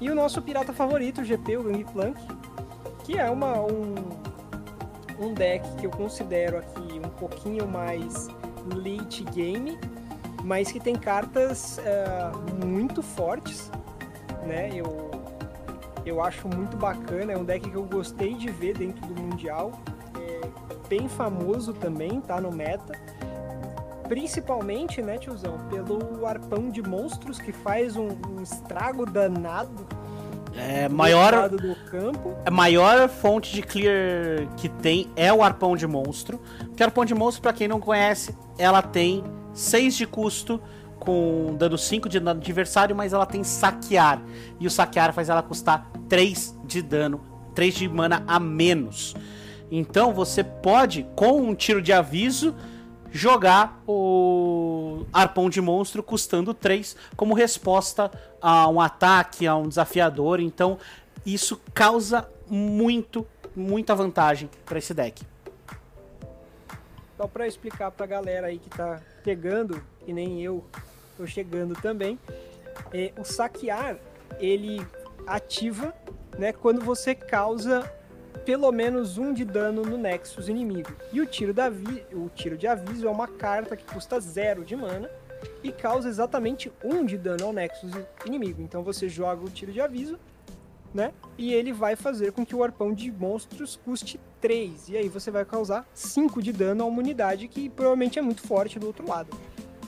E 0.00 0.10
o 0.10 0.14
nosso 0.14 0.40
pirata 0.40 0.72
favorito, 0.72 1.20
o 1.20 1.24
GP, 1.24 1.58
o 1.58 1.62
Gangplank, 1.64 2.18
que 3.04 3.18
é 3.18 3.28
uma, 3.28 3.60
um, 3.60 3.94
um 5.20 5.34
deck 5.34 5.68
que 5.76 5.86
eu 5.86 5.90
considero 5.90 6.58
aqui 6.58 7.00
um 7.04 7.10
pouquinho 7.10 7.68
mais 7.68 8.28
late 8.74 9.24
game, 9.24 9.78
mas 10.44 10.70
que 10.70 10.80
tem 10.80 10.94
cartas 10.96 11.78
uh, 11.78 12.66
muito 12.66 13.02
fortes, 13.02 13.70
né? 14.46 14.70
Eu, 14.74 15.10
eu 16.04 16.22
acho 16.22 16.48
muito 16.48 16.76
bacana, 16.76 17.32
é 17.32 17.36
um 17.36 17.44
deck 17.44 17.68
que 17.68 17.76
eu 17.76 17.84
gostei 17.84 18.34
de 18.34 18.50
ver 18.50 18.76
dentro 18.76 19.06
do 19.06 19.20
Mundial, 19.20 19.72
é 20.16 20.88
bem 20.88 21.08
famoso 21.08 21.72
também, 21.72 22.20
tá 22.20 22.40
no 22.40 22.50
meta 22.50 22.98
Principalmente, 24.10 25.00
né, 25.00 25.18
tiozão, 25.18 25.56
pelo 25.70 26.26
arpão 26.26 26.68
de 26.68 26.82
monstros 26.82 27.38
que 27.38 27.52
faz 27.52 27.94
um, 27.94 28.08
um 28.28 28.42
estrago 28.42 29.06
danado. 29.06 29.86
É, 30.52 30.88
maior 30.88 31.48
do 31.48 31.76
campo. 31.88 32.36
A 32.44 32.50
maior 32.50 33.08
fonte 33.08 33.52
de 33.52 33.62
clear 33.62 34.48
que 34.56 34.68
tem 34.68 35.08
é 35.14 35.32
o 35.32 35.44
arpão 35.44 35.76
de 35.76 35.86
monstro. 35.86 36.40
Porque 36.58 36.82
o 36.82 36.86
arpão 36.86 37.04
de 37.04 37.14
monstro, 37.14 37.40
para 37.40 37.52
quem 37.52 37.68
não 37.68 37.78
conhece, 37.78 38.36
ela 38.58 38.82
tem 38.82 39.22
6 39.52 39.96
de 39.96 40.06
custo 40.06 40.60
com 40.98 41.56
dano 41.58 41.78
5 41.78 42.08
de 42.08 42.20
dano 42.20 42.40
adversário, 42.40 42.94
mas 42.94 43.12
ela 43.12 43.26
tem 43.26 43.42
saquear. 43.42 44.22
E 44.58 44.66
o 44.66 44.70
saquear 44.70 45.12
faz 45.12 45.28
ela 45.28 45.42
custar 45.42 45.90
3 46.08 46.56
de 46.64 46.82
dano, 46.82 47.20
3 47.54 47.74
de 47.74 47.88
mana 47.88 48.22
a 48.26 48.38
menos. 48.38 49.14
Então 49.70 50.12
você 50.12 50.44
pode, 50.44 51.06
com 51.16 51.40
um 51.40 51.54
tiro 51.54 51.80
de 51.80 51.92
aviso, 51.92 52.54
jogar 53.10 53.82
o 53.86 55.04
arpão 55.12 55.50
de 55.50 55.60
monstro 55.60 56.02
custando 56.02 56.54
3 56.54 56.96
como 57.16 57.34
resposta 57.34 58.10
a 58.40 58.68
um 58.68 58.80
ataque, 58.80 59.46
a 59.46 59.56
um 59.56 59.68
desafiador. 59.68 60.40
Então, 60.40 60.78
isso 61.24 61.60
causa 61.74 62.28
muito, 62.48 63.26
muita 63.54 63.94
vantagem 63.94 64.48
para 64.64 64.78
esse 64.78 64.94
deck. 64.94 65.22
Só 67.20 67.28
para 67.28 67.46
explicar 67.46 67.90
para 67.90 68.04
a 68.04 68.08
galera 68.08 68.46
aí 68.46 68.58
que 68.58 68.70
tá 68.70 68.98
chegando, 69.22 69.84
e 70.06 70.12
nem 70.14 70.42
eu 70.42 70.64
tô 71.18 71.26
chegando 71.26 71.74
também, 71.74 72.18
é, 72.94 73.12
o 73.18 73.24
saquear 73.24 73.98
ele 74.38 74.80
ativa 75.26 75.94
né, 76.38 76.50
quando 76.50 76.80
você 76.80 77.14
causa 77.14 77.82
pelo 78.46 78.72
menos 78.72 79.18
um 79.18 79.34
de 79.34 79.44
dano 79.44 79.82
no 79.82 79.98
Nexus 79.98 80.48
inimigo. 80.48 80.90
E 81.12 81.20
o 81.20 81.26
tiro, 81.26 81.52
da 81.52 81.70
o 82.10 82.30
tiro 82.34 82.56
de 82.56 82.66
aviso 82.66 83.06
é 83.06 83.10
uma 83.10 83.28
carta 83.28 83.76
que 83.76 83.84
custa 83.84 84.18
zero 84.18 84.64
de 84.64 84.74
mana 84.74 85.10
e 85.62 85.70
causa 85.70 86.08
exatamente 86.08 86.72
um 86.82 87.04
de 87.04 87.18
dano 87.18 87.44
ao 87.44 87.52
Nexus 87.52 87.92
inimigo. 88.24 88.62
Então 88.62 88.82
você 88.82 89.10
joga 89.10 89.44
o 89.44 89.50
tiro 89.50 89.72
de 89.72 89.80
aviso, 89.82 90.18
né? 90.94 91.12
E 91.38 91.52
ele 91.54 91.72
vai 91.72 91.96
fazer 91.96 92.32
com 92.32 92.44
que 92.44 92.54
o 92.54 92.62
arpão 92.62 92.92
de 92.92 93.10
monstros 93.10 93.78
custe 93.84 94.20
3. 94.40 94.88
E 94.90 94.96
aí 94.96 95.08
você 95.08 95.30
vai 95.30 95.44
causar 95.44 95.86
5 95.94 96.42
de 96.42 96.52
dano 96.52 96.84
a 96.84 96.86
uma 96.86 96.98
unidade 96.98 97.48
que 97.48 97.68
provavelmente 97.68 98.18
é 98.18 98.22
muito 98.22 98.42
forte 98.42 98.78
do 98.78 98.86
outro 98.86 99.06
lado, 99.08 99.30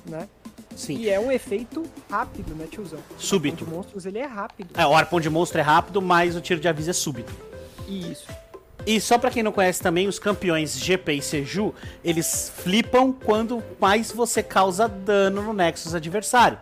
né? 0.06 0.28
Sim. 0.76 0.96
E 0.96 1.10
é 1.10 1.20
um 1.20 1.30
efeito 1.30 1.82
rápido, 2.10 2.54
né, 2.54 2.66
tiozão? 2.70 2.98
Súbito. 3.18 3.64
O 3.64 3.66
arpão 3.66 3.70
de 3.70 3.76
monstros, 3.76 4.06
ele 4.06 4.18
é 4.18 4.26
rápido. 4.26 4.70
É, 4.74 4.86
o 4.86 4.94
arpão 4.94 5.20
de 5.20 5.28
monstro 5.28 5.58
é 5.58 5.62
rápido, 5.62 6.00
mas 6.00 6.34
o 6.34 6.40
tiro 6.40 6.60
de 6.60 6.68
aviso 6.68 6.90
é 6.90 6.92
súbito. 6.92 7.32
Isso. 7.86 8.26
E 8.86 9.00
só 9.00 9.16
para 9.16 9.30
quem 9.30 9.42
não 9.42 9.52
conhece 9.52 9.80
também, 9.80 10.08
os 10.08 10.18
campeões 10.18 10.76
GP 10.76 11.12
e 11.12 11.22
Seju, 11.22 11.72
eles 12.02 12.52
flipam 12.56 13.12
quando 13.12 13.62
mais 13.78 14.10
você 14.10 14.42
causa 14.42 14.88
dano 14.88 15.42
no 15.42 15.52
Nexus 15.52 15.94
adversário. 15.94 16.58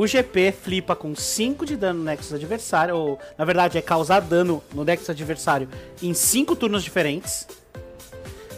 O 0.00 0.06
GP 0.06 0.52
flipa 0.52 0.96
com 0.96 1.14
5 1.14 1.66
de 1.66 1.76
dano 1.76 1.98
no 1.98 2.06
Nexus 2.06 2.32
adversário, 2.32 2.96
ou 2.96 3.18
na 3.36 3.44
verdade 3.44 3.76
é 3.76 3.82
causar 3.82 4.20
dano 4.20 4.64
no 4.72 4.82
Nexus 4.82 5.10
adversário 5.10 5.68
em 6.02 6.14
5 6.14 6.56
turnos 6.56 6.82
diferentes. 6.82 7.46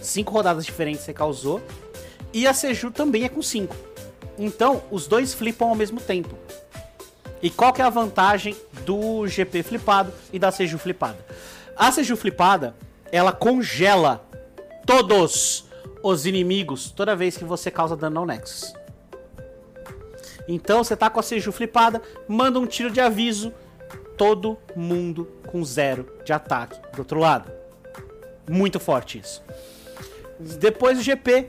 5 0.01 0.33
rodadas 0.33 0.65
diferentes 0.65 1.03
você 1.03 1.13
causou. 1.13 1.61
E 2.33 2.47
a 2.47 2.55
Seju 2.55 2.93
também 2.93 3.25
é 3.25 3.29
com 3.29 3.43
5. 3.43 3.75
Então, 4.39 4.85
os 4.89 5.09
dois 5.09 5.35
flipam 5.35 5.67
ao 5.67 5.75
mesmo 5.75 6.01
tempo. 6.01 6.39
E 7.43 7.51
qual 7.51 7.73
que 7.73 7.83
é 7.83 7.85
a 7.85 7.91
vantagem 7.91 8.55
do 8.87 9.27
GP 9.27 9.65
flipado 9.65 10.13
e 10.33 10.39
da 10.39 10.53
Seju 10.53 10.79
flipada? 10.79 11.19
A 11.77 11.91
Seju 11.91 12.17
flipada, 12.17 12.77
ela 13.11 13.33
congela 13.33 14.25
todos 14.87 15.65
os 16.05 16.25
inimigos 16.25 16.93
toda 16.93 17.17
vez 17.17 17.37
que 17.37 17.45
você 17.45 17.69
causa 17.69 17.97
dano 17.97 18.21
ao 18.21 18.27
Nexus. 18.27 18.81
Então 20.49 20.83
você 20.83 20.97
tá 20.97 21.09
com 21.09 21.21
a 21.21 21.23
Seju 21.23 21.53
flipada, 21.53 22.03
manda 22.29 22.59
um 22.59 22.67
tiro 22.67 22.91
de 22.91 23.01
aviso, 23.01 23.53
todo 24.17 24.59
mundo 24.75 25.29
com 25.47 25.65
zero 25.65 26.07
de 26.25 26.33
ataque 26.33 26.79
do 26.95 27.01
outro 27.01 27.19
lado. 27.19 27.51
Muito 28.49 28.81
forte 28.81 29.19
isso. 29.19 29.43
Depois 30.39 30.99
do 30.99 31.05
GP, 31.05 31.49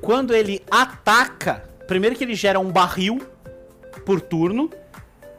quando 0.00 0.34
ele 0.34 0.62
ataca, 0.70 1.64
primeiro 1.86 2.16
que 2.16 2.24
ele 2.24 2.34
gera 2.34 2.58
um 2.58 2.70
barril 2.70 3.20
por 4.06 4.20
turno, 4.20 4.70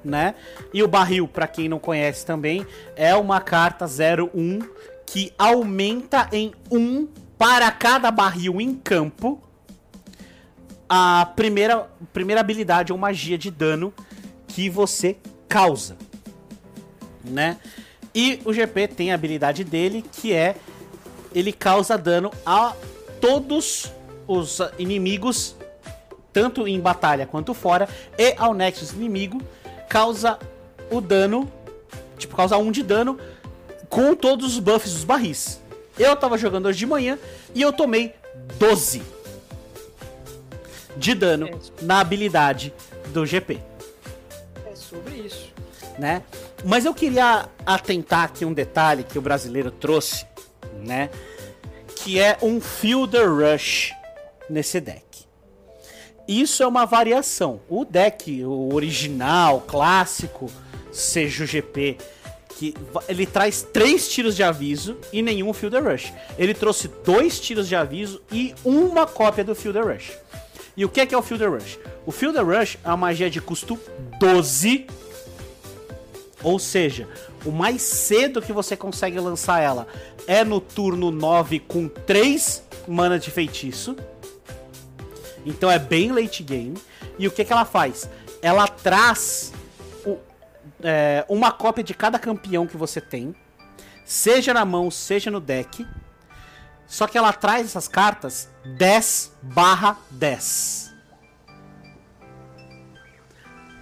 né? 0.03 0.35
E 0.73 0.83
o 0.83 0.87
barril, 0.87 1.27
para 1.27 1.47
quem 1.47 1.67
não 1.67 1.79
conhece 1.79 2.25
também, 2.25 2.65
é 2.95 3.15
uma 3.15 3.39
carta 3.41 3.85
01 3.85 4.59
que 5.05 5.33
aumenta 5.37 6.27
em 6.31 6.53
1 6.71 7.07
para 7.37 7.71
cada 7.71 8.11
barril 8.11 8.61
em 8.61 8.75
campo 8.75 9.41
a 10.87 11.31
primeira, 11.35 11.89
primeira 12.11 12.41
habilidade 12.41 12.91
ou 12.91 12.97
magia 12.97 13.37
de 13.37 13.49
dano 13.49 13.93
que 14.47 14.69
você 14.69 15.17
causa, 15.47 15.97
né? 17.23 17.57
E 18.13 18.39
o 18.45 18.53
GP 18.53 18.87
tem 18.89 19.11
a 19.11 19.15
habilidade 19.15 19.63
dele 19.63 20.03
que 20.11 20.33
é 20.33 20.55
ele 21.33 21.51
causa 21.51 21.97
dano 21.97 22.31
a 22.45 22.73
todos 23.19 23.91
os 24.27 24.59
inimigos, 24.77 25.55
tanto 26.31 26.67
em 26.67 26.79
batalha 26.79 27.25
quanto 27.25 27.53
fora, 27.53 27.89
e 28.17 28.35
ao 28.37 28.53
Nexus 28.53 28.91
inimigo 28.91 29.41
causa 29.89 30.37
o 30.91 31.01
dano, 31.01 31.51
tipo, 32.17 32.35
causa 32.35 32.57
1 32.57 32.61
um 32.61 32.71
de 32.71 32.83
dano 32.83 33.17
com 33.89 34.15
todos 34.15 34.53
os 34.53 34.59
buffs 34.59 34.93
dos 34.93 35.03
barris. 35.03 35.59
Eu 35.97 36.15
tava 36.15 36.37
jogando 36.37 36.67
hoje 36.67 36.79
de 36.79 36.85
manhã 36.85 37.17
e 37.53 37.61
eu 37.61 37.73
tomei 37.73 38.13
12 38.59 39.22
de 40.97 41.13
dano 41.13 41.47
é. 41.47 41.53
na 41.81 41.99
habilidade 41.99 42.73
do 43.07 43.25
GP. 43.25 43.59
É 44.65 44.75
sobre 44.75 45.15
isso. 45.15 45.51
Né? 45.97 46.23
Mas 46.65 46.85
eu 46.85 46.93
queria 46.93 47.47
atentar 47.65 48.23
aqui 48.23 48.45
um 48.45 48.53
detalhe 48.53 49.03
que 49.03 49.19
o 49.19 49.21
brasileiro 49.21 49.69
trouxe, 49.69 50.25
né? 50.79 51.09
Que 51.97 52.19
é 52.19 52.37
um 52.41 52.59
Fielder 52.59 53.29
Rush 53.29 53.93
nesse 54.49 54.79
deck. 54.79 55.03
Isso 56.27 56.63
é 56.63 56.67
uma 56.67 56.85
variação. 56.85 57.59
O 57.69 57.83
deck, 57.83 58.43
o 58.43 58.73
original, 58.73 59.61
clássico, 59.61 60.49
seja 60.91 61.43
o 61.43 61.47
GP, 61.47 61.97
que 62.57 62.73
ele 63.09 63.25
traz 63.25 63.61
três 63.61 64.07
tiros 64.07 64.35
de 64.35 64.43
aviso 64.43 64.97
e 65.11 65.21
nenhum 65.21 65.53
Fielder 65.53 65.83
Rush. 65.83 66.13
Ele 66.37 66.53
trouxe 66.53 66.87
dois 67.03 67.39
tiros 67.39 67.67
de 67.67 67.75
aviso 67.75 68.21
e 68.31 68.55
uma 68.63 69.05
cópia 69.05 69.43
do 69.43 69.53
Fielder 69.53 69.85
Rush. 69.85 70.11
E 70.75 70.83
o 70.83 70.89
que 70.89 71.01
é, 71.01 71.05
que 71.05 71.13
é 71.13 71.17
o 71.17 71.21
Fielder 71.21 71.51
Rush? 71.51 71.79
O 72.05 72.11
Field 72.11 72.37
Rush 72.39 72.77
é 72.83 72.87
uma 72.87 72.97
magia 72.97 73.29
de 73.29 73.39
custo 73.39 73.79
12. 74.19 74.87
Ou 76.41 76.59
seja, 76.59 77.07
o 77.45 77.51
mais 77.51 77.81
cedo 77.81 78.41
que 78.41 78.51
você 78.51 78.75
consegue 78.75 79.19
lançar 79.19 79.61
ela 79.61 79.87
é 80.27 80.43
no 80.43 80.59
turno 80.59 81.11
9 81.11 81.59
com 81.59 81.87
3 81.87 82.63
mana 82.87 83.19
de 83.19 83.31
feitiço. 83.31 83.95
Então 85.45 85.69
é 85.69 85.77
bem 85.77 86.11
late 86.11 86.43
game. 86.43 86.73
E 87.17 87.27
o 87.27 87.31
que, 87.31 87.45
que 87.45 87.53
ela 87.53 87.65
faz? 87.65 88.09
Ela 88.41 88.67
traz 88.67 89.53
o, 90.05 90.17
é, 90.81 91.23
uma 91.29 91.51
cópia 91.51 91.83
de 91.83 91.93
cada 91.93 92.17
campeão 92.17 92.65
que 92.65 92.75
você 92.75 92.99
tem, 92.99 93.35
seja 94.03 94.53
na 94.53 94.65
mão, 94.65 94.89
seja 94.89 95.29
no 95.29 95.39
deck. 95.39 95.85
Só 96.87 97.07
que 97.07 97.17
ela 97.17 97.31
traz 97.31 97.67
essas 97.67 97.87
cartas 97.87 98.49
10 98.65 99.31
barra 99.41 99.97
10. 100.11 100.93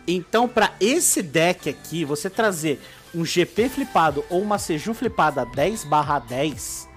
Então, 0.08 0.48
para 0.48 0.74
esse 0.80 1.22
deck 1.22 1.70
aqui, 1.70 2.04
você 2.04 2.30
trazer 2.30 2.82
um 3.14 3.24
GP 3.24 3.70
flipado 3.70 4.26
ou 4.30 4.42
uma 4.42 4.58
Seju 4.58 4.94
flipada 4.94 5.46
10 5.46 5.84
barra 5.86 6.20
10, 6.20 6.90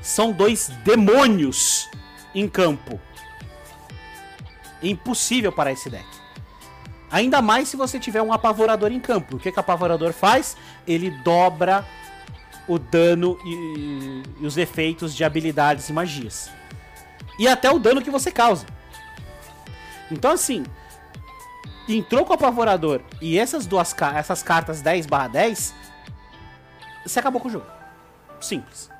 são 0.00 0.32
dois 0.32 0.68
demônios 0.84 1.88
em 2.34 2.48
campo. 2.48 3.00
Impossível 4.82 5.50
para 5.50 5.72
esse 5.72 5.90
deck. 5.90 6.06
Ainda 7.10 7.40
mais 7.40 7.68
se 7.68 7.76
você 7.76 7.98
tiver 7.98 8.22
um 8.22 8.32
apavorador 8.32 8.92
em 8.92 9.00
campo. 9.00 9.36
O 9.36 9.38
que, 9.38 9.50
que 9.50 9.58
o 9.58 9.60
apavorador 9.60 10.12
faz? 10.12 10.56
Ele 10.86 11.10
dobra 11.10 11.84
o 12.68 12.78
dano 12.78 13.38
e, 13.44 14.22
e, 14.40 14.46
os 14.46 14.56
efeitos 14.56 15.14
de 15.14 15.24
habilidades 15.24 15.88
e 15.88 15.92
magias. 15.92 16.50
E 17.38 17.46
até 17.46 17.70
o 17.70 17.78
dano 17.78 18.02
que 18.02 18.10
você 18.10 18.30
causa. 18.30 18.66
Então, 20.10 20.30
assim, 20.30 20.64
entrou 21.88 22.24
com 22.24 22.32
o 22.32 22.34
apavorador 22.34 23.00
e 23.20 23.38
essas 23.38 23.66
duas 23.66 23.94
essas 24.14 24.42
cartas 24.42 24.80
10 24.80 25.06
barra 25.06 25.28
10, 25.28 25.74
você 27.04 27.18
acabou 27.18 27.40
com 27.40 27.48
o 27.48 27.50
jogo. 27.50 27.66
Simples. 28.40 28.90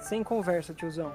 Sem 0.00 0.22
conversa, 0.22 0.74
tiozão. 0.74 1.12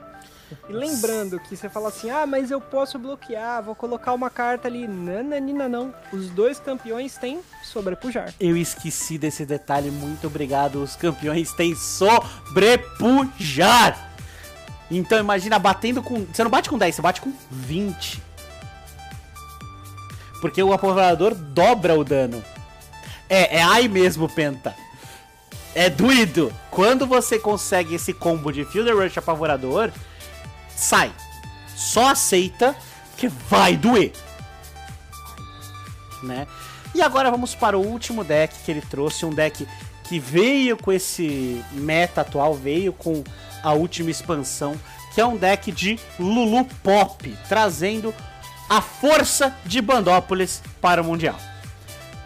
E 0.67 0.73
lembrando 0.73 1.39
que 1.39 1.55
você 1.55 1.69
fala 1.69 1.89
assim, 1.89 2.09
ah, 2.09 2.25
mas 2.25 2.49
eu 2.51 2.59
posso 2.59 2.97
bloquear, 2.97 3.61
vou 3.63 3.75
colocar 3.75 4.13
uma 4.13 4.29
carta 4.29 4.67
ali. 4.67 4.87
Nananina, 4.87 5.69
não. 5.69 5.93
Os 6.11 6.29
dois 6.29 6.59
campeões 6.59 7.17
têm 7.17 7.41
sobrepujar. 7.63 8.33
Eu 8.39 8.57
esqueci 8.57 9.17
desse 9.17 9.45
detalhe, 9.45 9.91
muito 9.91 10.27
obrigado. 10.27 10.81
Os 10.81 10.95
campeões 10.95 11.51
têm 11.53 11.75
sobrepujar. 11.75 13.29
Então 14.91 15.19
imagina 15.19 15.59
batendo 15.59 16.01
com. 16.01 16.25
Você 16.25 16.43
não 16.43 16.49
bate 16.51 16.69
com 16.69 16.77
10, 16.77 16.95
você 16.95 17.01
bate 17.01 17.21
com 17.21 17.31
20. 17.51 18.23
Porque 20.41 20.63
o 20.63 20.73
apavorador 20.73 21.35
dobra 21.35 21.97
o 21.97 22.03
dano. 22.03 22.43
É, 23.29 23.57
é 23.57 23.61
ai 23.61 23.87
mesmo, 23.87 24.27
Penta. 24.27 24.75
É 25.75 25.89
doído. 25.89 26.51
Quando 26.71 27.05
você 27.05 27.37
consegue 27.37 27.95
esse 27.95 28.13
combo 28.13 28.51
de 28.51 28.65
Fielder 28.65 28.97
Rush 28.97 29.17
apavorador, 29.17 29.91
sai. 30.79 31.13
Só 31.75 32.09
aceita 32.09 32.75
que 33.17 33.27
vai 33.27 33.75
doer. 33.75 34.13
Né? 36.23 36.47
E 36.95 37.01
agora 37.01 37.29
vamos 37.29 37.53
para 37.53 37.77
o 37.77 37.85
último 37.85 38.23
deck 38.23 38.53
que 38.63 38.71
ele 38.71 38.81
trouxe, 38.81 39.25
um 39.25 39.33
deck 39.33 39.67
que 40.05 40.19
veio 40.19 40.75
com 40.75 40.91
esse 40.91 41.63
meta 41.71 42.21
atual, 42.21 42.55
veio 42.55 42.91
com 42.91 43.23
a 43.61 43.73
última 43.73 44.09
expansão, 44.09 44.79
que 45.13 45.21
é 45.21 45.25
um 45.25 45.37
deck 45.37 45.71
de 45.71 45.99
Lulu 46.19 46.65
Pop, 46.81 47.37
trazendo 47.47 48.13
a 48.69 48.81
força 48.81 49.55
de 49.65 49.81
Bandópolis 49.81 50.61
para 50.81 51.01
o 51.01 51.05
Mundial. 51.05 51.35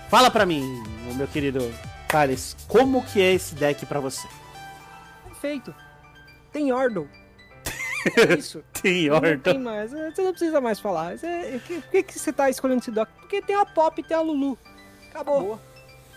Fala 0.10 0.30
para 0.30 0.46
mim, 0.46 0.84
meu 1.16 1.28
querido 1.28 1.74
Thales, 2.08 2.56
como 2.68 3.04
que 3.04 3.22
é 3.22 3.34
esse 3.34 3.56
deck 3.56 3.86
para 3.86 4.00
você? 4.00 4.28
Perfeito. 5.26 5.74
Tem 6.52 6.72
Ordle. 6.72 7.10
Isso. 8.38 8.64
tem 8.82 9.10
Ordle. 9.10 9.36
Não 9.36 9.40
tem 9.40 9.60
mais. 9.60 9.92
Você 9.92 10.22
não 10.22 10.32
precisa 10.32 10.62
mais 10.62 10.80
falar. 10.80 11.18
Você, 11.18 11.62
por 11.66 11.92
que, 11.92 12.04
que 12.04 12.20
você 12.20 12.34
tá 12.34 12.50
escolhendo 12.50 12.82
esse 12.82 12.92
deck? 12.92 13.12
Porque 13.20 13.42
tem 13.42 13.56
a 13.56 13.66
Pop 13.66 14.00
e 14.00 14.04
tem 14.04 14.16
a 14.16 14.22
Lulu. 14.22 14.58
Acabou. 15.10 15.38
Acabou. 15.38 15.60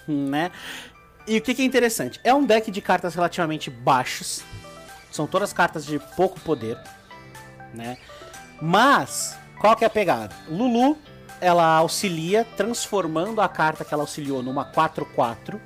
Né? 0.09 0.51
E 1.27 1.39
o 1.39 1.43
que, 1.43 1.55
que 1.55 1.63
é 1.63 1.65
interessante? 1.65 2.21
É 2.23 2.33
um 2.33 2.45
deck 2.45 2.71
de 2.71 2.81
cartas 2.81 3.15
relativamente 3.15 3.69
baixas. 3.69 4.45
São 5.11 5.27
todas 5.27 5.53
cartas 5.53 5.85
de 5.85 5.99
pouco 6.15 6.39
poder, 6.41 6.79
né? 7.75 7.99
Mas, 8.61 9.37
qual 9.59 9.75
que 9.75 9.83
é 9.83 9.87
a 9.87 9.91
pegada? 9.91 10.35
Lulu, 10.49 10.97
ela 11.41 11.77
auxilia 11.77 12.47
transformando 12.57 13.41
a 13.41 13.49
carta 13.49 13.85
que 13.85 13.93
ela 13.93 14.03
auxiliou 14.03 14.43
numa 14.43 14.71
4-4. 14.71 15.61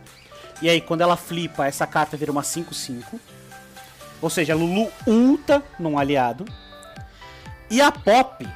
E 0.63 0.69
aí, 0.69 0.81
quando 0.81 1.01
ela 1.03 1.17
flipa, 1.17 1.67
essa 1.67 1.87
carta 1.87 2.17
vira 2.17 2.33
uma 2.33 2.43
5-5. 2.43 3.03
Ou 4.21 4.29
seja, 4.29 4.55
Lulu 4.55 4.91
ulta 5.07 5.63
num 5.79 5.99
aliado. 5.99 6.45
E 7.71 7.81
a 7.81 7.91
Pop, 7.91 8.47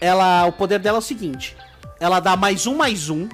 ela, 0.00 0.46
o 0.46 0.52
poder 0.52 0.78
dela 0.78 0.98
é 0.98 1.00
o 1.00 1.02
seguinte: 1.02 1.56
ela 1.98 2.20
dá 2.20 2.36
mais 2.36 2.66
um, 2.66 2.76
mais 2.76 3.08
um 3.08 3.28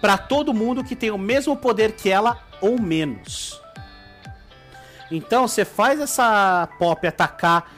para 0.00 0.18
todo 0.18 0.54
mundo 0.54 0.84
que 0.84 0.94
tem 0.94 1.10
o 1.10 1.18
mesmo 1.18 1.56
poder 1.56 1.92
que 1.92 2.10
ela 2.10 2.38
ou 2.60 2.80
menos. 2.80 3.60
Então 5.10 5.46
você 5.46 5.64
faz 5.64 6.00
essa 6.00 6.68
pop 6.78 7.06
atacar. 7.06 7.70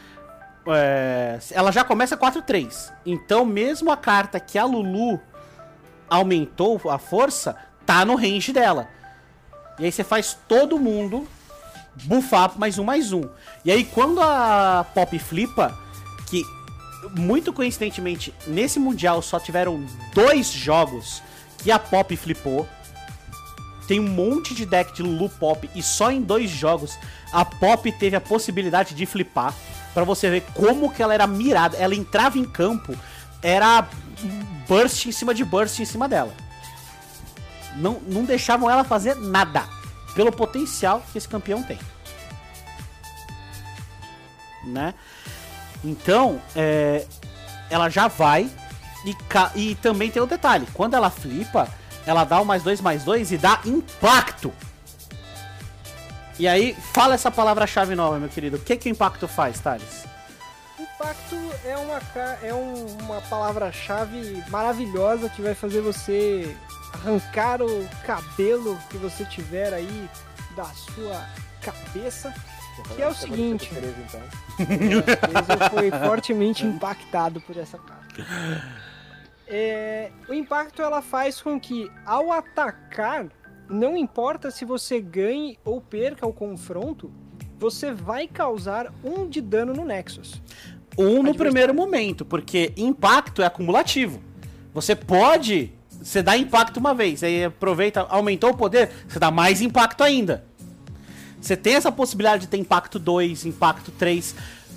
É, 0.66 1.38
ela 1.52 1.70
já 1.70 1.84
começa 1.84 2.16
4-3. 2.16 2.92
Então, 3.06 3.44
mesmo 3.44 3.90
a 3.90 3.96
carta 3.96 4.38
que 4.38 4.58
a 4.58 4.64
Lulu 4.64 5.20
aumentou 6.10 6.80
a 6.90 6.98
força, 6.98 7.56
tá 7.86 8.04
no 8.04 8.14
range 8.14 8.52
dela. 8.52 8.88
E 9.78 9.84
aí 9.84 9.92
você 9.92 10.04
faz 10.04 10.36
todo 10.46 10.78
mundo 10.78 11.26
buffar 12.04 12.52
mais 12.58 12.78
um, 12.78 12.84
mais 12.84 13.12
um. 13.12 13.22
E 13.64 13.70
aí 13.70 13.84
quando 13.84 14.20
a 14.20 14.86
Pop 14.94 15.18
flipa, 15.18 15.76
que 16.26 16.44
muito 17.16 17.52
coincidentemente 17.52 18.34
nesse 18.46 18.78
Mundial 18.78 19.22
só 19.22 19.38
tiveram 19.38 19.84
dois 20.14 20.50
jogos 20.50 21.22
que 21.58 21.70
a 21.70 21.78
Pop 21.78 22.14
flipou. 22.16 22.68
Tem 23.86 23.98
um 23.98 24.08
monte 24.08 24.54
de 24.54 24.66
deck 24.66 24.92
de 24.92 25.02
Lulu 25.02 25.30
Pop 25.30 25.68
e 25.74 25.82
só 25.82 26.10
em 26.10 26.20
dois 26.20 26.50
jogos 26.50 26.98
a 27.32 27.44
Pop 27.44 27.90
teve 27.92 28.16
a 28.16 28.20
possibilidade 28.20 28.94
de 28.94 29.06
flipar. 29.06 29.54
para 29.94 30.04
você 30.04 30.30
ver 30.30 30.42
como 30.54 30.92
que 30.92 31.02
ela 31.02 31.14
era 31.14 31.26
mirada. 31.26 31.76
Ela 31.76 31.94
entrava 31.94 32.38
em 32.38 32.44
campo, 32.44 32.94
era 33.42 33.88
burst 34.68 35.06
em 35.06 35.12
cima 35.12 35.34
de 35.34 35.44
burst 35.44 35.80
em 35.80 35.84
cima 35.84 36.08
dela. 36.08 36.32
Não, 37.76 38.00
não 38.06 38.24
deixavam 38.24 38.70
ela 38.70 38.84
fazer 38.84 39.14
nada. 39.16 39.64
Pelo 40.14 40.32
potencial 40.32 41.02
que 41.12 41.18
esse 41.18 41.28
campeão 41.28 41.62
tem. 41.62 41.78
Né? 44.64 44.94
Então, 45.84 46.40
é, 46.56 47.06
ela 47.70 47.88
já 47.88 48.08
vai 48.08 48.50
e, 49.04 49.16
e 49.54 49.74
também 49.76 50.10
tem 50.10 50.20
o 50.20 50.24
um 50.24 50.28
detalhe: 50.28 50.66
quando 50.74 50.94
ela 50.94 51.10
flipa, 51.10 51.68
ela 52.06 52.24
dá 52.24 52.40
o 52.40 52.44
mais 52.44 52.62
dois 52.62 52.80
mais 52.80 53.04
dois 53.04 53.30
e 53.32 53.38
dá 53.38 53.60
impacto. 53.64 54.52
E 56.38 56.46
aí, 56.46 56.76
fala 56.94 57.14
essa 57.14 57.30
palavra-chave 57.30 57.96
nova, 57.96 58.18
meu 58.18 58.28
querido. 58.28 58.56
O 58.56 58.60
que, 58.60 58.76
que 58.76 58.88
o 58.88 58.92
impacto 58.92 59.26
faz, 59.26 59.58
Thales? 59.58 60.04
Impacto 60.78 61.36
é 61.64 61.76
uma, 61.76 62.00
é 62.42 62.54
um, 62.54 62.86
uma 63.02 63.20
palavra-chave 63.22 64.44
maravilhosa 64.48 65.28
que 65.28 65.42
vai 65.42 65.54
fazer 65.54 65.80
você 65.80 66.56
arrancar 66.92 67.62
o 67.62 67.88
cabelo 68.04 68.78
que 68.90 68.96
você 68.96 69.24
tiver 69.24 69.72
aí 69.72 70.08
da 70.56 70.64
sua 70.64 71.26
cabeça. 71.62 72.34
Que 72.94 73.02
é 73.02 73.08
o 73.08 73.14
seguinte. 73.14 73.70
Então. 73.72 74.20
Eu 74.58 75.70
fui 75.70 75.90
fortemente 75.90 76.64
impactado 76.64 77.40
por 77.40 77.56
essa 77.56 77.78
carta. 77.78 78.24
É, 79.46 80.10
o 80.28 80.34
impacto 80.34 80.82
ela 80.82 81.00
faz 81.00 81.40
com 81.40 81.58
que, 81.58 81.90
ao 82.04 82.30
atacar, 82.30 83.26
não 83.68 83.96
importa 83.96 84.50
se 84.50 84.64
você 84.64 85.00
ganhe 85.00 85.58
ou 85.64 85.80
perca 85.80 86.26
o 86.26 86.32
confronto, 86.32 87.10
você 87.58 87.92
vai 87.92 88.28
causar 88.28 88.92
um 89.02 89.28
de 89.28 89.40
dano 89.40 89.72
no 89.72 89.84
Nexus. 89.84 90.40
Um 90.96 91.22
no 91.22 91.34
primeiro 91.34 91.74
momento, 91.74 92.24
porque 92.24 92.72
impacto 92.76 93.42
é 93.42 93.46
acumulativo. 93.46 94.20
Você 94.74 94.94
pode. 94.94 95.72
Você 96.02 96.22
dá 96.22 96.36
impacto 96.36 96.76
uma 96.78 96.94
vez, 96.94 97.22
aí 97.22 97.44
aproveita, 97.44 98.06
aumentou 98.08 98.50
o 98.50 98.56
poder, 98.56 98.90
você 99.08 99.18
dá 99.18 99.30
mais 99.30 99.60
impacto 99.60 100.02
ainda. 100.02 100.44
Você 101.40 101.56
tem 101.56 101.74
essa 101.74 101.92
possibilidade 101.92 102.42
de 102.42 102.48
ter 102.48 102.56
impacto 102.56 102.98
2, 102.98 103.46
impacto 103.46 103.90
3. 103.92 104.34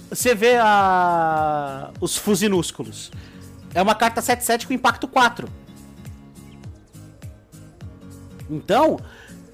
Você 0.10 0.36
vê 0.36 0.58
a... 0.58 1.90
os 2.00 2.18
fusinúsculos. 2.18 3.12
É 3.74 3.82
uma 3.82 3.96
carta 3.96 4.22
7-7 4.22 4.68
com 4.68 4.74
impacto 4.74 5.08
4. 5.08 5.48
Então, 8.50 9.00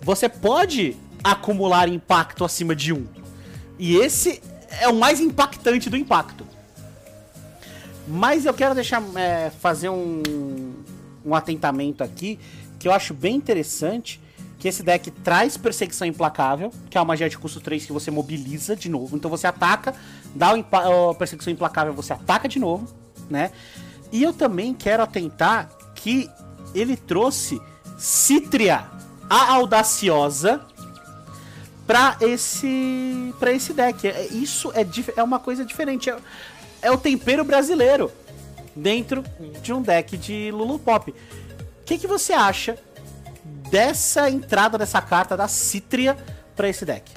você 0.01 0.27
pode 0.27 0.97
acumular 1.23 1.87
impacto 1.87 2.43
acima 2.43 2.75
de 2.75 2.91
1. 2.91 3.05
E 3.77 3.97
esse 3.97 4.41
é 4.81 4.87
o 4.87 4.95
mais 4.95 5.19
impactante 5.19 5.89
do 5.89 5.95
impacto. 5.95 6.45
Mas 8.07 8.45
eu 8.45 8.53
quero 8.53 8.73
deixar 8.73 9.03
é, 9.15 9.49
fazer 9.49 9.89
um, 9.89 10.23
um 11.27 11.35
atentamento 11.35 12.03
aqui 12.03 12.39
que 12.79 12.87
eu 12.87 12.91
acho 12.91 13.13
bem 13.13 13.35
interessante. 13.35 14.21
Que 14.59 14.67
esse 14.67 14.81
deck 14.81 15.11
traz 15.11 15.55
perseguição 15.55 16.07
implacável, 16.07 16.71
que 16.89 16.97
é 16.97 16.99
uma 16.99 17.05
magia 17.05 17.29
de 17.29 17.37
custo 17.37 17.59
3 17.61 17.85
que 17.85 17.93
você 17.93 18.09
mobiliza 18.09 18.75
de 18.75 18.89
novo. 18.89 19.15
Então 19.15 19.29
você 19.29 19.45
ataca, 19.45 19.93
dá 20.33 20.51
o, 20.55 21.13
perseguição 21.13 21.53
implacável, 21.53 21.93
você 21.93 22.11
ataca 22.11 22.47
de 22.47 22.57
novo, 22.57 22.87
né? 23.29 23.51
E 24.11 24.23
eu 24.23 24.33
também 24.33 24.73
quero 24.73 25.03
atentar 25.03 25.69
que 25.93 26.27
ele 26.73 26.97
trouxe 26.97 27.61
Cítria, 27.99 28.85
a 29.29 29.53
audaciosa, 29.53 30.61
para 31.85 32.17
esse 32.19 33.33
para 33.39 33.51
esse 33.51 33.73
deck. 33.73 34.07
É, 34.07 34.27
isso 34.31 34.71
é, 34.73 34.85
é 35.15 35.23
uma 35.23 35.39
coisa 35.39 35.63
diferente. 35.63 36.09
É, 36.09 36.17
é 36.81 36.91
o 36.91 36.97
tempero 36.97 37.43
brasileiro 37.43 38.11
dentro 38.77 39.23
de 39.61 39.73
um 39.73 39.81
deck 39.81 40.15
de 40.17 40.51
Lulu 40.51 40.79
Pop. 40.79 41.11
O 41.11 41.15
que, 41.85 41.97
que 41.97 42.07
você 42.07 42.33
acha 42.33 42.77
dessa 43.69 44.29
entrada 44.29 44.77
dessa 44.77 45.01
carta 45.01 45.35
da 45.35 45.47
Cítria 45.47 46.15
para 46.55 46.69
esse 46.69 46.85
deck? 46.85 47.11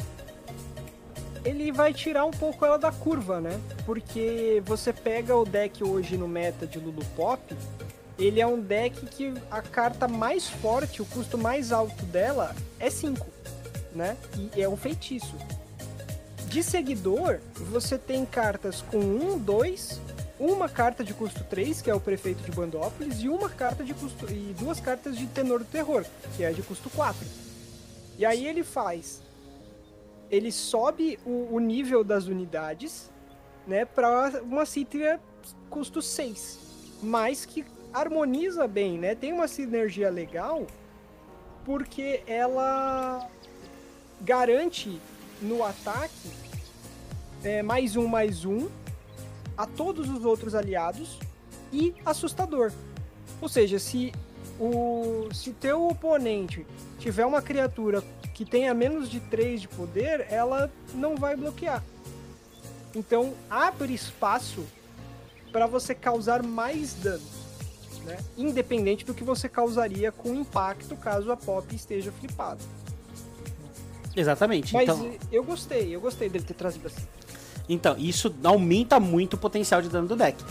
Ele 1.45 1.73
vai 1.73 1.95
tirar 1.95 2.25
um 2.25 2.31
pouco 2.31 2.65
ela 2.65 2.79
da 2.79 2.93
curva, 2.93 3.41
né? 3.41 3.59
Porque 3.87 4.63
você 4.67 4.93
pega 4.93 5.35
o 5.35 5.45
deck 5.45 5.83
hoje 5.83 6.17
no 6.17 6.29
meta 6.29 6.67
de 6.67 6.79
Lulu 6.79 7.05
Pop, 7.17 7.43
ele 8.19 8.41
é 8.41 8.47
um 8.47 8.61
deck 8.61 9.07
que 9.07 9.33
a 9.51 9.63
carta 9.63 10.07
mais 10.07 10.47
forte, 10.47 11.01
o 11.01 11.07
custo 11.07 11.39
mais 11.39 11.73
alto 11.73 12.05
dela 12.07 12.55
é 12.79 12.91
5, 12.91 13.27
né? 13.95 14.17
E 14.55 14.61
é 14.61 14.69
um 14.69 14.77
feitiço. 14.77 15.35
De 16.47 16.63
seguidor, 16.63 17.39
você 17.55 17.97
tem 17.97 18.27
cartas 18.27 18.83
com 18.83 18.99
1, 18.99 19.39
2, 19.39 20.01
uma 20.41 20.71
carta 20.71 21.05
de 21.05 21.13
custo 21.13 21.45
3, 21.45 21.83
que 21.83 21.91
é 21.91 21.95
o 21.95 22.01
prefeito 22.01 22.43
de 22.43 22.51
Bandópolis, 22.51 23.21
e 23.21 23.29
uma 23.29 23.51
carta 23.51 23.85
de 23.85 23.93
custo. 23.93 24.25
e 24.33 24.55
duas 24.59 24.81
cartas 24.81 25.17
de 25.17 25.27
tenor 25.27 25.59
do 25.59 25.67
terror, 25.67 26.05
que 26.35 26.43
é 26.43 26.51
de 26.51 26.63
custo 26.63 26.89
4. 26.89 27.27
E 28.19 28.25
aí 28.25 28.47
ele 28.47 28.65
faz. 28.65 29.23
Ele 30.31 30.51
sobe 30.51 31.19
o, 31.27 31.55
o 31.55 31.61
nível 31.61 32.03
das 32.03 32.27
unidades, 32.27 33.11
né, 33.67 33.85
para 33.85 34.41
uma 34.43 34.65
cítria 34.65 35.21
custo 35.69 36.01
6. 36.01 36.59
Mas 37.03 37.45
que 37.45 37.65
harmoniza 37.93 38.67
bem, 38.67 38.99
né? 38.99 39.15
Tem 39.15 39.33
uma 39.33 39.49
sinergia 39.49 40.09
legal, 40.09 40.67
porque 41.67 42.23
ela 42.27 43.29
garante 44.23 45.01
no 45.43 45.65
ataque 45.65 46.31
é, 47.43 47.63
mais 47.63 47.97
um, 47.97 48.07
mais 48.07 48.45
um 48.45 48.69
a 49.61 49.67
todos 49.67 50.09
os 50.09 50.25
outros 50.25 50.55
aliados 50.55 51.19
e 51.71 51.95
assustador. 52.05 52.73
Ou 53.43 53.49
seja, 53.49 53.79
se 53.79 54.11
o 54.59 55.29
se 55.33 55.53
teu 55.53 55.87
oponente 55.87 56.67
tiver 56.99 57.27
uma 57.27 57.43
criatura 57.43 58.03
que 58.33 58.45
tenha 58.45 58.73
menos 58.73 59.11
de 59.11 59.21
3 59.21 59.61
de 59.61 59.69
poder, 59.69 60.27
ela 60.31 60.73
não 60.95 61.15
vai 61.15 61.37
bloquear. 61.37 61.85
Então 62.95 63.35
abre 63.51 63.93
espaço 63.93 64.65
para 65.53 65.67
você 65.67 65.95
causar 65.95 66.43
mais 66.43 66.95
danos. 66.95 67.41
Né? 68.07 68.19
Independente 68.39 69.05
do 69.05 69.13
que 69.13 69.23
você 69.23 69.47
causaria 69.47 70.11
com 70.11 70.35
impacto 70.35 70.97
caso 70.97 71.31
a 71.31 71.37
pop 71.37 71.75
esteja 71.77 72.11
flipada. 72.13 72.61
Exatamente. 74.17 74.73
Mas 74.73 74.89
então... 74.89 75.13
eu 75.31 75.45
gostei, 75.45 75.95
eu 75.95 76.01
gostei 76.01 76.31
dele 76.31 76.45
ter 76.45 76.55
trazido 76.55 76.87
assim. 76.87 77.07
Então, 77.73 77.95
isso 77.97 78.35
aumenta 78.43 78.99
muito 78.99 79.35
o 79.35 79.39
potencial 79.39 79.81
de 79.81 79.89
dano 79.89 80.09
do 80.09 80.17
deck. 80.17 80.43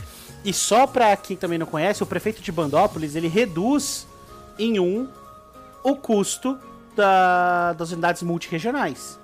E 0.43 0.53
só 0.53 0.88
pra 0.88 1.15
quem 1.17 1.36
também 1.36 1.60
não 1.60 1.65
conhece, 1.65 2.01
o 2.01 2.05
prefeito 2.05 2.41
de 2.41 2.49
Bandópolis, 2.49 3.13
ele 3.13 3.27
reduz 3.27 4.08
em 4.58 4.79
um 4.79 5.05
o 5.84 5.97
custo 5.97 6.58
da, 6.95 7.73
das 7.73 7.91
unidades 7.91 8.23
multiregionais. 8.23 9.19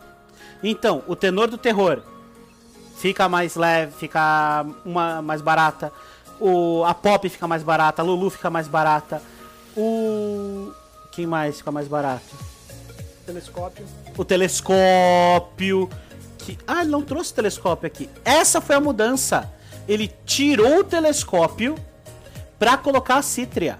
Então, 0.61 1.03
o 1.07 1.15
tenor 1.15 1.47
do 1.47 1.57
terror 1.57 2.01
fica 2.97 3.29
mais 3.29 3.55
leve, 3.55 3.93
fica 3.93 4.65
uma 4.83 5.21
mais 5.21 5.41
barata. 5.41 5.89
O, 6.37 6.83
a 6.83 6.93
Pop 6.93 7.29
fica 7.29 7.47
mais 7.47 7.63
barata, 7.63 8.01
a 8.01 8.05
Lulu 8.05 8.29
fica 8.29 8.49
mais 8.49 8.67
barata. 8.67 9.21
O. 9.75 10.73
Quem 11.13 11.25
mais 11.25 11.59
fica 11.59 11.71
mais 11.71 11.87
barato? 11.87 12.35
Telescópio. 13.25 13.85
O 14.17 14.25
telescópio 14.25 15.89
que. 16.45 16.57
Ah, 16.67 16.81
ele 16.81 16.91
não 16.91 17.01
trouxe 17.01 17.31
o 17.31 17.35
telescópio 17.35 17.87
aqui. 17.87 18.09
Essa 18.23 18.61
foi 18.61 18.75
a 18.75 18.79
mudança. 18.79 19.51
Ele 19.87 20.11
tirou 20.25 20.79
o 20.79 20.83
telescópio 20.83 21.75
pra 22.59 22.77
colocar 22.77 23.17
a 23.17 23.21
Cítria. 23.21 23.79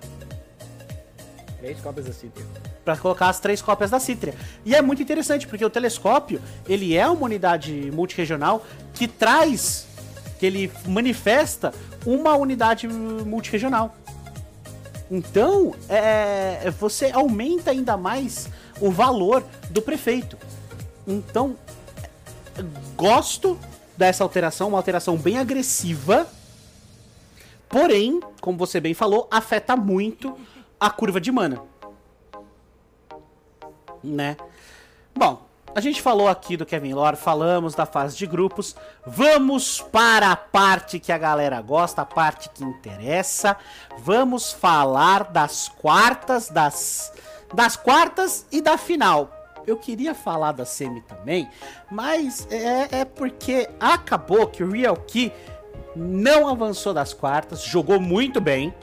Três 1.59 1.79
cópias 1.79 2.05
da 2.07 2.13
Cítria. 2.13 2.45
Pra 2.83 2.97
colocar 2.97 3.29
as 3.29 3.39
três 3.39 3.61
cópias 3.61 3.89
da 3.89 3.99
Cítria. 3.99 4.33
E 4.63 4.75
é 4.75 4.81
muito 4.81 5.01
interessante, 5.01 5.47
porque 5.47 5.65
o 5.65 5.69
telescópio, 5.69 6.41
ele 6.67 6.95
é 6.95 7.07
uma 7.07 7.23
unidade 7.23 7.91
multiregional 7.91 8.65
que 8.93 9.07
traz, 9.07 9.87
que 10.39 10.45
ele 10.45 10.71
manifesta 10.87 11.73
uma 12.05 12.35
unidade 12.35 12.87
multiregional. 12.87 13.95
Então, 15.09 15.73
é, 15.87 16.71
você 16.79 17.11
aumenta 17.11 17.71
ainda 17.71 17.95
mais 17.95 18.49
o 18.79 18.91
valor 18.91 19.43
do 19.69 19.81
prefeito. 19.81 20.37
Então, 21.07 21.55
gosto 22.95 23.59
dessa 23.97 24.23
alteração, 24.23 24.69
uma 24.69 24.77
alteração 24.77 25.17
bem 25.17 25.37
agressiva. 25.37 26.27
Porém, 27.67 28.19
como 28.41 28.57
você 28.57 28.79
bem 28.79 28.93
falou, 28.93 29.27
afeta 29.31 29.75
muito 29.75 30.37
a 30.79 30.89
curva 30.89 31.19
de 31.19 31.31
mana. 31.31 31.61
Né? 34.03 34.37
Bom, 35.15 35.41
a 35.73 35.81
gente 35.81 36.01
falou 36.01 36.27
aqui 36.27 36.55
do 36.55 36.65
Kevin 36.65 36.93
Lore, 36.93 37.17
falamos 37.17 37.75
da 37.75 37.85
fase 37.85 38.15
de 38.15 38.25
grupos. 38.25 38.75
Vamos 39.05 39.81
para 39.81 40.31
a 40.31 40.35
parte 40.35 40.99
que 40.99 41.11
a 41.11 41.17
galera 41.17 41.61
gosta, 41.61 42.03
a 42.03 42.05
parte 42.05 42.49
que 42.49 42.63
interessa. 42.63 43.57
Vamos 43.97 44.53
falar 44.53 45.25
das 45.25 45.67
quartas, 45.67 46.49
das 46.49 47.11
das 47.53 47.75
quartas 47.77 48.45
e 48.51 48.59
da 48.59 48.77
final 48.77 49.34
eu 49.67 49.77
queria 49.77 50.13
falar 50.13 50.51
da 50.51 50.65
semi 50.65 51.01
também, 51.01 51.49
mas 51.89 52.47
é, 52.51 53.01
é 53.01 53.05
porque 53.05 53.69
acabou 53.79 54.47
que 54.47 54.63
o 54.63 54.71
Real 54.71 54.95
Key 54.95 55.31
não 55.95 56.47
avançou 56.47 56.93
das 56.93 57.13
quartas, 57.13 57.63
jogou 57.63 57.99
muito 57.99 58.41
bem, 58.41 58.73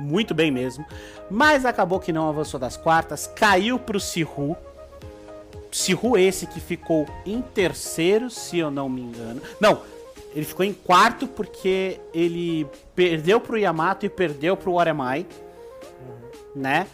muito 0.00 0.34
bem 0.34 0.50
mesmo, 0.50 0.84
mas 1.30 1.64
acabou 1.64 2.00
que 2.00 2.12
não 2.12 2.28
avançou 2.28 2.58
das 2.58 2.76
quartas, 2.76 3.26
caiu 3.26 3.78
pro 3.78 4.00
Sihu. 4.00 4.56
Sihu 5.70 6.16
esse 6.16 6.46
que 6.46 6.60
ficou 6.60 7.06
em 7.26 7.42
terceiro, 7.42 8.30
se 8.30 8.58
eu 8.58 8.70
não 8.70 8.88
me 8.88 9.02
engano. 9.02 9.42
Não, 9.60 9.82
ele 10.34 10.44
ficou 10.44 10.64
em 10.64 10.72
quarto 10.72 11.26
porque 11.26 12.00
ele 12.12 12.66
perdeu 12.94 13.40
pro 13.40 13.58
Yamato 13.58 14.06
e 14.06 14.08
perdeu 14.08 14.56
pro 14.56 14.72
Oremai, 14.72 15.26
né? 16.54 16.86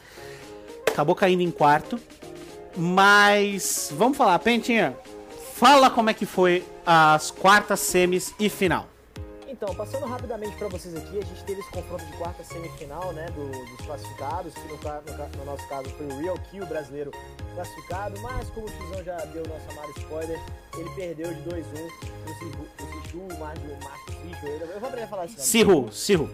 Acabou 0.86 1.14
caindo 1.14 1.42
em 1.42 1.50
quarto. 1.50 1.98
Mas 2.80 3.92
vamos 3.94 4.16
falar, 4.16 4.38
Pentinha. 4.38 4.96
Fala 5.54 5.90
como 5.90 6.08
é 6.08 6.14
que 6.14 6.24
foi 6.24 6.64
as 6.86 7.30
quartas 7.30 7.78
semis 7.80 8.34
e 8.40 8.48
final. 8.48 8.88
Então, 9.46 9.74
passando 9.74 10.06
rapidamente 10.06 10.56
para 10.56 10.68
vocês 10.68 10.96
aqui, 10.96 11.18
a 11.18 11.22
gente 11.22 11.44
teve 11.44 11.60
esse 11.60 11.70
confronto 11.70 12.02
de 12.06 12.16
quarta 12.16 12.42
semifinal, 12.42 13.12
né, 13.12 13.26
do, 13.34 13.50
dos 13.50 13.84
classificados, 13.84 14.54
que 14.54 14.60
no, 14.60 14.76
no, 14.76 15.38
no, 15.38 15.44
nosso 15.44 15.68
caso 15.68 15.90
foi 15.90 16.06
o 16.06 16.20
Real 16.20 16.38
Kill 16.50 16.64
brasileiro 16.64 17.10
classificado, 17.54 18.18
mas 18.22 18.48
como 18.50 18.66
o 18.66 18.70
Tizão 18.70 19.04
já 19.04 19.16
deu 19.26 19.42
nosso 19.46 19.70
amado 19.72 19.92
spoiler, 19.98 20.40
ele 20.78 20.90
perdeu 20.96 21.34
de 21.34 21.42
2-1 21.42 21.62
pro 22.24 22.34
Sichu, 22.34 22.60
o 22.62 23.02
Sichu, 23.02 23.18
eu 24.72 24.80
vou 24.80 24.88
aprender 24.88 25.04
a 25.04 25.08
falar 25.08 25.24
assim. 25.24 25.36
Sihu, 25.36 25.92
Sihu. 25.92 26.30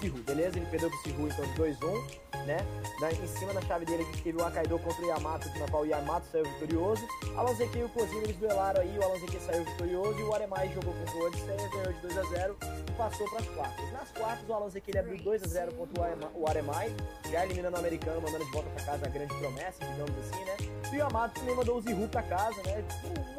Sihu, 0.00 0.18
beleza? 0.18 0.56
Ele 0.56 0.66
perdeu 0.66 0.90
pro 0.90 0.98
Sihu 1.00 1.28
então 1.28 1.44
de 1.46 1.76
2-1 1.76 2.26
né? 2.46 2.58
Da, 3.00 3.12
em 3.12 3.26
cima 3.26 3.52
da 3.52 3.60
chave 3.62 3.84
dele 3.84 4.02
a 4.02 4.06
gente 4.06 4.22
teve 4.22 4.38
o 4.38 4.44
Akaido 4.44 4.78
contra 4.78 5.02
o 5.02 5.08
Yamato, 5.08 5.48
na 5.58 5.68
qual 5.68 5.82
o 5.82 5.86
Yamato 5.86 6.26
saiu 6.30 6.44
vitorioso. 6.44 7.06
Alan 7.36 7.54
Zeki 7.54 7.78
e 7.78 7.84
o 7.84 7.88
Kozino 7.88 8.22
eles 8.22 8.36
duelaram 8.36 8.80
aí, 8.80 8.98
o 8.98 9.02
Alan 9.02 9.18
saiu 9.44 9.64
vitorioso 9.64 10.18
e 10.18 10.22
o 10.22 10.34
Aremai 10.34 10.72
jogou 10.72 10.94
contra 10.94 11.16
o 11.16 11.26
Odisseia, 11.26 11.68
ganhou 11.68 11.92
de 11.92 12.08
2x0 12.08 12.56
e 12.88 12.92
passou 12.92 13.28
para 13.28 13.40
as 13.40 13.46
quartas. 13.48 13.92
Nas 13.92 14.10
quartas, 14.12 14.48
o 14.48 14.52
Alan 14.52 14.68
ele 14.86 14.98
abriu 14.98 15.16
2x0 15.18 15.74
contra 15.76 16.30
o 16.34 16.48
Aremai, 16.48 16.94
já 17.30 17.44
eliminando 17.44 17.76
o 17.76 17.80
americano, 17.80 18.20
mandando 18.20 18.44
de 18.44 18.50
volta 18.52 18.70
para 18.70 18.84
casa 18.84 19.06
a 19.06 19.08
grande 19.08 19.34
promessa, 19.34 19.84
digamos 19.84 20.18
assim, 20.18 20.44
né? 20.44 20.56
E 20.92 20.96
o 20.96 20.98
Yamato 20.98 21.40
também 21.40 21.54
mandou 21.54 21.76
o 21.76 21.80
Zihu 21.80 22.08
para 22.08 22.22
casa, 22.22 22.62
né? 22.64 22.84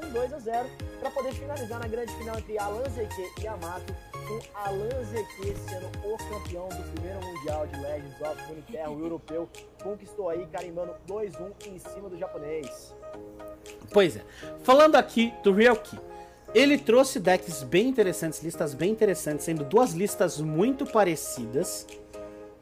Um 0.03 0.13
2x0 0.13 0.65
para 0.99 1.11
poder 1.11 1.33
finalizar 1.33 1.79
na 1.79 1.87
grande 1.87 2.13
final 2.15 2.37
entre 2.37 2.57
Alan 2.57 2.89
Zeki 2.89 3.31
e 3.39 3.43
Yamato 3.43 3.95
com 4.27 4.39
Alan 4.53 5.03
Zeki 5.05 5.55
sendo 5.69 5.87
o 6.03 6.17
campeão 6.17 6.67
do 6.67 6.83
primeiro 6.93 7.25
Mundial 7.25 7.65
de 7.67 7.79
Legends 7.79 8.21
of 8.21 8.43
Runeterra, 8.47 8.89
o 8.89 8.99
europeu, 9.03 9.49
conquistou 9.81 10.29
aí, 10.29 10.45
carimbando 10.51 10.93
2-1 11.07 11.51
em 11.65 11.79
cima 11.79 12.09
do 12.09 12.17
japonês. 12.17 12.93
Pois 13.91 14.17
é. 14.17 14.21
Falando 14.63 14.95
aqui 14.95 15.33
do 15.43 15.53
Real 15.53 15.75
Key. 15.75 15.99
Ele 16.53 16.77
trouxe 16.77 17.19
decks 17.19 17.61
bem 17.61 17.89
interessantes, 17.89 18.41
listas 18.41 18.73
bem 18.73 18.91
interessantes, 18.91 19.45
sendo 19.45 19.65
duas 19.65 19.91
listas 19.91 20.39
muito 20.39 20.85
parecidas, 20.85 21.85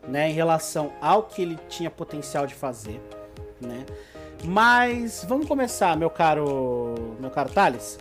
né, 0.07 0.29
em 0.29 0.33
relação 0.33 0.91
ao 0.99 1.23
que 1.23 1.41
ele 1.41 1.59
tinha 1.69 1.89
potencial 1.89 2.47
de 2.47 2.55
fazer, 2.55 2.99
né? 3.61 3.85
Mas 4.43 5.23
vamos 5.27 5.47
começar, 5.47 5.95
meu 5.95 6.09
caro, 6.09 6.95
meu 7.19 7.29
caro 7.29 7.49
Thales. 7.49 7.97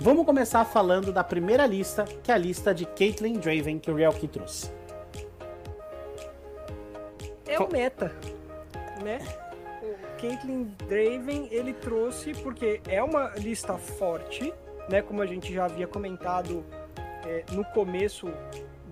Vamos 0.00 0.26
começar 0.26 0.64
falando 0.64 1.12
da 1.12 1.24
primeira 1.24 1.66
lista, 1.66 2.04
que 2.22 2.30
é 2.30 2.34
a 2.34 2.38
lista 2.38 2.74
de 2.74 2.84
Caitlyn 2.84 3.34
Draven 3.34 3.78
que 3.78 3.90
o 3.90 3.94
Real 3.94 4.12
Key 4.12 4.28
trouxe. 4.28 4.70
É 7.46 7.58
o 7.58 7.70
meta, 7.70 8.14
né? 9.02 9.18
O 9.82 10.20
Caitlyn 10.20 10.64
Draven 10.88 11.48
ele 11.50 11.72
trouxe 11.74 12.34
porque 12.34 12.80
é 12.88 13.02
uma 13.02 13.30
lista 13.36 13.78
forte, 13.78 14.52
né? 14.88 15.00
Como 15.00 15.22
a 15.22 15.26
gente 15.26 15.52
já 15.52 15.66
havia 15.66 15.86
comentado 15.86 16.64
é, 17.24 17.44
no 17.52 17.64
começo 17.66 18.26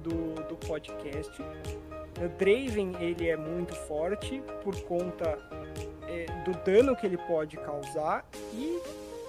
do, 0.03 0.35
do 0.49 0.57
podcast. 0.67 1.43
O 1.43 2.29
Draven 2.39 2.95
ele 3.01 3.29
é 3.29 3.37
muito 3.37 3.75
forte 3.75 4.43
por 4.63 4.81
conta 4.83 5.39
é, 6.09 6.27
do 6.45 6.53
dano 6.65 6.95
que 6.95 7.07
ele 7.07 7.19
pode 7.19 7.57
causar 7.57 8.25
e 8.55 8.81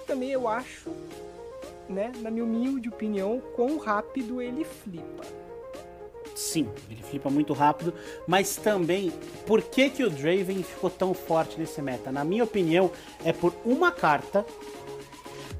também 0.06 0.30
eu 0.30 0.46
acho, 0.46 0.90
né, 1.88 2.12
na 2.20 2.30
minha 2.30 2.44
humilde 2.44 2.88
opinião, 2.88 3.40
quão 3.54 3.78
rápido 3.78 4.40
ele 4.40 4.64
flipa. 4.64 5.24
Sim, 6.34 6.68
ele 6.90 7.02
flipa 7.02 7.30
muito 7.30 7.52
rápido, 7.52 7.94
mas 8.26 8.56
também 8.56 9.12
por 9.46 9.62
que, 9.62 9.88
que 9.88 10.02
o 10.02 10.10
Draven 10.10 10.62
ficou 10.62 10.90
tão 10.90 11.14
forte 11.14 11.58
nesse 11.58 11.80
meta? 11.80 12.10
Na 12.10 12.24
minha 12.24 12.42
opinião, 12.42 12.90
é 13.24 13.32
por 13.32 13.54
uma 13.64 13.92
carta, 13.92 14.44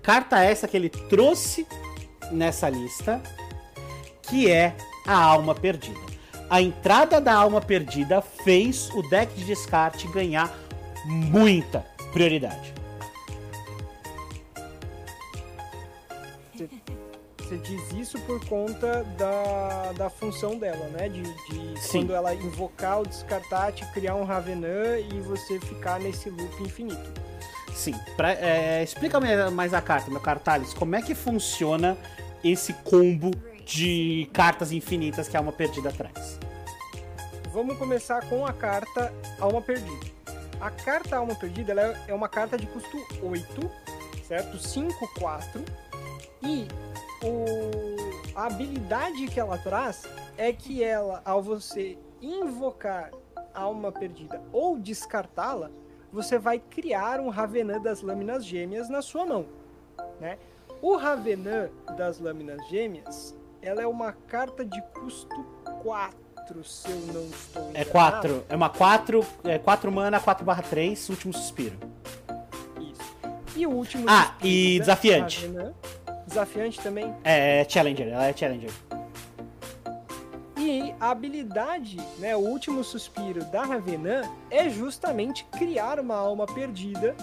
carta 0.02 0.42
essa 0.42 0.66
que 0.66 0.76
ele 0.76 0.88
trouxe 0.88 1.66
nessa 2.32 2.68
lista, 2.68 3.22
que 4.22 4.50
é 4.50 4.74
a 5.06 5.16
Alma 5.16 5.54
Perdida. 5.54 6.00
A 6.50 6.60
entrada 6.60 7.20
da 7.20 7.34
Alma 7.34 7.60
Perdida 7.60 8.20
fez 8.20 8.90
o 8.90 9.02
deck 9.08 9.32
de 9.34 9.44
descarte 9.44 10.08
ganhar 10.08 10.52
muita 11.06 11.86
prioridade. 12.12 12.74
Você 17.44 17.58
diz 17.58 17.92
isso 17.92 18.18
por 18.20 18.42
conta 18.46 19.04
da, 19.18 19.92
da 19.92 20.08
função 20.08 20.56
dela, 20.56 20.86
né? 20.88 21.10
De, 21.10 21.22
de 21.22 21.88
quando 21.90 22.14
ela 22.14 22.34
invocar 22.34 23.02
o 23.02 23.06
descartate, 23.06 23.84
criar 23.92 24.14
um 24.14 24.24
Ravenã 24.24 24.98
e 24.98 25.20
você 25.20 25.60
ficar 25.60 26.00
nesse 26.00 26.30
loop 26.30 26.62
infinito. 26.62 27.12
Sim. 27.74 27.94
Pra, 28.16 28.32
é, 28.32 28.82
explica 28.82 29.20
mais 29.50 29.74
a 29.74 29.82
carta, 29.82 30.10
meu 30.10 30.20
caro 30.20 30.40
Thales. 30.40 30.72
Como 30.72 30.96
é 30.96 31.02
que 31.02 31.14
funciona 31.14 31.98
esse 32.42 32.72
combo 32.72 33.30
de 33.66 34.26
cartas 34.32 34.72
infinitas 34.72 35.28
que 35.28 35.36
a 35.36 35.40
Alma 35.40 35.52
Perdida 35.52 35.92
traz? 35.92 36.38
Vamos 37.52 37.76
começar 37.76 38.26
com 38.26 38.46
a 38.46 38.54
carta 38.54 39.12
Alma 39.38 39.60
Perdida. 39.60 40.06
A 40.60 40.70
carta 40.70 41.16
Alma 41.16 41.34
Perdida 41.34 41.74
é 42.08 42.14
uma 42.14 42.28
carta 42.28 42.56
de 42.56 42.66
custo 42.66 42.96
8, 43.22 43.70
certo? 44.26 44.58
5, 44.58 45.10
4. 45.18 45.62
E 46.42 46.66
o, 47.22 48.36
a 48.36 48.46
habilidade 48.46 49.26
que 49.26 49.40
ela 49.40 49.58
traz 49.58 50.04
é 50.36 50.52
que 50.52 50.82
ela, 50.82 51.22
ao 51.24 51.42
você 51.42 51.96
invocar 52.20 53.10
Alma 53.54 53.92
Perdida 53.92 54.42
ou 54.52 54.78
descartá-la, 54.78 55.70
você 56.12 56.38
vai 56.38 56.58
criar 56.58 57.20
um 57.20 57.28
Ravenã 57.28 57.80
das 57.80 58.02
Lâminas 58.02 58.44
Gêmeas 58.44 58.88
na 58.88 59.02
sua 59.02 59.24
mão. 59.26 59.46
Né? 60.20 60.38
O 60.82 60.96
Ravenã 60.96 61.68
das 61.96 62.18
Lâminas 62.18 62.66
Gêmeas 62.68 63.36
ela 63.62 63.80
é 63.80 63.86
uma 63.86 64.12
carta 64.12 64.64
de 64.64 64.80
custo 64.92 65.44
4 65.82 66.24
4, 66.44 66.64
se 66.64 66.90
eu 66.90 66.96
não 67.12 67.24
estou 67.24 67.62
enganado. 67.62 67.78
É 67.78 67.84
4. 67.84 68.44
É 68.48 68.56
uma 68.56 68.68
4, 68.68 69.26
é 69.44 69.58
4 69.58 69.92
mana, 69.92 70.20
4 70.20 70.44
barra 70.44 70.62
3, 70.62 71.08
último 71.08 71.32
suspiro. 71.32 71.78
Isso. 72.80 73.56
E 73.56 73.66
o 73.66 73.70
último 73.70 74.04
Ah, 74.06 74.34
e 74.42 74.78
desafiante. 74.78 75.50
Desafiante 76.34 76.80
também? 76.80 77.14
É, 77.22 77.60
é 77.60 77.68
Challenger, 77.68 78.08
ela 78.08 78.26
é 78.26 78.36
Challenger. 78.36 78.70
E 80.58 80.92
a 80.98 81.10
habilidade, 81.10 81.96
né, 82.18 82.34
o 82.34 82.40
último 82.40 82.82
suspiro 82.82 83.44
da 83.44 83.62
Ravenã 83.62 84.22
é 84.50 84.68
justamente 84.68 85.44
criar 85.52 86.00
uma 86.00 86.16
alma 86.16 86.44
perdida 86.44 87.14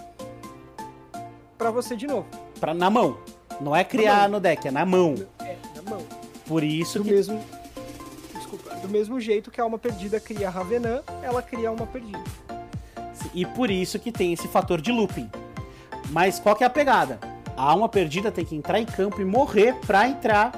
para 1.57 1.69
você 1.71 1.97
de 1.97 2.07
novo. 2.07 2.25
Pra, 2.57 2.73
na 2.73 2.89
mão. 2.89 3.17
Não 3.59 3.75
é 3.75 3.83
criar 3.83 4.29
no 4.29 4.39
deck, 4.39 4.65
é 4.65 4.71
na 4.71 4.85
mão. 4.85 5.15
É, 5.39 5.57
na 5.75 5.89
mão. 5.89 6.05
Por 6.47 6.63
isso 6.63 6.99
Do 6.99 7.03
que... 7.03 7.11
mesmo 7.11 7.43
do 8.81 8.89
mesmo 8.89 9.19
jeito 9.19 9.51
que 9.51 9.61
a 9.61 9.63
alma 9.63 9.77
perdida 9.77 10.19
cria 10.19 10.47
a 10.47 10.49
Ravenã, 10.49 11.01
ela 11.21 11.41
cria 11.41 11.71
uma 11.71 11.85
perdida. 11.85 12.23
E 13.33 13.45
por 13.45 13.69
isso 13.69 13.99
que 13.99 14.11
tem 14.11 14.33
esse 14.33 14.47
fator 14.47 14.81
de 14.81 14.91
looping. 14.91 15.29
Mas 16.09 16.39
qual 16.39 16.55
que 16.55 16.63
é 16.63 16.67
a 16.67 16.69
pegada? 16.69 17.30
A 17.55 17.63
alma 17.63 17.89
perdida 17.89 18.31
tem 18.31 18.45
que 18.45 18.55
entrar 18.55 18.79
em 18.79 18.85
campo 18.85 19.21
e 19.21 19.25
morrer 19.25 19.75
pra 19.85 20.07
entrar 20.07 20.51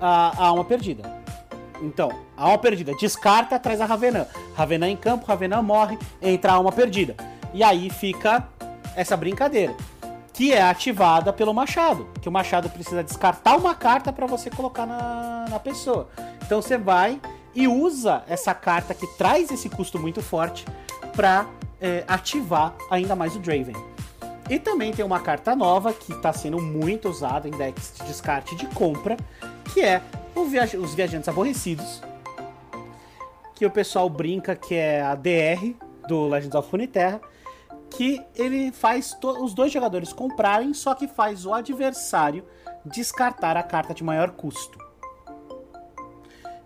a, 0.00 0.32
a 0.36 0.46
alma 0.46 0.64
perdida. 0.64 1.22
Então, 1.80 2.10
a 2.36 2.44
alma 2.44 2.58
perdida 2.58 2.94
descarta, 2.94 3.58
traz 3.58 3.80
a 3.80 3.86
Ravenã. 3.86 4.26
Ravenã 4.54 4.88
em 4.88 4.96
campo, 4.96 5.26
Ravenã 5.26 5.60
morre, 5.60 5.98
entra 6.20 6.52
a 6.52 6.54
alma 6.54 6.70
perdida. 6.70 7.16
E 7.52 7.62
aí 7.62 7.90
fica 7.90 8.48
essa 8.96 9.16
brincadeira. 9.16 9.74
Que 10.32 10.52
é 10.52 10.62
ativada 10.62 11.32
pelo 11.32 11.52
machado. 11.52 12.08
Que 12.20 12.28
o 12.28 12.32
machado 12.32 12.70
precisa 12.70 13.02
descartar 13.02 13.56
uma 13.56 13.74
carta 13.74 14.12
para 14.12 14.26
você 14.26 14.48
colocar 14.48 14.86
na, 14.86 15.46
na 15.50 15.58
pessoa. 15.58 16.08
Então 16.44 16.62
você 16.62 16.78
vai 16.78 17.20
e 17.54 17.68
usa 17.68 18.22
essa 18.26 18.54
carta 18.54 18.94
que 18.94 19.06
traz 19.18 19.50
esse 19.50 19.68
custo 19.68 19.98
muito 19.98 20.22
forte 20.22 20.64
para 21.14 21.46
é, 21.80 22.04
ativar 22.06 22.74
ainda 22.90 23.14
mais 23.14 23.36
o 23.36 23.38
Draven. 23.38 23.91
E 24.52 24.58
também 24.58 24.92
tem 24.92 25.02
uma 25.02 25.18
carta 25.18 25.56
nova 25.56 25.94
que 25.94 26.12
está 26.12 26.30
sendo 26.30 26.60
muito 26.60 27.08
usada 27.08 27.48
em 27.48 27.52
decks 27.52 27.94
de 27.96 28.04
descarte 28.04 28.54
de 28.54 28.66
compra, 28.66 29.16
que 29.72 29.80
é 29.80 30.02
os 30.36 30.92
Viajantes 30.92 31.26
Aborrecidos, 31.26 32.02
que 33.54 33.64
o 33.64 33.70
pessoal 33.70 34.10
brinca 34.10 34.54
que 34.54 34.74
é 34.74 35.00
a 35.00 35.14
DR 35.14 35.74
do 36.06 36.28
Legends 36.28 36.54
of 36.54 36.70
Runeterra, 36.70 37.18
que 37.88 38.22
ele 38.34 38.70
faz 38.72 39.16
os 39.40 39.54
dois 39.54 39.72
jogadores 39.72 40.12
comprarem, 40.12 40.74
só 40.74 40.94
que 40.94 41.08
faz 41.08 41.46
o 41.46 41.54
adversário 41.54 42.44
descartar 42.84 43.56
a 43.56 43.62
carta 43.62 43.94
de 43.94 44.04
maior 44.04 44.32
custo. 44.32 44.78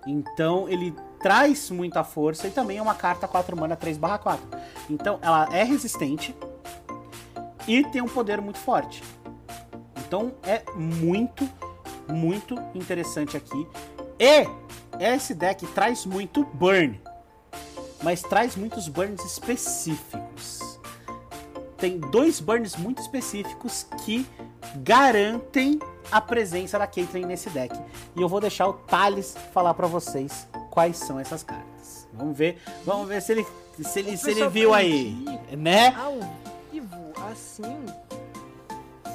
Então 0.05 0.69
ele 0.69 0.93
traz 1.21 1.71
muita 1.71 2.03
força 2.03 2.49
e 2.49 2.51
também 2.51 2.79
é 2.79 2.83
uma 2.83 2.97
carta 2.97 3.29
4 3.29 3.57
mana 3.57 3.77
3/4. 3.77 4.41
Então 4.91 5.21
ela 5.23 5.49
é 5.53 5.63
resistente 5.63 6.35
e 7.67 7.85
tem 7.85 8.01
um 8.01 8.09
poder 8.09 8.41
muito 8.41 8.59
forte. 8.59 9.03
Então 10.07 10.33
é 10.43 10.63
muito, 10.75 11.49
muito 12.09 12.55
interessante 12.75 13.37
aqui. 13.37 13.67
E 14.19 14.47
esse 14.99 15.35
deck 15.35 15.67
traz 15.69 16.07
muito 16.07 16.45
burn, 16.45 17.01
mas 18.03 18.23
traz 18.23 18.57
muitos 18.57 18.89
burns 18.89 19.25
específicos. 19.25 20.79
Tem 21.77 21.99
dois 21.99 22.41
burns 22.41 22.77
muito 22.77 23.03
específicos 23.03 23.87
que 24.05 24.27
garantem 24.77 25.79
a 26.11 26.21
presença 26.21 26.79
da 26.79 26.87
Caitlyn 26.87 27.27
nesse 27.27 27.51
deck. 27.51 27.79
E 28.15 28.23
eu 28.23 28.29
vou 28.29 28.41
deixar 28.41 28.69
o 28.69 28.73
Thales 28.73 29.37
falar 29.53 29.75
para 29.75 29.87
vocês 29.87 30.49
quais 30.71 30.97
são 30.97 31.19
essas 31.19 31.43
cartas. 31.43 32.09
Vamos 32.13 32.37
ver, 32.37 32.59
vamos 32.85 33.09
ver 33.09 33.21
se 33.21 33.33
ele 33.33 33.47
se 33.83 33.99
ele, 33.99 34.17
se 34.17 34.31
ele 34.31 34.49
viu 34.49 34.73
aí, 34.73 35.15
né? 35.57 35.95
Assim, 37.31 37.85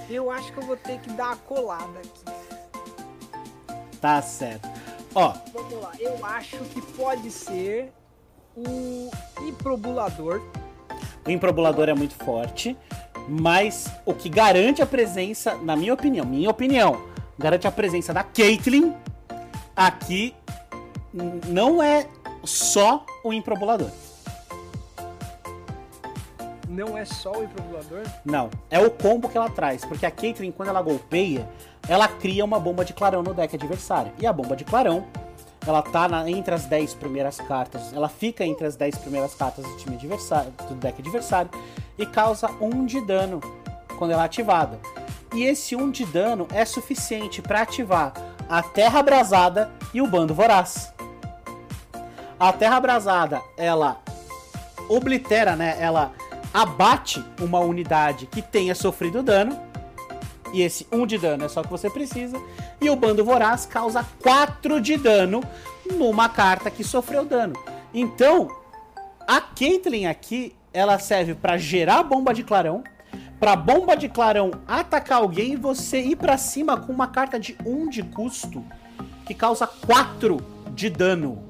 eu 0.09 0.30
acho 0.30 0.51
que 0.51 0.59
eu 0.59 0.64
vou 0.64 0.76
ter 0.76 0.99
que 0.99 1.09
dar 1.12 1.28
uma 1.28 1.38
colada 1.38 1.99
aqui. 1.99 2.24
Tá 4.01 4.22
certo. 4.22 4.68
Ó, 5.16 5.34
vamos 5.53 5.82
lá. 5.82 5.91
Eu 5.99 6.26
acho 6.26 6.57
que 6.57 6.82
pode 6.82 7.32
ser 7.32 7.93
o 8.55 9.09
improbulador. 9.41 10.41
O 11.26 11.30
improbulador 11.30 11.88
é 11.88 11.93
muito 11.93 12.16
forte. 12.16 12.78
Mas 13.30 13.89
o 14.05 14.14
que 14.14 14.28
garante 14.28 14.82
a 14.82 14.86
presença, 14.86 15.55
na 15.55 15.76
minha 15.76 15.93
opinião, 15.93 16.26
minha 16.26 16.49
opinião, 16.49 17.07
garante 17.38 17.68
a 17.68 17.72
presença 17.72 18.14
da 18.14 18.24
Caitlyn 18.24 18.93
aqui 19.76 20.36
não 21.47 21.82
é 21.82 22.07
só 22.43 23.05
o 23.24 23.32
improbulador. 23.32 23.89
Não 26.72 26.97
é 26.97 27.03
só 27.03 27.34
o 27.34 27.43
improbulador? 27.43 28.03
Não, 28.24 28.49
é 28.69 28.80
o 28.80 28.89
combo 28.89 29.28
que 29.28 29.38
ela 29.38 29.49
traz, 29.49 29.84
porque 29.84 30.05
a 30.05 30.11
Caitlyn, 30.11 30.53
quando 30.53 30.69
ela 30.69 30.82
golpeia, 30.82 31.45
ela 31.86 32.07
cria 32.07 32.45
uma 32.45 32.57
bomba 32.61 32.86
de 32.86 32.93
clarão 32.93 33.22
no 33.22 33.34
deck 33.34 33.57
adversário. 33.57 34.13
E 34.17 34.26
a 34.26 34.32
bomba 34.32 34.55
de 34.55 34.63
clarão, 34.63 35.05
ela 35.67 35.82
tá 35.82 36.07
na, 36.07 36.32
entre 36.32 36.55
as 36.55 36.65
10 36.65 36.93
primeiras 36.93 37.41
cartas, 37.41 37.91
ela 37.91 38.07
fica 38.07 38.45
entre 38.45 38.65
as 38.65 38.78
10 38.78 38.99
primeiras 38.99 39.36
cartas 39.36 39.65
do 39.65 39.76
time 39.76 39.97
adversário, 39.97 40.53
do 40.69 40.76
deck 40.76 41.01
adversário, 41.01 41.51
e 41.97 42.05
causa 42.05 42.49
1 42.61 42.65
um 42.65 42.86
de 42.86 43.01
dano 43.01 43.41
quando 43.97 44.11
ela 44.11 44.24
é 44.24 44.26
ativada. 44.26 44.80
E 45.36 45.43
esse 45.43 45.76
1 45.76 45.91
de 45.91 46.05
dano 46.05 46.47
é 46.53 46.63
suficiente 46.63 47.41
para 47.41 47.63
ativar 47.63 48.13
a 48.47 48.63
Terra 48.63 49.01
Abrasada 49.01 49.69
e 49.93 50.01
o 50.01 50.07
Bando 50.07 50.34
Voraz. 50.34 50.93
A 52.39 52.53
Terra 52.53 52.78
Abrasada, 52.78 53.41
ela 53.57 54.01
oblitera, 54.88 55.55
né? 55.55 55.76
Ela 55.78 56.13
abate 56.54 57.24
uma 57.39 57.60
unidade 57.60 58.26
que 58.26 58.41
tenha 58.41 58.76
sofrido 58.76 59.24
dano. 59.24 59.58
E 60.54 60.62
esse 60.62 60.86
1 60.91 61.06
de 61.06 61.18
dano 61.18 61.45
é 61.45 61.49
só 61.49 61.64
que 61.64 61.70
você 61.70 61.89
precisa. 61.89 62.38
E 62.80 62.89
o 62.89 62.95
Bando 62.95 63.24
Voraz 63.24 63.66
causa 63.66 64.06
4 64.22 64.82
de 64.82 64.97
dano 64.97 65.41
numa 65.97 66.28
carta 66.28 66.70
que 66.70 66.84
sofreu 66.84 67.24
dano. 67.24 67.54
Então, 67.93 68.49
a 69.28 69.39
Caitlyn 69.39 70.08
aqui, 70.08 70.56
ela 70.74 70.99
serve 70.99 71.36
para 71.36 71.58
gerar 71.58 72.04
bomba 72.04 72.34
de 72.34 72.43
clarão, 72.43 72.84
pra 73.39 73.56
bomba 73.56 73.95
de 73.95 74.10
clarão 74.10 74.52
atacar 74.68 75.20
alguém 75.20 75.54
e 75.54 75.58
você 75.58 76.02
ir 76.02 76.16
para 76.16 76.38
cima 76.38 76.78
com 76.78 76.91
uma 76.91 77.08
carta 77.08 77.39
de 77.39 77.58
1 77.66 77.89
de 77.89 78.04
custo 78.04 78.64
que 79.26 79.34
causa 79.34 79.68
4 79.68 80.38
de 80.74 80.89
dano. 80.89 81.43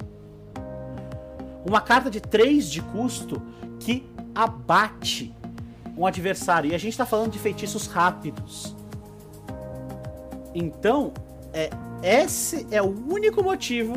Uma 1.66 1.82
carta 1.82 2.10
de 2.10 2.20
3 2.20 2.70
de 2.70 2.82
custo 2.82 3.41
que 3.80 4.06
abate 4.34 5.36
um 5.98 6.06
adversário. 6.06 6.72
E 6.72 6.76
a 6.76 6.78
gente 6.78 6.98
tá 6.98 7.06
falando 7.06 7.32
de 7.32 7.40
feitiços 7.40 7.88
rápidos. 7.88 8.76
Então, 10.54 11.14
é, 11.54 11.70
esse 12.04 12.68
é 12.72 12.82
o 12.82 12.90
único 12.90 13.44
motivo 13.44 13.94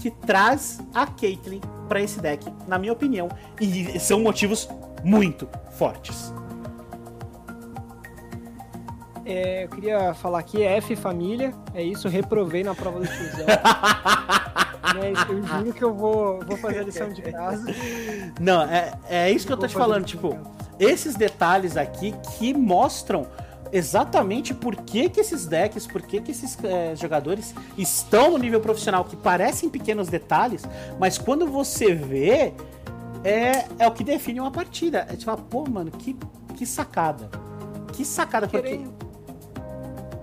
que 0.00 0.10
traz 0.10 0.80
a 0.94 1.06
Caitlyn 1.06 1.60
para 1.88 2.00
esse 2.00 2.20
deck, 2.20 2.46
na 2.66 2.78
minha 2.78 2.92
opinião. 2.92 3.28
E 3.60 3.98
são 3.98 4.20
motivos 4.20 4.68
muito 5.04 5.48
fortes. 5.72 6.32
É, 9.24 9.64
eu 9.64 9.68
queria 9.68 10.14
falar 10.14 10.38
aqui, 10.38 10.62
F 10.62 10.94
família, 10.94 11.52
é 11.74 11.82
isso, 11.82 12.08
reprovei 12.08 12.62
na 12.62 12.76
prova 12.76 13.00
do 13.00 13.06
tiozão. 13.06 13.46
Mas 14.94 15.28
eu 15.28 15.42
juro 15.42 15.72
que 15.72 15.84
eu 15.84 15.94
vou, 15.94 16.40
vou 16.44 16.56
fazer 16.56 16.80
a 16.80 16.82
lição 16.82 17.08
de 17.08 17.22
casa. 17.22 17.64
Não, 18.40 18.62
é, 18.62 18.92
é 19.08 19.30
isso 19.30 19.46
que 19.46 19.52
eu 19.52 19.56
tô 19.56 19.66
te 19.66 19.74
falando, 19.74 20.04
tipo, 20.04 20.38
esses 20.78 21.14
detalhes 21.14 21.76
aqui 21.76 22.14
que 22.36 22.52
mostram 22.54 23.26
exatamente 23.72 24.54
por 24.54 24.76
que, 24.76 25.08
que 25.08 25.20
esses 25.20 25.46
decks, 25.46 25.86
por 25.86 26.02
que, 26.02 26.20
que 26.20 26.30
esses 26.30 26.56
é, 26.62 26.94
jogadores 26.94 27.54
estão 27.76 28.30
no 28.32 28.38
nível 28.38 28.60
profissional, 28.60 29.04
que 29.04 29.16
parecem 29.16 29.68
pequenos 29.68 30.08
detalhes, 30.08 30.64
mas 30.98 31.18
quando 31.18 31.46
você 31.46 31.94
vê, 31.94 32.54
é, 33.24 33.66
é 33.78 33.88
o 33.88 33.90
que 33.90 34.04
define 34.04 34.40
uma 34.40 34.50
partida. 34.50 35.06
É 35.10 35.16
tipo, 35.16 35.36
pô, 35.42 35.68
mano, 35.68 35.90
que, 35.90 36.16
que 36.56 36.64
sacada. 36.64 37.28
Que 37.92 38.04
sacada, 38.04 38.46
porque. 38.46 38.80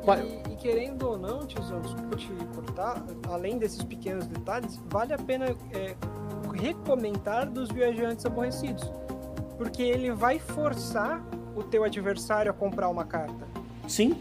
E, 0.05 0.53
e, 0.53 0.55
querendo 0.57 1.07
ou 1.07 1.17
não, 1.17 1.45
tiozão, 1.45 1.79
desculpa 1.81 2.15
te 2.17 2.29
cortar, 2.53 3.03
além 3.29 3.57
desses 3.57 3.83
pequenos 3.83 4.25
detalhes, 4.27 4.79
vale 4.89 5.13
a 5.13 5.17
pena 5.17 5.55
é, 5.71 5.95
recomendar 6.53 7.49
dos 7.49 7.69
viajantes 7.69 8.25
aborrecidos. 8.25 8.83
Porque 9.57 9.81
ele 9.81 10.11
vai 10.11 10.39
forçar 10.39 11.23
o 11.55 11.63
teu 11.63 11.83
adversário 11.83 12.51
a 12.51 12.53
comprar 12.53 12.89
uma 12.89 13.05
carta. 13.05 13.47
Sim. 13.87 14.15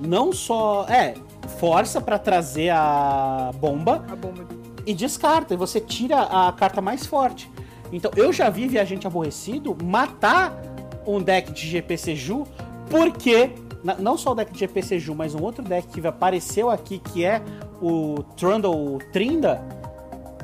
Não 0.00 0.32
só. 0.32 0.86
É, 0.88 1.14
força 1.58 2.00
para 2.00 2.18
trazer 2.18 2.70
a 2.70 3.50
bomba, 3.56 4.04
a 4.10 4.16
bomba 4.16 4.46
e 4.86 4.94
descarta. 4.94 5.54
E 5.54 5.56
você 5.56 5.80
tira 5.80 6.20
a 6.20 6.52
carta 6.52 6.80
mais 6.80 7.06
forte. 7.06 7.50
Então 7.92 8.10
eu 8.16 8.32
já 8.32 8.50
vi 8.50 8.66
Viajante 8.68 9.06
Aborrecido 9.06 9.76
matar 9.82 10.60
um 11.06 11.22
deck 11.22 11.52
de 11.52 11.66
GP 11.66 11.96
Seju 11.96 12.46
porque 12.90 13.52
não 13.98 14.16
só 14.16 14.32
o 14.32 14.34
deck 14.34 14.52
de 14.52 14.58
GP 14.58 14.82
Seju, 14.82 15.14
mas 15.14 15.34
um 15.34 15.42
outro 15.42 15.62
deck 15.62 15.88
que 15.88 16.06
apareceu 16.06 16.70
aqui, 16.70 16.98
que 16.98 17.24
é 17.24 17.42
o 17.80 18.22
Trundle 18.36 18.98
Trinda, 19.12 19.62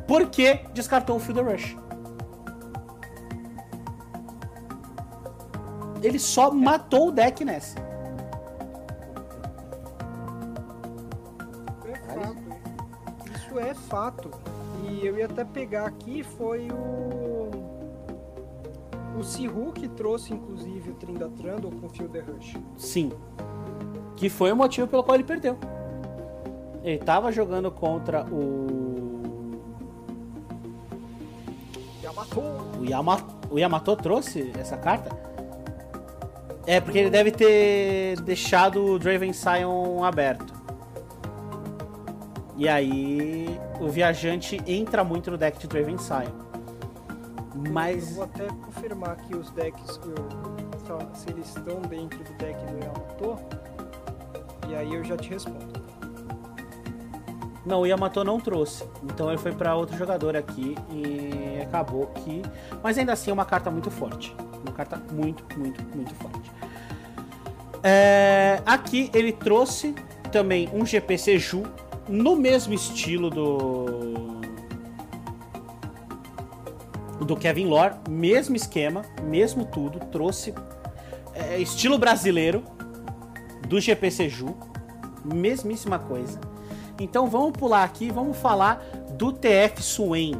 porque 0.06 0.60
descartou 0.72 1.16
o 1.16 1.18
Field 1.18 1.40
Rush. 1.42 1.76
Ele 6.02 6.18
só 6.18 6.50
matou 6.50 7.08
o 7.08 7.10
deck 7.10 7.44
nessa. 7.44 7.78
É 11.86 11.96
fato. 11.96 12.42
Isso 13.34 13.58
é 13.58 13.74
fato. 13.74 14.30
E 14.86 15.06
eu 15.06 15.18
ia 15.18 15.24
até 15.24 15.44
pegar 15.44 15.86
aqui, 15.86 16.22
foi 16.22 16.68
o. 16.70 17.50
O 19.18 19.22
Sihu 19.22 19.72
que 19.72 19.88
trouxe, 19.88 20.32
inclusive, 20.32 20.90
o 20.90 20.94
Trinda 20.94 21.28
Trundle 21.28 21.70
com 21.70 21.86
o 21.86 21.88
Field 21.88 22.18
Rush. 22.20 22.56
Sim. 22.76 23.12
Que 24.16 24.28
foi 24.28 24.50
o 24.52 24.56
motivo 24.56 24.86
pelo 24.88 25.04
qual 25.04 25.14
ele 25.14 25.24
perdeu. 25.24 25.56
Ele 26.82 26.98
tava 26.98 27.30
jogando 27.30 27.70
contra 27.70 28.26
o. 28.26 29.22
Yamato. 32.02 32.40
O 32.80 32.84
Yamato, 32.84 33.34
o 33.50 33.58
Yamato 33.58 33.96
trouxe 33.96 34.52
essa 34.58 34.76
carta? 34.76 35.16
É, 36.66 36.80
porque 36.80 36.98
ele 36.98 37.10
deve 37.10 37.30
ter 37.30 38.20
deixado 38.22 38.84
o 38.84 38.98
Draven 38.98 39.32
Sion 39.32 40.02
aberto. 40.02 40.52
E 42.56 42.68
aí 42.68 43.60
o 43.80 43.88
viajante 43.88 44.60
entra 44.66 45.02
muito 45.02 45.30
no 45.30 45.36
deck 45.36 45.58
de 45.58 45.66
Draven 45.66 45.98
Sion. 45.98 46.43
Mas. 47.54 48.10
Eu 48.10 48.14
vou 48.16 48.24
até 48.24 48.46
confirmar 48.46 49.10
aqui 49.10 49.34
os 49.34 49.50
decks 49.50 49.98
que 49.98 50.08
eu, 50.08 50.28
se 51.14 51.30
eles 51.30 51.48
estão 51.48 51.80
dentro 51.82 52.18
do 52.22 52.32
deck 52.34 52.58
do 52.66 52.78
Yamato. 52.78 53.38
E 54.68 54.74
aí 54.74 54.94
eu 54.94 55.04
já 55.04 55.16
te 55.16 55.30
respondo. 55.30 55.84
Não, 57.64 57.80
o 57.80 57.86
Yamato 57.86 58.22
não 58.24 58.38
trouxe. 58.38 58.84
Então 59.04 59.28
ele 59.28 59.38
foi 59.38 59.52
para 59.52 59.74
outro 59.74 59.96
jogador 59.96 60.36
aqui 60.36 60.74
e 60.90 61.62
acabou 61.62 62.06
que. 62.06 62.42
Mas 62.82 62.98
ainda 62.98 63.12
assim 63.12 63.30
é 63.30 63.34
uma 63.34 63.44
carta 63.44 63.70
muito 63.70 63.90
forte. 63.90 64.34
Uma 64.62 64.72
carta 64.72 65.00
muito, 65.12 65.44
muito, 65.58 65.82
muito 65.96 66.14
forte. 66.16 66.50
É... 67.82 68.60
Aqui 68.66 69.10
ele 69.14 69.32
trouxe 69.32 69.94
também 70.30 70.68
um 70.72 70.84
GPC 70.84 71.38
Ju 71.38 71.62
no 72.08 72.36
mesmo 72.36 72.74
estilo 72.74 73.30
do 73.30 74.33
do 77.20 77.36
Kevin 77.36 77.66
Lore, 77.66 77.94
mesmo 78.08 78.56
esquema, 78.56 79.02
mesmo 79.22 79.64
tudo, 79.64 80.00
trouxe 80.06 80.54
é, 81.34 81.58
estilo 81.58 81.98
brasileiro 81.98 82.64
do 83.68 83.80
GP 83.80 84.28
Ju, 84.28 84.56
mesmíssima 85.24 85.98
coisa. 85.98 86.40
Então 87.00 87.28
vamos 87.28 87.52
pular 87.52 87.84
aqui, 87.84 88.10
vamos 88.10 88.36
falar 88.36 88.84
do 89.16 89.32
TF 89.32 89.82
Swain. 89.82 90.34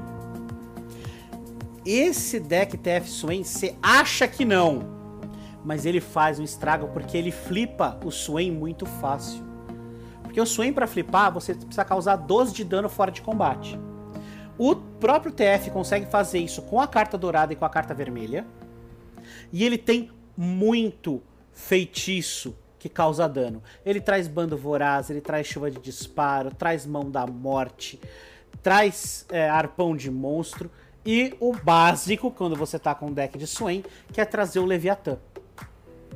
Esse 1.84 2.40
deck 2.40 2.78
TF 2.78 3.08
Swain, 3.08 3.44
você 3.44 3.76
acha 3.82 4.26
que 4.26 4.44
não, 4.44 4.80
mas 5.64 5.84
ele 5.84 6.00
faz 6.00 6.38
um 6.38 6.44
estrago 6.44 6.88
porque 6.88 7.16
ele 7.16 7.30
flipa 7.30 7.98
o 8.04 8.10
Swain 8.10 8.50
muito 8.50 8.86
fácil. 8.86 9.42
Porque 10.22 10.40
o 10.40 10.46
Swain 10.46 10.72
para 10.72 10.86
flipar, 10.86 11.32
você 11.32 11.54
precisa 11.54 11.84
causar 11.84 12.16
12 12.16 12.54
de 12.54 12.64
dano 12.64 12.88
fora 12.88 13.10
de 13.10 13.22
combate. 13.22 13.78
O 14.58 14.74
próprio 15.04 15.30
TF 15.30 15.70
consegue 15.70 16.06
fazer 16.06 16.38
isso 16.38 16.62
com 16.62 16.80
a 16.80 16.86
carta 16.88 17.18
dourada 17.18 17.52
e 17.52 17.56
com 17.56 17.66
a 17.66 17.68
carta 17.68 17.92
vermelha. 17.92 18.46
E 19.52 19.62
ele 19.62 19.76
tem 19.76 20.10
muito 20.34 21.22
feitiço 21.52 22.56
que 22.78 22.88
causa 22.88 23.28
dano. 23.28 23.62
Ele 23.84 24.00
traz 24.00 24.26
bando 24.26 24.56
voraz, 24.56 25.10
ele 25.10 25.20
traz 25.20 25.46
chuva 25.46 25.70
de 25.70 25.78
disparo, 25.78 26.54
traz 26.54 26.86
mão 26.86 27.10
da 27.10 27.26
morte, 27.26 28.00
traz 28.62 29.26
é, 29.28 29.46
arpão 29.46 29.94
de 29.94 30.10
monstro. 30.10 30.70
E 31.04 31.36
o 31.38 31.52
básico, 31.52 32.30
quando 32.30 32.56
você 32.56 32.78
tá 32.78 32.94
com 32.94 33.08
um 33.08 33.12
deck 33.12 33.36
de 33.36 33.46
Swain, 33.46 33.84
que 34.10 34.22
é 34.22 34.24
trazer 34.24 34.58
o 34.58 34.64
Leviatã. 34.64 35.18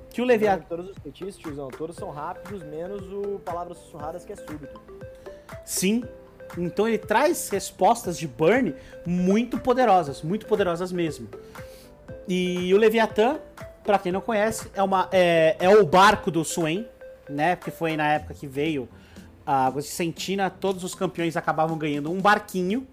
Que 0.08 0.22
o 0.22 0.24
Leviatã. 0.24 0.64
Todos 0.66 0.88
os 0.88 0.96
feitiços, 0.96 1.36
tiozão, 1.36 1.68
todos 1.68 1.94
são 1.94 2.08
rápidos, 2.08 2.62
menos 2.62 3.02
o 3.12 3.38
Palavras 3.40 3.76
Sussurradas, 3.76 4.24
que 4.24 4.32
é 4.32 4.36
súbito. 4.36 4.80
Sim, 5.66 6.04
então 6.56 6.88
ele 6.88 6.98
traz 6.98 7.48
respostas 7.50 8.16
de 8.16 8.26
burn 8.26 8.74
muito 9.04 9.58
poderosas, 9.58 10.22
muito 10.22 10.46
poderosas 10.46 10.92
mesmo. 10.92 11.28
E 12.26 12.72
o 12.72 12.76
Leviatã, 12.76 13.38
para 13.84 13.98
quem 13.98 14.12
não 14.12 14.20
conhece, 14.20 14.70
é, 14.74 14.82
uma, 14.82 15.08
é, 15.12 15.56
é 15.58 15.68
o 15.68 15.84
barco 15.84 16.30
do 16.30 16.44
Swain, 16.44 16.86
né? 17.28 17.56
Porque 17.56 17.70
foi 17.70 17.96
na 17.96 18.12
época 18.12 18.34
que 18.34 18.46
veio 18.46 18.88
a 19.46 19.66
Águas 19.66 19.84
de 19.84 19.90
Sentina, 19.90 20.50
todos 20.50 20.84
os 20.84 20.94
campeões 20.94 21.36
acabavam 21.36 21.76
ganhando 21.78 22.10
um 22.10 22.20
barquinho, 22.20 22.86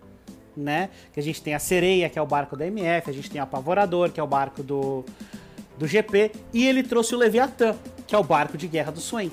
né? 0.55 0.89
Que 1.13 1.19
a 1.19 1.23
gente 1.23 1.41
tem 1.41 1.53
a 1.53 1.59
Sereia, 1.59 2.09
que 2.09 2.17
é 2.17 2.21
o 2.21 2.25
barco 2.25 2.55
da 2.55 2.65
MF, 2.65 3.09
a 3.09 3.13
gente 3.13 3.29
tem 3.29 3.41
o 3.41 3.43
Apavorador, 3.43 4.09
que 4.09 4.19
é 4.19 4.23
o 4.23 4.27
barco 4.27 4.63
do, 4.63 5.03
do 5.77 5.85
GP, 5.85 6.31
e 6.53 6.65
ele 6.65 6.81
trouxe 6.81 7.13
o 7.13 7.17
Leviatã, 7.17 7.75
que 8.07 8.15
é 8.15 8.17
o 8.17 8.23
barco 8.23 8.57
de 8.57 8.67
guerra 8.67 8.91
do 8.91 9.01
Swain, 9.01 9.31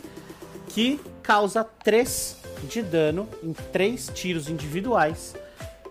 que 0.68 1.00
causa 1.22 1.62
3 1.62 2.41
de 2.66 2.82
dano 2.82 3.28
em 3.42 3.52
três 3.52 4.10
tiros 4.12 4.48
individuais 4.48 5.34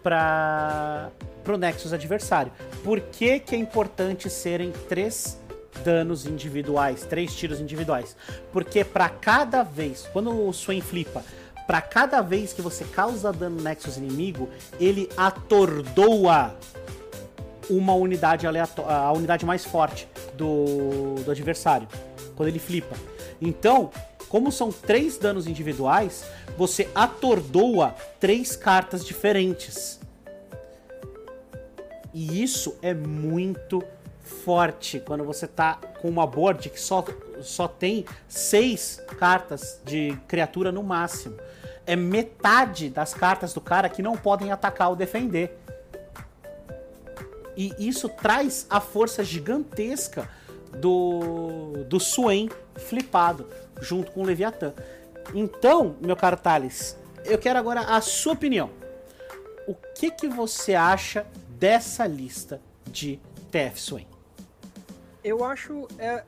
para 0.01 1.11
o 1.47 1.57
Nexus 1.57 1.93
adversário. 1.93 2.51
Por 2.83 2.99
que, 2.99 3.39
que 3.39 3.55
é 3.55 3.57
importante 3.57 4.29
serem 4.29 4.71
três 4.89 5.39
danos 5.83 6.25
individuais, 6.25 7.03
três 7.03 7.35
tiros 7.35 7.59
individuais. 7.59 8.15
Porque 8.51 8.83
para 8.83 9.09
cada 9.09 9.63
vez, 9.63 10.07
quando 10.13 10.47
o 10.47 10.53
Swain 10.53 10.81
flipa, 10.81 11.23
para 11.67 11.81
cada 11.81 12.21
vez 12.21 12.53
que 12.53 12.61
você 12.61 12.83
causa 12.83 13.31
dano 13.31 13.57
no 13.57 13.61
Nexus 13.61 13.97
inimigo, 13.97 14.49
ele 14.79 15.09
atordoa 15.15 16.55
uma 17.69 17.93
unidade 17.93 18.45
aleatória, 18.45 18.91
a 18.91 19.11
unidade 19.11 19.45
mais 19.45 19.63
forte 19.63 20.07
do, 20.35 21.15
do 21.23 21.31
adversário, 21.31 21.87
quando 22.35 22.49
ele 22.49 22.59
flipa. 22.59 22.95
Então, 23.39 23.89
como 24.31 24.49
são 24.49 24.71
três 24.71 25.17
danos 25.17 25.45
individuais, 25.45 26.23
você 26.57 26.89
atordoa 26.95 27.93
três 28.17 28.55
cartas 28.55 29.03
diferentes. 29.05 29.99
E 32.13 32.41
isso 32.41 32.77
é 32.81 32.93
muito 32.93 33.83
forte 34.23 35.01
quando 35.01 35.25
você 35.25 35.45
tá 35.45 35.77
com 36.01 36.07
uma 36.07 36.25
board 36.25 36.69
que 36.69 36.79
só, 36.79 37.03
só 37.41 37.67
tem 37.67 38.05
seis 38.25 39.03
cartas 39.19 39.81
de 39.83 40.17
criatura 40.29 40.71
no 40.71 40.81
máximo. 40.81 41.35
É 41.85 41.97
metade 41.97 42.89
das 42.89 43.13
cartas 43.13 43.51
do 43.51 43.59
cara 43.59 43.89
que 43.89 44.01
não 44.01 44.15
podem 44.15 44.49
atacar 44.49 44.91
ou 44.91 44.95
defender. 44.95 45.59
E 47.57 47.73
isso 47.77 48.07
traz 48.07 48.65
a 48.69 48.79
força 48.79 49.25
gigantesca 49.25 50.29
do, 50.77 51.83
do 51.87 51.99
Swain 51.99 52.49
flipado, 52.75 53.47
junto 53.79 54.11
com 54.11 54.21
o 54.21 54.25
Leviatã. 54.25 54.73
Então, 55.33 55.95
meu 56.01 56.15
caro 56.15 56.37
Thales, 56.37 56.97
eu 57.25 57.37
quero 57.37 57.59
agora 57.59 57.81
a 57.81 58.01
sua 58.01 58.33
opinião. 58.33 58.69
O 59.67 59.75
que, 59.95 60.11
que 60.11 60.27
você 60.27 60.73
acha 60.73 61.25
dessa 61.49 62.07
lista 62.07 62.59
de 62.87 63.19
TF 63.51 63.79
Swain? 63.79 64.07
Eu 65.23 65.43
acho. 65.43 65.87
É, 65.99 66.23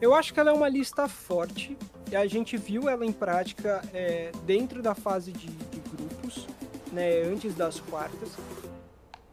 eu 0.00 0.14
acho 0.14 0.32
que 0.32 0.40
ela 0.40 0.50
é 0.50 0.52
uma 0.52 0.68
lista 0.68 1.06
forte. 1.06 1.76
E 2.10 2.16
a 2.16 2.26
gente 2.26 2.56
viu 2.56 2.88
ela 2.88 3.04
em 3.04 3.12
prática 3.12 3.82
é, 3.92 4.30
dentro 4.44 4.82
da 4.82 4.94
fase 4.94 5.32
de, 5.32 5.46
de 5.46 5.80
grupos, 5.80 6.46
né, 6.92 7.22
antes 7.22 7.54
das 7.54 7.80
quartas. 7.80 8.30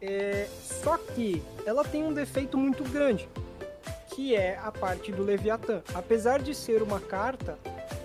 É, 0.00 0.48
só 0.82 0.96
que 0.96 1.42
ela 1.64 1.84
tem 1.84 2.02
um 2.02 2.12
defeito 2.12 2.58
muito 2.58 2.82
grande, 2.82 3.28
que 4.14 4.34
é 4.34 4.58
a 4.62 4.70
parte 4.70 5.10
do 5.10 5.22
Leviatã. 5.22 5.82
Apesar 5.94 6.40
de 6.40 6.54
ser 6.54 6.82
uma 6.82 7.00
carta, 7.00 7.58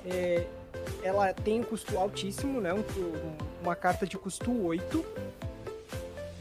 é, 0.06 0.46
ela 1.04 1.34
tem 1.34 1.60
um 1.60 1.64
custo 1.64 1.98
altíssimo, 1.98 2.62
né? 2.62 2.74
Um, 2.74 2.84
uma 3.62 3.76
carta 3.76 4.06
de 4.06 4.18
custo 4.18 4.52
8. 4.66 5.06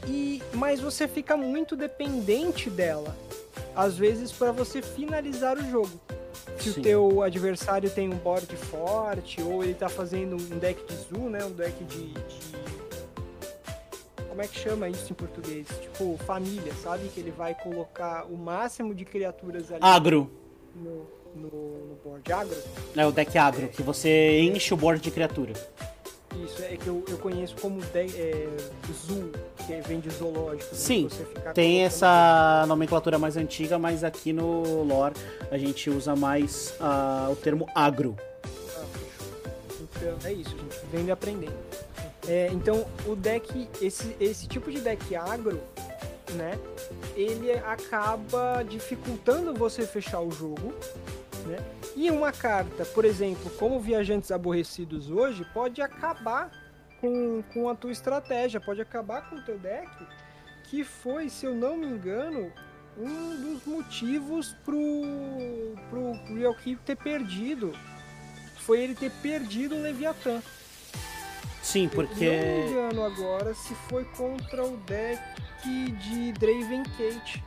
E, 0.07 0.41
mas 0.53 0.79
você 0.79 1.07
fica 1.07 1.35
muito 1.35 1.75
dependente 1.75 2.69
dela, 2.69 3.15
às 3.75 3.97
vezes 3.97 4.31
para 4.31 4.51
você 4.51 4.81
finalizar 4.81 5.57
o 5.57 5.69
jogo. 5.69 5.99
Se 6.59 6.71
Sim. 6.71 6.79
o 6.79 6.83
teu 6.83 7.21
adversário 7.21 7.89
tem 7.89 8.09
um 8.09 8.15
board 8.15 8.55
forte, 8.55 9.41
ou 9.41 9.63
ele 9.63 9.73
tá 9.73 9.89
fazendo 9.89 10.35
um 10.35 10.57
deck 10.57 10.81
de 10.85 10.95
Zoo, 10.95 11.29
né? 11.29 11.43
Um 11.43 11.51
deck 11.51 11.83
de, 11.83 12.07
de 12.07 12.76
como 14.37 14.45
é 14.45 14.47
que 14.47 14.59
chama 14.59 14.87
isso 14.87 15.11
em 15.11 15.15
português? 15.15 15.67
Tipo, 15.81 16.15
família, 16.19 16.71
sabe? 16.83 17.07
Que 17.07 17.21
ele 17.21 17.31
vai 17.31 17.55
colocar 17.55 18.25
o 18.25 18.37
máximo 18.37 18.93
de 18.93 19.03
criaturas 19.03 19.71
ali. 19.71 19.79
Agro. 19.81 20.29
No, 20.75 21.07
no, 21.35 21.49
no 21.87 21.95
board. 22.03 22.31
Agro? 22.31 22.55
É 22.95 23.03
o 23.03 23.11
deck 23.11 23.35
agro, 23.35 23.65
é. 23.65 23.67
que 23.69 23.81
você 23.81 24.41
enche 24.41 24.71
o 24.75 24.77
board 24.77 25.01
de 25.01 25.09
criatura. 25.09 25.53
Isso, 26.45 26.61
é 26.61 26.77
que 26.77 26.85
eu, 26.85 27.03
eu 27.07 27.17
conheço 27.17 27.55
como 27.59 27.81
de, 27.81 28.15
é, 28.15 28.47
Zoo, 29.07 29.31
que 29.65 29.81
vem 29.87 29.99
de 29.99 30.11
zoológico. 30.11 30.69
Né? 30.69 30.79
Sim, 30.79 31.09
tem 31.55 31.83
essa 31.83 32.63
nomenclatura 32.67 33.17
mais 33.17 33.37
antiga, 33.37 33.79
mas 33.79 34.03
aqui 34.03 34.31
no 34.31 34.83
lore 34.83 35.15
a 35.49 35.57
gente 35.57 35.89
usa 35.89 36.15
mais 36.15 36.75
uh, 36.79 37.31
o 37.31 37.35
termo 37.35 37.67
agro. 37.73 38.15
Ah, 38.75 38.85
então 39.81 40.15
é 40.25 40.33
isso, 40.33 40.51
gente. 40.51 40.79
Vem 40.91 41.09
aprendendo. 41.09 41.76
É, 42.27 42.49
então, 42.51 42.85
o 43.05 43.15
deck, 43.15 43.69
esse, 43.81 44.15
esse 44.19 44.47
tipo 44.47 44.69
de 44.69 44.81
deck 44.81 45.15
agro, 45.15 45.61
né? 46.33 46.59
Ele 47.15 47.51
acaba 47.53 48.63
dificultando 48.63 49.53
você 49.53 49.85
fechar 49.85 50.19
o 50.19 50.29
jogo, 50.29 50.73
né? 51.45 51.57
E 51.95 52.11
uma 52.11 52.31
carta, 52.31 52.85
por 52.85 53.05
exemplo, 53.05 53.49
como 53.51 53.79
Viajantes 53.79 54.31
Aborrecidos 54.31 55.09
hoje, 55.09 55.45
pode 55.53 55.81
acabar 55.81 56.51
com, 56.99 57.41
com 57.53 57.69
a 57.69 57.75
tua 57.75 57.91
estratégia, 57.91 58.59
pode 58.59 58.81
acabar 58.81 59.29
com 59.29 59.37
o 59.37 59.41
teu 59.41 59.57
deck, 59.57 59.89
que 60.65 60.83
foi, 60.83 61.29
se 61.29 61.45
eu 61.45 61.55
não 61.55 61.77
me 61.77 61.87
engano, 61.87 62.51
um 62.97 63.53
dos 63.53 63.65
motivos 63.65 64.55
pro, 64.65 64.81
pro 65.89 66.13
Real 66.35 66.53
Keep 66.55 66.81
ter 66.83 66.97
perdido. 66.97 67.73
Foi 68.57 68.81
ele 68.81 68.95
ter 68.95 69.11
perdido 69.21 69.75
o 69.75 69.81
Leviathan. 69.81 70.41
Sim, 71.67 71.89
porque. 71.89 72.23
Eu 72.23 72.31
não 72.31 72.63
me 72.63 72.71
engano 72.71 73.03
agora 73.03 73.53
se 73.53 73.75
foi 73.89 74.05
contra 74.15 74.63
o 74.63 74.77
deck 74.77 75.21
de 75.99 76.31
Draven 76.31 76.83
Kate 76.83 77.43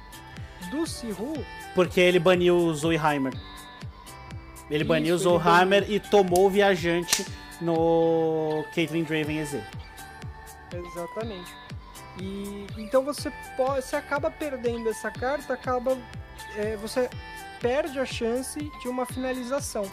do 0.70 0.86
Siru. 0.86 1.32
Porque 1.74 1.98
ele 1.98 2.18
baniu 2.18 2.54
o 2.54 2.74
Zoeheimer. 2.74 3.32
Ele 4.68 4.80
Isso, 4.80 4.88
baniu 4.88 5.14
o 5.14 5.18
Zoeheimer 5.18 5.90
e 5.90 5.98
tomou 5.98 6.48
o 6.48 6.50
viajante 6.50 7.24
no 7.62 8.62
Caitlyn 8.74 9.04
Draven 9.04 9.38
EZ. 9.38 9.56
Exatamente. 10.70 11.54
E 12.20 12.66
então 12.76 13.02
você 13.02 13.32
pode, 13.56 13.86
você 13.86 13.96
acaba 13.96 14.30
perdendo 14.30 14.90
essa 14.90 15.10
carta, 15.10 15.54
acaba 15.54 15.96
é, 16.58 16.76
você 16.76 17.08
perde 17.58 17.98
a 17.98 18.04
chance 18.04 18.60
de 18.82 18.86
uma 18.86 19.06
finalização, 19.06 19.90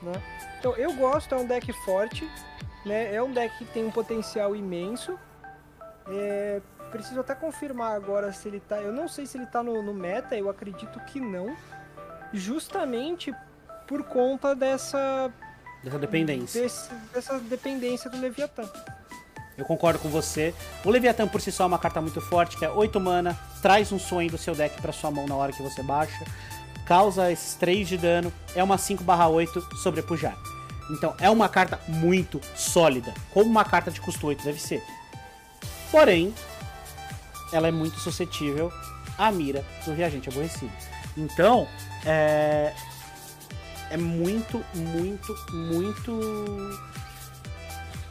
né? 0.00 0.14
Então 0.58 0.74
eu 0.76 0.94
gosto, 0.94 1.34
é 1.34 1.38
um 1.38 1.46
deck 1.46 1.70
forte, 1.84 2.26
né? 2.84 3.14
É 3.14 3.22
um 3.22 3.32
deck 3.32 3.56
que 3.58 3.64
tem 3.66 3.84
um 3.84 3.90
potencial 3.90 4.54
imenso. 4.54 5.18
É, 6.08 6.60
preciso 6.90 7.20
até 7.20 7.34
confirmar 7.34 7.92
agora 7.92 8.32
se 8.32 8.48
ele 8.48 8.60
tá. 8.60 8.76
Eu 8.76 8.92
não 8.92 9.08
sei 9.08 9.26
se 9.26 9.36
ele 9.38 9.46
tá 9.46 9.62
no, 9.62 9.82
no 9.82 9.94
meta, 9.94 10.36
eu 10.36 10.48
acredito 10.48 10.98
que 11.00 11.20
não. 11.20 11.56
Justamente 12.32 13.34
por 13.86 14.02
conta 14.04 14.54
dessa. 14.54 15.32
Dessa 15.82 15.98
dependência. 15.98 16.62
Desse, 16.62 16.94
dessa 17.12 17.38
dependência 17.38 18.10
do 18.10 18.18
Leviatã. 18.20 18.68
Eu 19.56 19.64
concordo 19.64 19.98
com 19.98 20.08
você. 20.08 20.54
O 20.84 20.90
Leviatã 20.90 21.26
por 21.26 21.40
si 21.40 21.50
só 21.50 21.64
é 21.64 21.66
uma 21.66 21.78
carta 21.78 22.00
muito 22.00 22.20
forte, 22.20 22.56
que 22.56 22.64
é 22.64 22.70
8 22.70 23.00
mana, 23.00 23.36
traz 23.60 23.90
um 23.90 23.98
sonho 23.98 24.30
do 24.30 24.38
seu 24.38 24.54
deck 24.54 24.80
para 24.80 24.92
sua 24.92 25.10
mão 25.10 25.26
na 25.26 25.34
hora 25.34 25.52
que 25.52 25.60
você 25.60 25.82
baixa, 25.82 26.24
causa 26.86 27.32
esses 27.32 27.54
3 27.56 27.88
de 27.88 27.98
dano, 27.98 28.32
é 28.54 28.62
uma 28.62 28.76
5/8 28.76 29.76
sobrepujar. 29.82 30.36
Então 30.90 31.14
é 31.18 31.28
uma 31.28 31.48
carta 31.48 31.80
muito 31.86 32.40
sólida, 32.54 33.12
como 33.32 33.50
uma 33.50 33.64
carta 33.64 33.90
de 33.90 34.00
custo 34.00 34.26
8 34.26 34.42
deve 34.44 34.60
ser. 34.60 34.82
Porém, 35.90 36.34
ela 37.52 37.68
é 37.68 37.70
muito 37.70 37.98
suscetível 37.98 38.72
à 39.16 39.30
mira 39.30 39.64
do 39.84 39.94
viajante 39.94 40.28
aborrecido. 40.28 40.72
Então, 41.16 41.66
é, 42.04 42.72
é 43.90 43.96
muito, 43.96 44.64
muito, 44.74 45.34
muito 45.52 46.80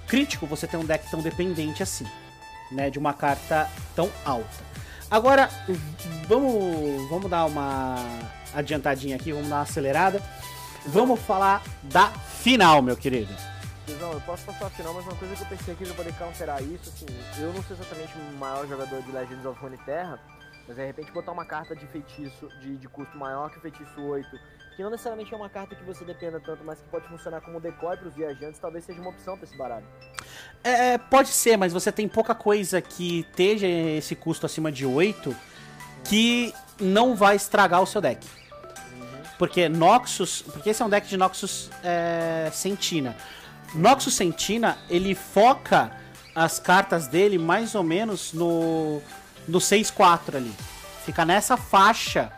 crítico 0.07 0.47
você 0.47 0.67
ter 0.67 0.78
um 0.78 0.86
deck 0.86 1.09
tão 1.09 1.21
dependente 1.21 1.84
assim, 1.84 2.05
né, 2.71 2.89
de 2.89 2.97
uma 2.97 3.13
carta 3.13 3.69
tão 3.95 4.09
alta. 4.25 4.67
Agora, 5.09 5.49
vamos, 6.28 7.09
vamos 7.09 7.30
dar 7.30 7.45
uma 7.45 7.95
adiantadinha 8.53 9.15
aqui, 9.15 9.32
vamos 9.32 9.49
dar 9.49 9.55
uma 9.55 9.61
acelerada. 9.61 10.21
Vamos 10.88 11.19
falar 11.19 11.61
da 11.83 12.07
final, 12.07 12.81
meu 12.81 12.95
querido. 12.95 13.33
Não, 13.99 14.13
eu 14.13 14.21
posso 14.21 14.45
passar 14.45 14.67
a 14.67 14.69
final, 14.69 14.93
mas 14.93 15.03
uma 15.03 15.15
coisa 15.15 15.35
que 15.35 15.41
eu 15.41 15.47
pensei 15.47 15.73
aqui 15.73 15.85
pra 15.85 15.93
poder 15.95 16.13
counterar 16.13 16.63
isso, 16.63 16.89
assim, 16.89 17.05
eu 17.39 17.51
não 17.51 17.61
sou 17.63 17.75
exatamente 17.75 18.13
o 18.17 18.38
maior 18.38 18.65
jogador 18.65 19.01
de 19.01 19.11
Legends 19.11 19.45
of 19.45 19.59
Runeterra, 19.59 20.17
mas 20.65 20.77
de 20.77 20.85
repente 20.85 21.11
botar 21.11 21.33
uma 21.33 21.45
carta 21.45 21.75
de 21.75 21.85
feitiço 21.88 22.47
de, 22.61 22.77
de 22.77 22.88
custo 22.88 23.17
maior 23.17 23.49
que 23.49 23.57
o 23.57 23.61
feitiço 23.61 24.01
8, 24.01 24.29
que 24.77 24.83
não 24.83 24.89
necessariamente 24.89 25.33
é 25.33 25.38
uma 25.38 25.49
carta 25.49 25.75
que 25.75 25.83
você 25.83 26.05
dependa 26.05 26.39
tanto, 26.39 26.63
mas 26.63 26.79
que 26.79 26.88
pode 26.88 27.05
funcionar 27.07 27.41
como 27.41 27.59
decoy 27.59 27.97
para 27.97 28.07
os 28.07 28.15
viajantes, 28.15 28.59
talvez 28.59 28.85
seja 28.85 29.01
uma 29.01 29.09
opção 29.09 29.35
para 29.38 29.45
esse 29.45 29.57
baralho. 29.57 29.85
É, 30.63 30.97
pode 30.97 31.29
ser, 31.29 31.57
mas 31.57 31.73
você 31.73 31.91
tem 31.91 32.07
pouca 32.07 32.33
coisa 32.33 32.81
que 32.81 33.21
esteja 33.21 33.67
esse 33.67 34.15
custo 34.15 34.45
acima 34.45 34.71
de 34.71 34.85
8 34.85 35.35
que 36.05 36.53
não 36.79 37.13
vai 37.13 37.35
estragar 37.35 37.81
o 37.81 37.85
seu 37.85 37.99
deck. 37.99 38.25
Porque 39.38 39.69
Noxus. 39.69 40.41
Porque 40.41 40.69
esse 40.69 40.81
é 40.81 40.85
um 40.85 40.89
deck 40.89 41.07
de 41.07 41.17
Noxus 41.17 41.69
é, 41.83 42.49
Sentina. 42.53 43.15
Noxus 43.73 44.13
Sentina, 44.15 44.77
ele 44.89 45.13
foca 45.13 45.91
as 46.33 46.59
cartas 46.59 47.07
dele 47.07 47.38
mais 47.38 47.75
ou 47.75 47.83
menos 47.83 48.33
no, 48.33 49.01
no 49.47 49.59
6-4 49.59 50.35
ali. 50.35 50.53
Fica 51.05 51.25
nessa 51.25 51.57
faixa 51.57 52.31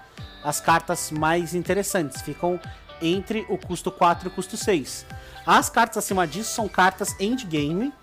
as 0.43 0.59
cartas 0.59 1.11
mais 1.11 1.53
interessantes. 1.53 2.21
Ficam 2.21 2.59
entre 3.01 3.45
o 3.49 3.57
custo 3.57 3.91
4 3.91 4.27
e 4.27 4.31
o 4.31 4.31
custo 4.31 4.57
6. 4.57 5.05
As 5.45 5.69
cartas 5.69 5.97
acima 5.97 6.27
disso 6.27 6.53
são 6.53 6.67
cartas 6.67 7.15
endgame 7.19 7.93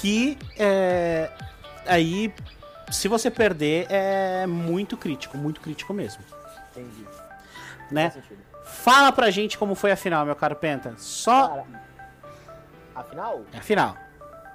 que 0.00 0.36
é, 0.58 1.30
aí 1.86 2.32
se 2.90 3.08
você 3.08 3.30
perder 3.30 3.86
é 3.88 4.46
muito 4.46 4.96
crítico, 4.96 5.36
muito 5.36 5.60
crítico 5.60 5.92
mesmo. 5.92 6.22
Entendi. 6.70 7.25
Né? 7.90 8.12
Fala 8.64 9.12
pra 9.12 9.30
gente 9.30 9.56
como 9.56 9.74
foi 9.74 9.92
a 9.92 9.96
final, 9.96 10.24
meu 10.26 10.34
caro 10.36 10.56
Penta. 10.56 10.94
Só 10.98 11.48
Cara, 11.48 11.64
afinal, 12.94 13.42
a 13.56 13.60
final. 13.60 13.96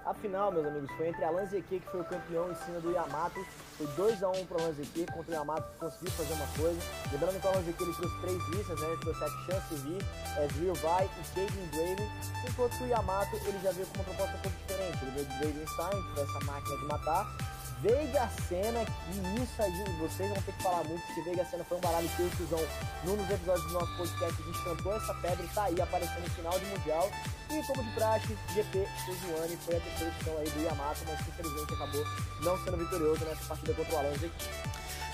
a 0.05 0.13
final, 0.13 0.51
meus 0.51 0.65
amigos, 0.65 0.91
foi 0.97 1.07
entre 1.09 1.23
Alan 1.23 1.45
Zeki, 1.45 1.79
que 1.79 1.91
foi 1.91 2.01
o 2.01 2.03
campeão 2.05 2.51
em 2.51 2.55
cima 2.55 2.79
do 2.81 2.91
Yamato. 2.91 3.39
Foi 3.77 3.87
2x1 3.87 4.45
pro 4.47 4.61
Alan 4.61 4.73
Zeki 4.73 5.05
contra 5.13 5.31
o 5.31 5.33
Yamato, 5.33 5.63
que 5.71 5.79
conseguiu 5.79 6.11
fazer 6.11 6.33
uma 6.33 6.47
coisa. 6.57 6.79
Lembrando 7.11 7.41
que 7.41 7.47
o 7.47 7.63
Zeki 7.63 7.83
ele 7.83 7.93
trouxe 7.93 8.21
três 8.21 8.47
listas, 8.49 8.79
né? 8.81 8.87
Ele 8.87 8.97
trouxe 9.01 9.23
a 9.23 9.27
Chance 9.29 9.75
vir, 9.75 10.05
é, 10.37 10.47
Drill 10.47 10.75
Vai 10.75 11.05
e 11.05 11.35
Caitlyn 11.35 11.67
Draven. 11.67 12.11
Enquanto 12.49 12.77
que 12.77 12.83
o 12.83 12.87
Yamato 12.87 13.35
ele 13.37 13.59
já 13.63 13.71
veio 13.71 13.87
com 13.87 13.95
uma 13.95 14.03
proposta 14.03 14.35
um 14.35 14.39
pouco 14.41 14.57
diferente. 14.57 14.97
Ele 15.03 15.11
veio 15.11 15.25
de 15.25 15.37
Dravenstein, 15.39 16.03
que 16.03 16.13
foi 16.15 16.23
essa 16.23 16.45
máquina 16.45 16.77
de 16.77 16.85
matar. 16.85 17.37
Veiga 17.81 18.29
Sena, 18.47 18.85
que 18.85 19.41
isso 19.41 19.61
aí 19.61 19.71
vocês 19.99 20.29
vão 20.29 20.41
ter 20.43 20.51
que 20.51 20.63
falar 20.63 20.83
muito, 20.83 21.01
porque 21.07 21.21
Veiga 21.21 21.43
Sena 21.45 21.63
foi 21.63 21.77
um 21.77 21.81
baralho 21.81 22.07
que 22.09 22.29
Tizão, 22.37 22.59
num 23.03 23.15
dos 23.17 23.29
episódios 23.29 23.65
do 23.67 23.73
nosso 23.73 23.97
podcast, 23.97 24.41
a 24.41 24.45
gente 24.45 24.63
cantou 24.63 24.95
essa 24.95 25.13
pedra 25.15 25.43
e 25.43 25.47
tá 25.47 25.63
aí 25.63 25.81
aparecendo 25.81 26.21
no 26.21 26.29
final 26.29 26.59
de 26.59 26.65
Mundial. 26.65 27.09
E 27.49 27.63
como 27.63 27.83
de 27.83 27.91
praxe, 27.91 28.37
GP 28.53 28.87
Sejuani 29.05 29.57
foi 29.65 29.77
a 29.77 29.79
terceira 29.79 30.13
opção 30.15 30.37
aí 30.37 30.49
do 30.49 30.61
Yamato, 30.63 30.99
mas 31.07 31.19
infelizmente 31.27 31.73
acabou 31.73 32.05
não 32.43 32.63
sendo 32.63 32.77
vitorioso 32.77 33.25
nessa 33.25 33.45
partida 33.45 33.73
contra 33.73 33.95
o 33.95 33.97
Alonso. 33.99 34.31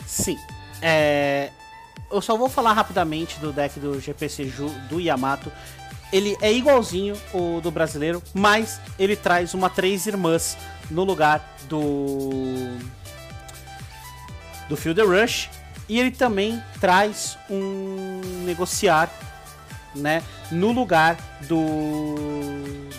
Sim. 0.05 0.37
É, 0.81 1.51
Eu 2.11 2.21
só 2.21 2.37
vou 2.37 2.47
falar 2.47 2.73
rapidamente 2.73 3.39
do 3.39 3.51
deck 3.51 3.79
do 3.79 3.99
GPC 3.99 4.45
do 4.89 4.99
Yamato. 4.99 5.51
Ele 6.11 6.37
é 6.41 6.51
igualzinho 6.51 7.15
o 7.33 7.59
do 7.61 7.69
brasileiro, 7.69 8.23
mas 8.33 8.79
ele 8.97 9.15
traz 9.15 9.53
uma 9.53 9.69
três 9.69 10.05
irmãs 10.05 10.57
no 10.89 11.03
lugar 11.03 11.57
do 11.67 12.77
do 14.69 14.75
Field 14.75 15.01
Rush 15.01 15.49
e 15.89 15.99
ele 15.99 16.11
também 16.11 16.61
traz 16.79 17.37
um 17.49 18.21
negociar, 18.45 19.09
né, 19.95 20.21
no 20.51 20.71
lugar 20.71 21.17
do 21.47 22.15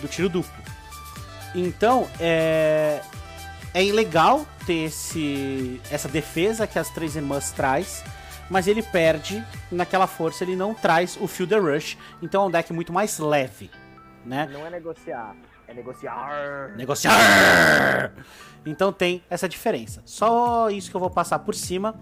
do 0.01 0.07
tiro 0.07 0.29
duplo. 0.29 0.63
Então, 1.55 2.07
é 2.19 3.01
é 3.73 3.83
legal 3.83 4.47
ter 4.65 4.85
esse 4.85 5.79
essa 5.91 6.07
defesa 6.07 6.65
que 6.65 6.79
as 6.79 6.89
três 6.89 7.15
irmãs 7.15 7.51
traz, 7.51 8.03
mas 8.49 8.67
ele 8.67 8.81
perde 8.81 9.43
naquela 9.71 10.07
força, 10.07 10.43
ele 10.43 10.55
não 10.55 10.73
traz 10.73 11.17
o 11.19 11.27
Field 11.27 11.53
Rush, 11.55 11.97
então 12.21 12.43
é 12.43 12.47
um 12.47 12.51
deck 12.51 12.73
muito 12.73 12.91
mais 12.91 13.19
leve, 13.19 13.69
né? 14.25 14.49
Não 14.51 14.65
é 14.65 14.69
negociar, 14.69 15.35
é 15.67 15.73
negociar. 15.73 16.75
Negociar! 16.75 18.11
Então 18.65 18.91
tem 18.91 19.23
essa 19.29 19.47
diferença. 19.47 20.01
Só 20.05 20.69
isso 20.69 20.89
que 20.89 20.95
eu 20.95 20.99
vou 20.99 21.09
passar 21.09 21.39
por 21.39 21.55
cima. 21.55 21.95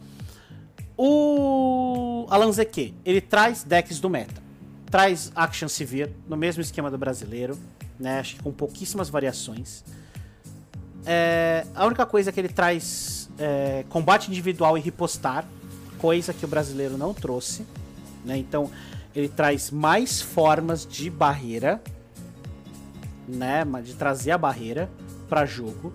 O 0.97 2.25
Alan 2.29 2.51
Zeke, 2.51 2.95
ele 3.05 3.21
traz 3.21 3.63
decks 3.63 3.99
do 3.99 4.09
meta. 4.09 4.41
Traz 4.89 5.31
Action 5.35 5.67
Severe, 5.67 6.15
no 6.27 6.35
mesmo 6.35 6.61
esquema 6.61 6.89
do 6.89 6.97
brasileiro, 6.97 7.57
né? 7.99 8.19
Acho 8.19 8.37
que 8.37 8.43
com 8.43 8.51
pouquíssimas 8.51 9.09
variações. 9.09 9.83
É, 11.05 11.65
a 11.75 11.85
única 11.85 12.05
coisa 12.05 12.31
que 12.31 12.39
ele 12.39 12.49
traz 12.49 13.29
é 13.37 13.85
combate 13.89 14.29
individual 14.29 14.77
e 14.77 14.81
ripostar, 14.81 15.45
coisa 15.97 16.33
que 16.33 16.45
o 16.45 16.47
brasileiro 16.47 16.97
não 16.97 17.13
trouxe. 17.13 17.65
Né? 18.23 18.37
Então 18.37 18.69
ele 19.15 19.29
traz 19.29 19.71
mais 19.71 20.21
formas 20.21 20.85
de 20.85 21.09
barreira, 21.09 21.81
né? 23.27 23.65
De 23.83 23.93
trazer 23.93 24.31
a 24.31 24.37
barreira 24.37 24.89
para 25.27 25.45
jogo. 25.45 25.91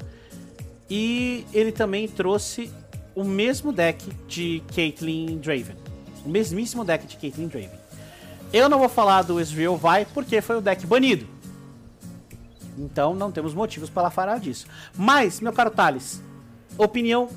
E 0.90 1.46
ele 1.53 1.72
também 1.72 2.09
trouxe 2.09 2.70
o 3.14 3.24
mesmo 3.24 3.72
deck 3.72 4.05
de 4.26 4.62
Caitlyn 4.74 5.38
Draven. 5.38 5.76
O 6.24 6.28
mesmíssimo 6.28 6.84
deck 6.84 7.07
de 7.07 7.16
Caitlyn 7.16 7.48
Draven. 7.48 7.80
Eu 8.53 8.68
não 8.68 8.78
vou 8.78 8.88
falar 8.88 9.22
do 9.22 9.40
Ezreal 9.40 9.76
Vai 9.76 10.05
porque 10.05 10.40
foi 10.40 10.57
o 10.57 10.61
deck 10.61 10.86
banido. 10.86 11.26
Então 12.76 13.14
não 13.14 13.30
temos 13.30 13.55
motivos 13.55 13.88
para 13.88 14.11
falar 14.11 14.38
disso. 14.38 14.66
Mas, 14.96 15.40
meu 15.40 15.53
caro 15.53 15.70
Thales, 15.70 16.22
opinião 16.76 17.28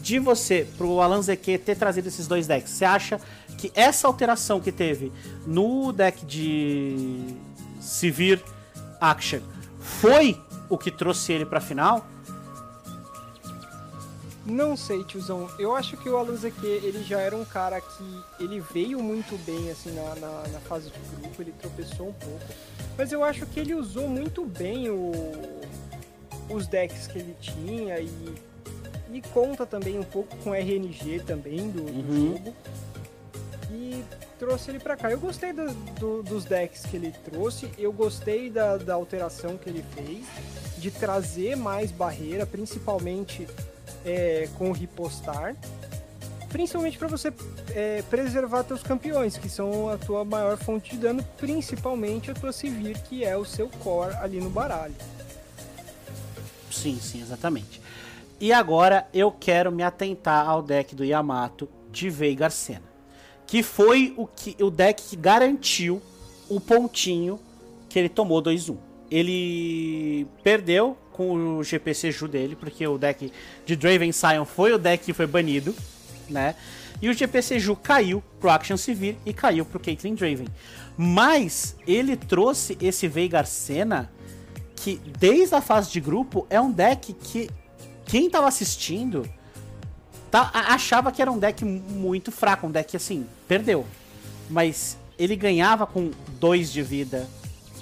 de 0.00 0.18
você 0.18 0.66
pro 0.76 1.00
Alan 1.00 1.22
ZQ 1.22 1.58
ter 1.58 1.76
trazido 1.76 2.08
esses 2.08 2.26
dois 2.26 2.46
decks. 2.46 2.72
Você 2.72 2.84
acha 2.84 3.20
que 3.58 3.70
essa 3.74 4.06
alteração 4.06 4.60
que 4.60 4.72
teve 4.72 5.12
no 5.46 5.92
deck 5.92 6.24
de 6.26 7.34
Sivir 7.80 8.42
Action 9.00 9.40
foi 9.80 10.40
o 10.68 10.78
que 10.78 10.90
trouxe 10.90 11.32
ele 11.32 11.44
pra 11.44 11.60
final? 11.60 12.06
Não 14.44 14.76
sei, 14.76 15.04
tiozão. 15.04 15.48
Eu 15.58 15.74
acho 15.76 15.96
que 15.96 16.08
o 16.08 16.36
ZQ, 16.36 16.66
ele 16.66 17.04
já 17.04 17.20
era 17.20 17.36
um 17.36 17.44
cara 17.44 17.80
que 17.80 18.24
ele 18.40 18.60
veio 18.72 19.00
muito 19.00 19.38
bem 19.44 19.70
assim 19.70 19.92
na, 19.92 20.14
na, 20.16 20.48
na 20.48 20.60
fase 20.60 20.90
de 20.90 21.16
grupo, 21.20 21.42
ele 21.42 21.52
tropeçou 21.52 22.08
um 22.08 22.12
pouco. 22.12 22.44
Mas 22.98 23.12
eu 23.12 23.22
acho 23.22 23.46
que 23.46 23.60
ele 23.60 23.74
usou 23.74 24.08
muito 24.08 24.44
bem 24.44 24.90
o, 24.90 25.12
os 26.50 26.66
decks 26.66 27.06
que 27.06 27.18
ele 27.18 27.36
tinha 27.40 28.00
e, 28.00 28.34
e 29.12 29.20
conta 29.22 29.66
também 29.66 29.98
um 29.98 30.02
pouco 30.04 30.34
com 30.38 30.54
RNG 30.54 31.20
também 31.26 31.70
do, 31.70 31.82
do 31.82 32.12
Uhum. 32.12 32.32
jogo. 32.32 32.54
E 33.70 34.04
trouxe 34.38 34.70
ele 34.70 34.78
pra 34.78 34.96
cá. 34.96 35.10
Eu 35.10 35.18
gostei 35.20 35.52
do- 35.52 35.72
do- 35.98 36.22
dos 36.22 36.44
decks 36.44 36.84
que 36.86 36.96
ele 36.96 37.12
trouxe, 37.24 37.70
eu 37.78 37.92
gostei 37.92 38.50
da, 38.50 38.76
da 38.76 38.94
alteração 38.94 39.56
que 39.56 39.68
ele 39.70 39.84
fez, 39.94 40.24
de 40.78 40.90
trazer 40.90 41.56
mais 41.56 41.90
barreira, 41.90 42.44
principalmente 42.44 43.46
é, 44.04 44.48
com 44.58 44.70
o 44.70 44.72
ripostar. 44.72 45.54
Principalmente 46.48 46.98
para 46.98 47.08
você 47.08 47.32
é, 47.70 48.02
preservar 48.10 48.62
teus 48.64 48.82
campeões, 48.82 49.38
que 49.38 49.48
são 49.48 49.88
a 49.88 49.96
tua 49.96 50.22
maior 50.24 50.58
fonte 50.58 50.90
de 50.90 50.98
dano, 50.98 51.24
principalmente 51.38 52.30
a 52.30 52.34
tua 52.34 52.52
Sivir, 52.52 53.00
que 53.04 53.24
é 53.24 53.36
o 53.38 53.44
seu 53.44 53.68
core 53.82 54.14
ali 54.16 54.38
no 54.38 54.50
baralho. 54.50 54.94
Sim, 56.70 56.98
sim, 57.00 57.22
exatamente. 57.22 57.80
E 58.42 58.52
agora 58.52 59.06
eu 59.14 59.30
quero 59.30 59.70
me 59.70 59.84
atentar 59.84 60.48
ao 60.48 60.60
deck 60.60 60.96
do 60.96 61.04
Yamato 61.04 61.68
de 61.92 62.10
Veigar 62.10 62.50
Sena. 62.50 62.82
Que 63.46 63.62
foi 63.62 64.14
o, 64.16 64.26
que, 64.26 64.56
o 64.60 64.68
deck 64.68 65.00
que 65.00 65.14
garantiu 65.14 66.02
o 66.48 66.58
pontinho 66.58 67.38
que 67.88 67.96
ele 67.96 68.08
tomou 68.08 68.42
2-1. 68.42 68.76
Ele 69.08 70.26
perdeu 70.42 70.98
com 71.12 71.58
o 71.58 71.62
GPC 71.62 72.10
Ju 72.10 72.26
dele, 72.26 72.56
porque 72.56 72.84
o 72.84 72.98
deck 72.98 73.32
de 73.64 73.76
Draven 73.76 74.10
Sion 74.10 74.44
foi 74.44 74.72
o 74.72 74.78
deck 74.78 75.04
que 75.04 75.12
foi 75.12 75.28
banido, 75.28 75.72
né? 76.28 76.56
E 77.00 77.08
o 77.08 77.14
GPC 77.14 77.60
Ju 77.60 77.76
caiu 77.76 78.20
pro 78.40 78.50
Action 78.50 78.76
Civil 78.76 79.14
e 79.24 79.32
caiu 79.32 79.64
pro 79.64 79.78
Caitlyn 79.78 80.16
Draven. 80.16 80.48
Mas 80.96 81.76
ele 81.86 82.16
trouxe 82.16 82.76
esse 82.80 83.06
Veigar 83.06 83.46
Sena 83.46 84.10
que 84.74 85.00
desde 85.16 85.54
a 85.54 85.60
fase 85.60 85.92
de 85.92 86.00
grupo 86.00 86.44
é 86.50 86.60
um 86.60 86.72
deck 86.72 87.12
que 87.12 87.48
quem 88.04 88.28
tava 88.28 88.48
assistindo 88.48 89.28
tá, 90.30 90.50
achava 90.52 91.12
que 91.12 91.20
era 91.20 91.30
um 91.30 91.38
deck 91.38 91.64
muito 91.64 92.32
fraco, 92.32 92.66
um 92.66 92.70
deck 92.70 92.96
assim, 92.96 93.26
perdeu. 93.46 93.86
Mas 94.48 94.96
ele 95.18 95.36
ganhava 95.36 95.86
com 95.86 96.10
2 96.40 96.72
de 96.72 96.82
vida, 96.82 97.28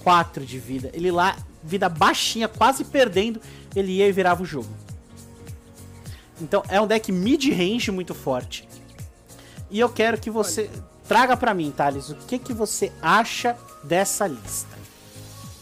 4 0.03 0.45
de 0.45 0.59
vida. 0.59 0.91
Ele 0.93 1.11
lá, 1.11 1.37
vida 1.63 1.89
baixinha, 1.89 2.49
quase 2.49 2.85
perdendo, 2.85 3.41
ele 3.75 3.93
ia 3.93 4.09
e 4.09 4.13
virava 4.13 4.43
o 4.43 4.47
jogo. 4.47 4.69
Então 6.41 6.63
é 6.69 6.81
um 6.81 6.87
deck 6.87 7.13
mid-range 7.13 7.91
muito 7.91 8.15
forte. 8.15 8.69
E 9.71 9.79
eu 9.79 9.89
quero 9.89 10.19
que 10.19 10.31
você 10.31 10.69
traga 11.07 11.37
pra 11.37 11.55
mim, 11.55 11.71
Thales, 11.71 12.11
o 12.11 12.15
que, 12.15 12.39
que 12.39 12.53
você 12.53 12.93
acha 13.01 13.57
dessa 13.85 14.27
lista? 14.27 14.80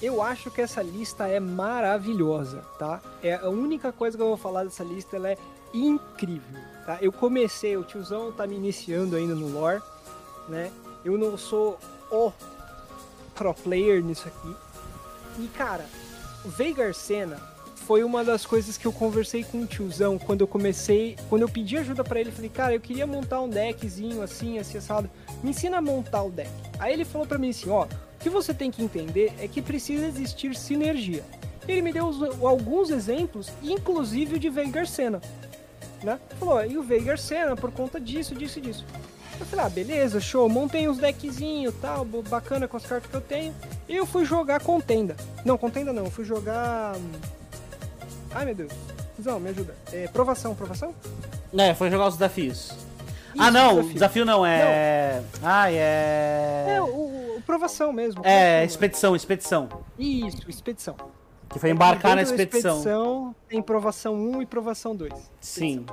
Eu 0.00 0.22
acho 0.22 0.50
que 0.50 0.60
essa 0.60 0.80
lista 0.80 1.26
é 1.26 1.40
maravilhosa, 1.40 2.62
tá? 2.78 3.00
É 3.22 3.34
a 3.34 3.48
única 3.48 3.90
coisa 3.90 4.16
que 4.16 4.22
eu 4.22 4.28
vou 4.28 4.36
falar 4.36 4.64
dessa 4.64 4.84
lista, 4.84 5.16
ela 5.16 5.30
é 5.30 5.38
incrível, 5.74 6.60
tá? 6.86 6.98
Eu 7.00 7.12
comecei, 7.12 7.76
o 7.76 7.82
tiozão 7.82 8.30
tá 8.30 8.46
me 8.46 8.54
iniciando 8.54 9.16
ainda 9.16 9.34
no 9.34 9.48
lore, 9.48 9.82
né? 10.48 10.70
Eu 11.04 11.18
não 11.18 11.36
sou 11.36 11.78
o 12.10 12.32
pro 13.34 13.52
player 13.54 14.02
nisso 14.02 14.28
aqui. 14.28 14.56
E 15.38 15.48
cara, 15.48 15.84
Veigar 16.44 16.94
Sena 16.94 17.36
foi 17.74 18.04
uma 18.04 18.22
das 18.22 18.44
coisas 18.44 18.76
que 18.76 18.86
eu 18.86 18.92
conversei 18.92 19.42
com 19.42 19.62
o 19.62 19.66
tiozão 19.66 20.18
quando 20.18 20.42
eu 20.42 20.46
comecei, 20.46 21.16
quando 21.28 21.42
eu 21.42 21.48
pedi 21.48 21.76
ajuda 21.76 22.04
pra 22.04 22.20
ele, 22.20 22.30
falei, 22.30 22.50
cara, 22.50 22.74
eu 22.74 22.80
queria 22.80 23.06
montar 23.06 23.40
um 23.40 23.48
deckzinho 23.48 24.22
assim, 24.22 24.58
assim, 24.58 24.78
assado. 24.78 25.10
Me 25.42 25.50
ensina 25.50 25.78
a 25.78 25.82
montar 25.82 26.22
o 26.22 26.30
deck. 26.30 26.50
Aí 26.78 26.92
ele 26.92 27.04
falou 27.04 27.26
pra 27.26 27.38
mim 27.38 27.50
assim, 27.50 27.70
ó, 27.70 27.84
o 27.84 28.07
que 28.28 28.34
você 28.34 28.52
tem 28.52 28.70
que 28.70 28.82
entender 28.82 29.32
é 29.40 29.48
que 29.48 29.62
precisa 29.62 30.06
existir 30.06 30.54
sinergia. 30.54 31.24
Ele 31.66 31.82
me 31.82 31.92
deu 31.92 32.10
alguns 32.46 32.90
exemplos, 32.90 33.50
inclusive 33.62 34.38
de 34.38 34.48
Veigar 34.50 34.86
Sena. 34.86 35.20
Né? 36.02 36.18
Falou, 36.38 36.64
e 36.64 36.78
o 36.78 36.82
Veigar 36.82 37.18
Sena 37.18 37.56
por 37.56 37.72
conta 37.72 37.98
disso, 37.98 38.34
disso 38.34 38.58
e 38.58 38.62
disso. 38.62 38.84
Eu 39.40 39.46
falei, 39.46 39.64
ah, 39.64 39.68
beleza, 39.68 40.20
show, 40.20 40.48
montei 40.48 40.88
uns 40.88 40.98
deckzinhos 40.98 41.74
tal, 41.80 42.04
bacana 42.04 42.66
com 42.66 42.76
as 42.76 42.84
cartas 42.84 43.10
que 43.10 43.16
eu 43.16 43.20
tenho. 43.20 43.54
E 43.88 43.96
eu 43.96 44.04
fui 44.04 44.24
jogar 44.24 44.60
contenda. 44.60 45.16
Não, 45.44 45.56
contenda 45.56 45.92
não, 45.92 46.10
fui 46.10 46.24
jogar. 46.24 46.96
hum, 46.96 47.12
Ai 48.32 48.44
meu 48.44 48.54
Deus. 48.54 48.72
Não, 49.24 49.40
me 49.40 49.50
ajuda. 49.50 49.74
É, 49.92 50.06
provação, 50.08 50.54
provação? 50.54 50.94
É, 51.56 51.74
foi 51.74 51.90
jogar 51.90 52.08
os 52.08 52.14
desafios. 52.14 52.72
Ah, 53.36 53.50
não, 53.50 53.74
desafio. 53.74 53.94
desafio, 53.94 54.24
não, 54.24 54.46
é. 54.46 55.22
Ah, 55.42 55.70
é. 55.70 56.66
É, 56.76 56.82
o, 56.82 57.36
o 57.36 57.42
provação 57.44 57.92
mesmo. 57.92 58.22
É, 58.24 58.64
expedição, 58.64 59.16
expedição. 59.16 59.68
Isso, 59.98 60.48
expedição. 60.48 60.96
Que 61.48 61.58
foi 61.58 61.70
embarcar 61.70 62.14
na 62.14 62.22
expedição. 62.22 62.78
expedição 62.78 63.34
tem 63.48 63.62
provação 63.62 64.14
1 64.14 64.42
e 64.42 64.46
provação 64.46 64.94
2. 64.94 65.12
Sim. 65.40 65.86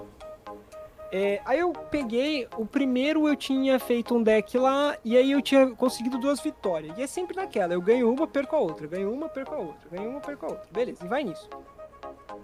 É, 1.11 1.41
aí 1.45 1.59
eu 1.59 1.71
peguei, 1.71 2.45
o 2.57 2.65
primeiro 2.65 3.27
eu 3.29 3.37
tinha 3.37 3.79
feito 3.79 4.13
um 4.13 4.21
deck 4.21 4.57
lá, 4.57 4.97
e 5.03 5.15
aí 5.15 5.31
eu 5.31 5.41
tinha 5.41 5.67
conseguido 5.67 6.17
duas 6.17 6.41
vitórias. 6.41 6.97
E 6.97 7.03
é 7.03 7.07
sempre 7.07 7.37
naquela, 7.37 7.73
eu 7.73 7.81
ganho 7.81 8.11
uma, 8.11 8.27
perco 8.27 8.55
a 8.55 8.59
outra, 8.59 8.85
ganho 8.85 9.13
uma, 9.13 9.29
perco 9.29 9.55
a 9.55 9.57
outra, 9.59 9.89
ganho 9.89 10.09
uma, 10.09 10.19
perco 10.19 10.45
a 10.45 10.49
outra. 10.49 10.67
Beleza, 10.71 11.05
e 11.05 11.07
vai 11.07 11.23
nisso. 11.23 11.49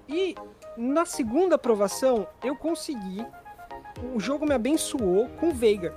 E 0.07 0.35
na 0.77 1.05
segunda 1.05 1.55
aprovação, 1.55 2.25
eu 2.41 2.55
consegui, 2.55 3.25
o 4.13 4.19
jogo 4.19 4.45
me 4.45 4.53
abençoou 4.53 5.27
com 5.39 5.51
Veigar. 5.51 5.93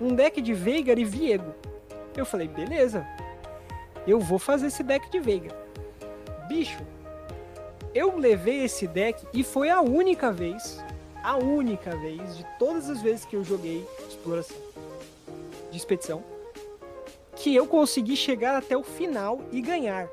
Um 0.00 0.14
deck 0.14 0.40
de 0.40 0.52
Veigar 0.52 0.98
e 0.98 1.04
Viego. 1.04 1.54
Eu 2.16 2.26
falei, 2.26 2.48
beleza, 2.48 3.06
eu 4.06 4.20
vou 4.20 4.38
fazer 4.38 4.66
esse 4.68 4.82
deck 4.82 5.10
de 5.10 5.20
Veigar. 5.20 5.56
Bicho, 6.48 6.82
eu 7.94 8.16
levei 8.16 8.64
esse 8.64 8.86
deck 8.86 9.26
e 9.32 9.42
foi 9.42 9.70
a 9.70 9.80
única 9.80 10.30
vez, 10.30 10.82
a 11.22 11.36
única 11.36 11.96
vez 11.96 12.36
de 12.36 12.46
todas 12.58 12.90
as 12.90 13.00
vezes 13.00 13.24
que 13.24 13.36
eu 13.36 13.44
joguei 13.44 13.86
exploração 14.08 14.56
de 15.70 15.76
expedição, 15.76 16.22
que 17.34 17.54
eu 17.54 17.66
consegui 17.66 18.16
chegar 18.16 18.56
até 18.56 18.76
o 18.76 18.82
final 18.82 19.40
e 19.52 19.60
ganhar. 19.60 20.08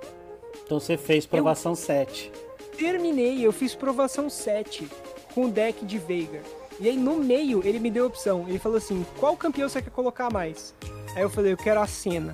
Então 0.65 0.79
você 0.79 0.97
fez 0.97 1.25
provação 1.25 1.75
7. 1.75 2.31
Terminei, 2.77 3.45
eu 3.45 3.51
fiz 3.51 3.75
provação 3.75 4.29
7 4.29 4.89
com 5.33 5.45
o 5.45 5.49
deck 5.49 5.85
de 5.85 5.97
Veigar. 5.97 6.43
E 6.84 6.89
aí 6.89 6.97
no 6.97 7.15
meio 7.15 7.65
ele 7.65 7.79
me 7.79 7.89
deu 7.89 8.03
a 8.03 8.07
opção. 8.07 8.43
Ele 8.45 8.59
falou 8.59 8.77
assim: 8.77 9.05
qual 9.17 9.38
campeão 9.38 9.69
você 9.69 9.81
quer 9.81 9.89
colocar 9.89 10.29
mais? 10.29 10.75
Aí 11.15 11.21
eu 11.21 11.29
falei, 11.29 11.53
eu 11.53 11.57
quero 11.57 11.79
a 11.79 11.88
cena. 11.88 12.34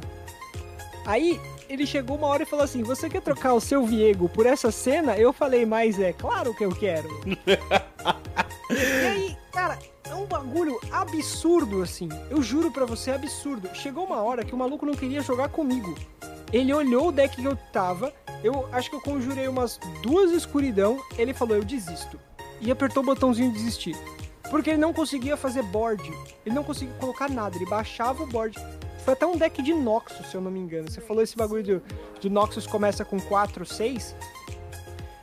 Aí 1.06 1.40
ele 1.70 1.86
chegou 1.86 2.18
uma 2.18 2.26
hora 2.26 2.42
e 2.42 2.48
falou 2.48 2.66
assim: 2.66 2.82
Você 2.82 3.08
quer 3.08 3.22
trocar 3.22 3.54
o 3.54 3.62
seu 3.62 3.86
Viego 3.86 4.28
por 4.28 4.48
essa 4.48 4.72
cena? 4.72 5.16
Eu 5.16 5.32
falei, 5.32 5.68
mas 5.68 6.00
é 6.00 6.12
claro 6.12 6.52
que 6.56 6.66
eu 6.66 6.72
quero. 6.72 7.08
e 8.72 9.06
aí, 9.06 9.38
cara, 9.52 9.78
é 10.10 10.16
um 10.16 10.26
bagulho 10.26 10.80
absurdo 10.92 11.84
assim. 11.84 12.10
Eu 12.32 12.42
juro 12.42 12.72
pra 12.72 12.86
você, 12.86 13.12
é 13.12 13.16
absurdo. 13.16 13.70
Chegou 13.76 14.04
uma 14.04 14.24
hora 14.24 14.44
que 14.44 14.56
o 14.56 14.58
maluco 14.58 14.84
não 14.84 14.96
queria 14.96 15.22
jogar 15.22 15.50
comigo. 15.50 15.94
Ele 16.52 16.74
olhou 16.74 17.10
o 17.10 17.12
deck 17.12 17.40
que 17.40 17.46
eu 17.46 17.56
tava. 17.72 18.12
Eu 18.44 18.68
acho 18.72 18.90
que 18.90 18.96
eu 18.96 19.02
conjurei 19.02 19.48
umas 19.48 19.80
duas 20.02 20.32
escuridão. 20.32 21.00
Ele 21.20 21.36
falou, 21.36 21.56
eu 21.56 21.64
desisto. 21.64 22.20
E 22.60 22.72
apertou 22.72 23.04
o 23.04 23.06
botãozinho 23.06 23.52
de 23.52 23.60
desistir. 23.60 23.96
Porque 24.50 24.72
ele 24.72 24.80
não 24.80 24.94
conseguia 24.94 25.38
fazer 25.38 25.62
board. 25.64 26.04
Ele 26.46 26.56
não 26.56 26.64
conseguia 26.64 26.94
colocar 26.96 27.30
nada. 27.30 27.56
Ele 27.56 27.66
baixava 27.66 28.24
o 28.24 28.28
board. 28.28 28.58
Foi 29.04 29.14
até 29.14 29.26
um 29.26 29.38
deck 29.38 29.62
de 29.62 29.74
Noxus, 29.74 30.28
se 30.28 30.36
eu 30.36 30.42
não 30.42 30.52
me 30.52 30.60
engano. 30.60 30.90
Você 30.90 31.02
falou 31.02 31.24
esse 31.24 31.36
bagulho 31.36 31.82
de, 32.20 32.30
Noxus 32.30 32.68
começa 32.68 33.06
com 33.06 33.20
4, 33.20 33.66
6. 33.66 34.16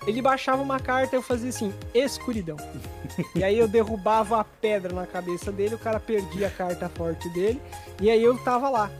Ele 0.07 0.23
baixava 0.23 0.63
uma 0.63 0.79
carta 0.79 1.17
e 1.17 1.19
eu 1.19 1.23
fazia 1.23 1.49
assim, 1.49 1.75
escuridão. 1.93 2.57
e 3.35 3.43
aí 3.43 3.59
eu 3.59 3.67
derrubava 3.67 4.41
a 4.41 4.45
pedra 4.45 4.95
na 4.95 5.07
cabeça 5.07 5.51
dele, 5.51 5.75
o 5.75 5.79
cara 5.79 5.99
perdia 5.99 6.47
a 6.47 6.51
carta 6.51 6.89
forte 6.89 7.29
dele. 7.31 7.61
E 8.01 8.09
aí 8.09 8.23
eu 8.23 8.39
tava 8.39 8.69
lá, 8.69 8.91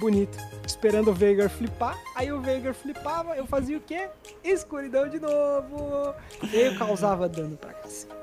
bonito, 0.00 0.36
esperando 0.66 1.08
o 1.08 1.14
Veigar 1.14 1.48
flipar. 1.48 1.98
Aí 2.14 2.32
o 2.32 2.40
Veigar 2.40 2.74
flipava, 2.74 3.36
eu 3.36 3.46
fazia 3.46 3.76
o 3.76 3.80
quê? 3.80 4.08
Escuridão 4.42 5.08
de 5.08 5.20
novo. 5.20 6.14
E 6.52 6.56
eu 6.56 6.76
causava 6.76 7.28
dano 7.28 7.56
pra 7.56 7.72
cacete. 7.72 8.14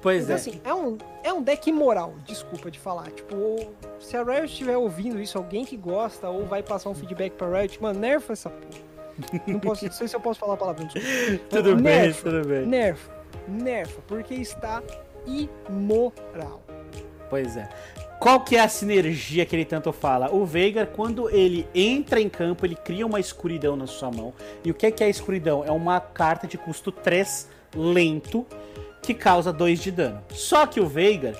Pois 0.00 0.22
Mas 0.22 0.30
é. 0.30 0.34
assim, 0.34 0.60
é 0.64 0.74
um, 0.74 0.98
é 1.22 1.32
um 1.32 1.42
deck 1.42 1.68
imoral, 1.68 2.14
desculpa 2.24 2.70
de 2.70 2.78
falar. 2.78 3.10
Tipo, 3.10 3.72
se 4.00 4.16
a 4.16 4.22
Riot 4.22 4.46
estiver 4.46 4.76
ouvindo 4.76 5.20
isso, 5.20 5.36
alguém 5.36 5.64
que 5.64 5.76
gosta 5.76 6.28
ou 6.28 6.46
vai 6.46 6.62
passar 6.62 6.90
um 6.90 6.94
feedback 6.94 7.32
pra 7.32 7.60
Riot, 7.60 7.80
mano, 7.82 7.98
nerfa 7.98 8.32
essa 8.32 8.50
porra. 8.50 8.86
Não, 9.46 9.58
posso, 9.58 9.84
não 9.84 9.92
sei 9.92 10.08
se 10.08 10.14
eu 10.14 10.20
posso 10.20 10.38
falar 10.38 10.54
a 10.54 10.56
palavra, 10.56 10.84
desculpa. 10.84 11.44
Tudo 11.48 11.74
bem, 11.76 11.82
nerfa, 11.82 12.30
tudo 12.30 12.48
bem. 12.48 12.66
Nerfa, 12.66 13.12
nerfa, 13.48 14.02
porque 14.06 14.34
está 14.34 14.82
imoral. 15.26 16.62
Pois 17.30 17.56
é. 17.56 17.68
Qual 18.18 18.40
que 18.40 18.56
é 18.56 18.60
a 18.60 18.68
sinergia 18.68 19.44
que 19.44 19.54
ele 19.54 19.64
tanto 19.64 19.92
fala? 19.92 20.34
O 20.34 20.44
Veigar, 20.44 20.86
quando 20.86 21.28
ele 21.30 21.68
entra 21.74 22.20
em 22.20 22.28
campo, 22.28 22.64
ele 22.64 22.74
cria 22.74 23.06
uma 23.06 23.20
escuridão 23.20 23.76
na 23.76 23.86
sua 23.86 24.10
mão. 24.10 24.32
E 24.64 24.70
o 24.70 24.74
que 24.74 24.86
é, 24.86 24.90
que 24.90 25.04
é 25.04 25.06
a 25.06 25.10
escuridão? 25.10 25.64
É 25.64 25.70
uma 25.70 26.00
carta 26.00 26.46
de 26.46 26.56
custo 26.56 26.90
3 26.90 27.48
lento 27.74 28.46
que 29.02 29.12
causa 29.12 29.52
2 29.52 29.80
de 29.80 29.90
dano. 29.90 30.22
Só 30.30 30.66
que 30.66 30.80
o 30.80 30.86
Veigar, 30.86 31.34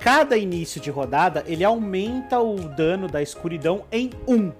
cada 0.00 0.36
início 0.36 0.80
de 0.80 0.90
rodada, 0.90 1.44
ele 1.46 1.62
aumenta 1.62 2.40
o 2.40 2.56
dano 2.56 3.08
da 3.08 3.22
escuridão 3.22 3.84
em 3.92 4.10
1. 4.26 4.52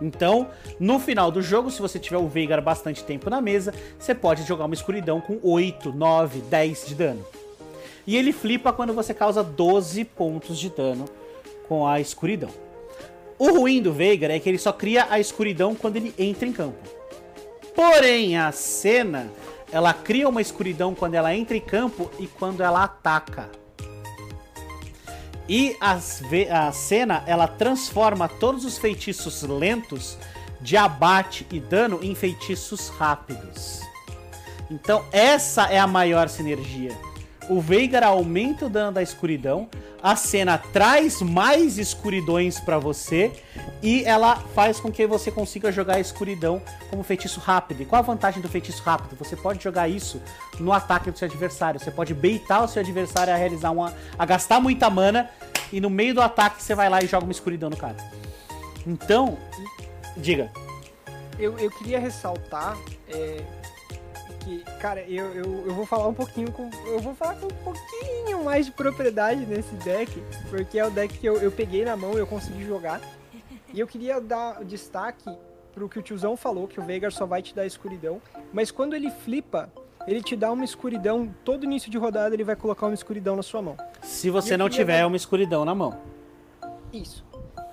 Então, 0.00 0.48
no 0.78 0.98
final 1.00 1.30
do 1.30 1.42
jogo, 1.42 1.70
se 1.70 1.80
você 1.80 1.98
tiver 1.98 2.18
o 2.18 2.28
Veigar 2.28 2.62
bastante 2.62 3.02
tempo 3.02 3.28
na 3.30 3.40
mesa, 3.40 3.74
você 3.98 4.14
pode 4.14 4.44
jogar 4.44 4.66
uma 4.66 4.74
escuridão 4.74 5.20
com 5.20 5.40
8, 5.42 5.92
9, 5.92 6.40
10 6.42 6.86
de 6.86 6.94
dano. 6.94 7.24
E 8.08 8.16
ele 8.16 8.32
flipa 8.32 8.72
quando 8.72 8.94
você 8.94 9.12
causa 9.12 9.44
12 9.44 10.02
pontos 10.02 10.58
de 10.58 10.70
dano 10.70 11.04
com 11.68 11.86
a 11.86 12.00
escuridão. 12.00 12.48
O 13.38 13.50
ruim 13.50 13.82
do 13.82 13.92
Veigar 13.92 14.30
é 14.30 14.40
que 14.40 14.48
ele 14.48 14.56
só 14.56 14.72
cria 14.72 15.06
a 15.10 15.20
escuridão 15.20 15.74
quando 15.74 15.96
ele 15.96 16.14
entra 16.18 16.48
em 16.48 16.52
campo. 16.52 16.78
Porém, 17.74 18.38
a 18.38 18.50
cena, 18.50 19.30
ela 19.70 19.92
cria 19.92 20.26
uma 20.26 20.40
escuridão 20.40 20.94
quando 20.94 21.16
ela 21.16 21.34
entra 21.34 21.54
em 21.54 21.60
campo 21.60 22.10
e 22.18 22.26
quando 22.26 22.62
ela 22.62 22.82
ataca. 22.82 23.50
E 25.46 25.76
a 25.80 26.72
cena, 26.72 27.22
ela 27.26 27.46
transforma 27.46 28.26
todos 28.26 28.64
os 28.64 28.78
feitiços 28.78 29.42
lentos 29.42 30.16
de 30.62 30.78
abate 30.78 31.46
e 31.52 31.60
dano 31.60 31.98
em 32.02 32.14
feitiços 32.14 32.88
rápidos. 32.88 33.82
Então, 34.70 35.04
essa 35.12 35.66
é 35.66 35.78
a 35.78 35.86
maior 35.86 36.30
sinergia. 36.30 36.96
O 37.48 37.60
Veigar 37.60 38.04
aumenta 38.04 38.66
o 38.66 38.68
dano 38.68 38.92
da 38.92 39.02
escuridão, 39.02 39.68
a 40.02 40.14
cena 40.14 40.58
traz 40.58 41.22
mais 41.22 41.78
escuridões 41.78 42.60
pra 42.60 42.78
você 42.78 43.32
e 43.82 44.04
ela 44.04 44.36
faz 44.36 44.78
com 44.78 44.92
que 44.92 45.06
você 45.06 45.30
consiga 45.30 45.72
jogar 45.72 45.96
a 45.96 46.00
escuridão 46.00 46.60
como 46.90 47.02
feitiço 47.02 47.40
rápido. 47.40 47.82
E 47.82 47.84
qual 47.86 48.00
a 48.00 48.02
vantagem 48.02 48.42
do 48.42 48.48
feitiço 48.48 48.82
rápido? 48.82 49.16
Você 49.16 49.34
pode 49.34 49.64
jogar 49.64 49.88
isso 49.88 50.20
no 50.60 50.72
ataque 50.72 51.10
do 51.10 51.18
seu 51.18 51.26
adversário. 51.26 51.80
Você 51.80 51.90
pode 51.90 52.12
baitar 52.12 52.62
o 52.62 52.68
seu 52.68 52.80
adversário 52.80 53.32
a 53.32 53.36
realizar 53.36 53.70
uma. 53.70 53.94
a 54.18 54.26
gastar 54.26 54.60
muita 54.60 54.90
mana 54.90 55.30
e 55.72 55.80
no 55.80 55.90
meio 55.90 56.14
do 56.14 56.22
ataque 56.22 56.62
você 56.62 56.74
vai 56.74 56.88
lá 56.88 57.02
e 57.02 57.06
joga 57.06 57.24
uma 57.24 57.32
escuridão 57.32 57.70
no 57.70 57.76
cara. 57.76 57.96
Então, 58.86 59.38
diga. 60.16 60.50
Eu, 61.38 61.58
eu 61.58 61.70
queria 61.70 61.98
ressaltar 61.98 62.76
é, 63.08 63.42
que, 64.48 64.64
cara, 64.80 65.02
eu, 65.02 65.26
eu, 65.34 65.66
eu 65.66 65.74
vou 65.74 65.84
falar 65.84 66.08
um 66.08 66.14
pouquinho 66.14 66.50
com. 66.50 66.70
Eu 66.86 66.98
vou 67.00 67.14
falar 67.14 67.34
com 67.34 67.46
um 67.46 67.64
pouquinho 67.64 68.42
mais 68.42 68.64
de 68.66 68.72
propriedade 68.72 69.44
nesse 69.44 69.74
deck, 69.76 70.22
porque 70.48 70.78
é 70.78 70.86
o 70.86 70.90
deck 70.90 71.18
que 71.18 71.26
eu, 71.26 71.36
eu 71.36 71.52
peguei 71.52 71.84
na 71.84 71.96
mão 71.96 72.14
e 72.14 72.18
eu 72.18 72.26
consegui 72.26 72.64
jogar. 72.64 73.00
E 73.72 73.78
eu 73.78 73.86
queria 73.86 74.18
dar 74.20 74.64
destaque 74.64 75.30
pro 75.74 75.88
que 75.88 75.98
o 75.98 76.02
tiozão 76.02 76.34
falou, 76.36 76.66
que 76.66 76.80
o 76.80 76.82
Veigar 76.82 77.12
só 77.12 77.26
vai 77.26 77.42
te 77.42 77.54
dar 77.54 77.66
escuridão. 77.66 78.22
Mas 78.50 78.70
quando 78.70 78.94
ele 78.96 79.10
flipa, 79.10 79.70
ele 80.06 80.22
te 80.22 80.34
dá 80.34 80.50
uma 80.50 80.64
escuridão. 80.64 81.28
Todo 81.44 81.64
início 81.64 81.90
de 81.90 81.98
rodada 81.98 82.34
ele 82.34 82.44
vai 82.44 82.56
colocar 82.56 82.86
uma 82.86 82.94
escuridão 82.94 83.36
na 83.36 83.42
sua 83.42 83.60
mão. 83.60 83.76
Se 84.00 84.30
você 84.30 84.56
não 84.56 84.70
tiver 84.70 85.00
dar- 85.00 85.06
uma 85.06 85.16
escuridão 85.16 85.66
na 85.66 85.74
mão. 85.74 86.00
Isso. 86.90 87.22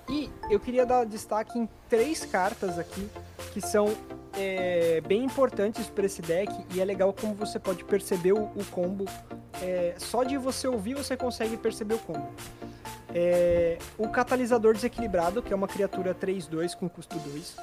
E 0.07 0.29
eu 0.49 0.59
queria 0.59 0.85
dar 0.85 1.05
destaque 1.05 1.57
em 1.57 1.67
três 1.89 2.25
cartas 2.25 2.77
aqui 2.77 3.09
que 3.53 3.61
são 3.61 3.95
é, 4.37 5.01
bem 5.01 5.23
importantes 5.23 5.87
para 5.87 6.05
esse 6.05 6.21
deck 6.21 6.51
e 6.73 6.81
é 6.81 6.85
legal 6.85 7.13
como 7.13 7.33
você 7.33 7.59
pode 7.59 7.83
perceber 7.83 8.33
o, 8.33 8.43
o 8.43 8.65
combo. 8.71 9.05
É, 9.61 9.95
só 9.97 10.23
de 10.23 10.37
você 10.37 10.67
ouvir 10.67 10.93
você 10.93 11.15
consegue 11.15 11.57
perceber 11.57 11.95
o 11.95 11.99
combo. 11.99 12.27
É, 13.13 13.77
o 13.97 14.09
catalisador 14.09 14.73
desequilibrado, 14.73 15.41
que 15.41 15.53
é 15.53 15.55
uma 15.55 15.69
criatura 15.69 16.13
3-2 16.13 16.75
com 16.75 16.89
custo 16.89 17.17
2. 17.17 17.55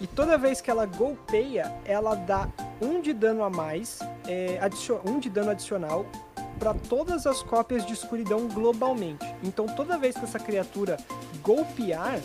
E 0.00 0.06
toda 0.06 0.36
vez 0.36 0.60
que 0.60 0.70
ela 0.70 0.84
golpeia, 0.84 1.72
ela 1.84 2.14
dá 2.14 2.46
um 2.80 3.00
de 3.00 3.12
dano 3.12 3.42
a 3.42 3.50
mais, 3.50 3.98
é, 4.28 4.60
um 5.04 5.18
de 5.18 5.30
dano 5.30 5.50
adicional 5.50 6.04
para 6.58 6.74
todas 6.74 7.26
as 7.26 7.42
cópias 7.42 7.86
de 7.86 7.92
escuridão 7.92 8.48
globalmente. 8.48 9.24
Então 9.42 9.66
toda 9.66 9.98
vez 9.98 10.16
que 10.16 10.24
essa 10.24 10.38
criatura 10.38 10.96
golpear, 11.42 12.20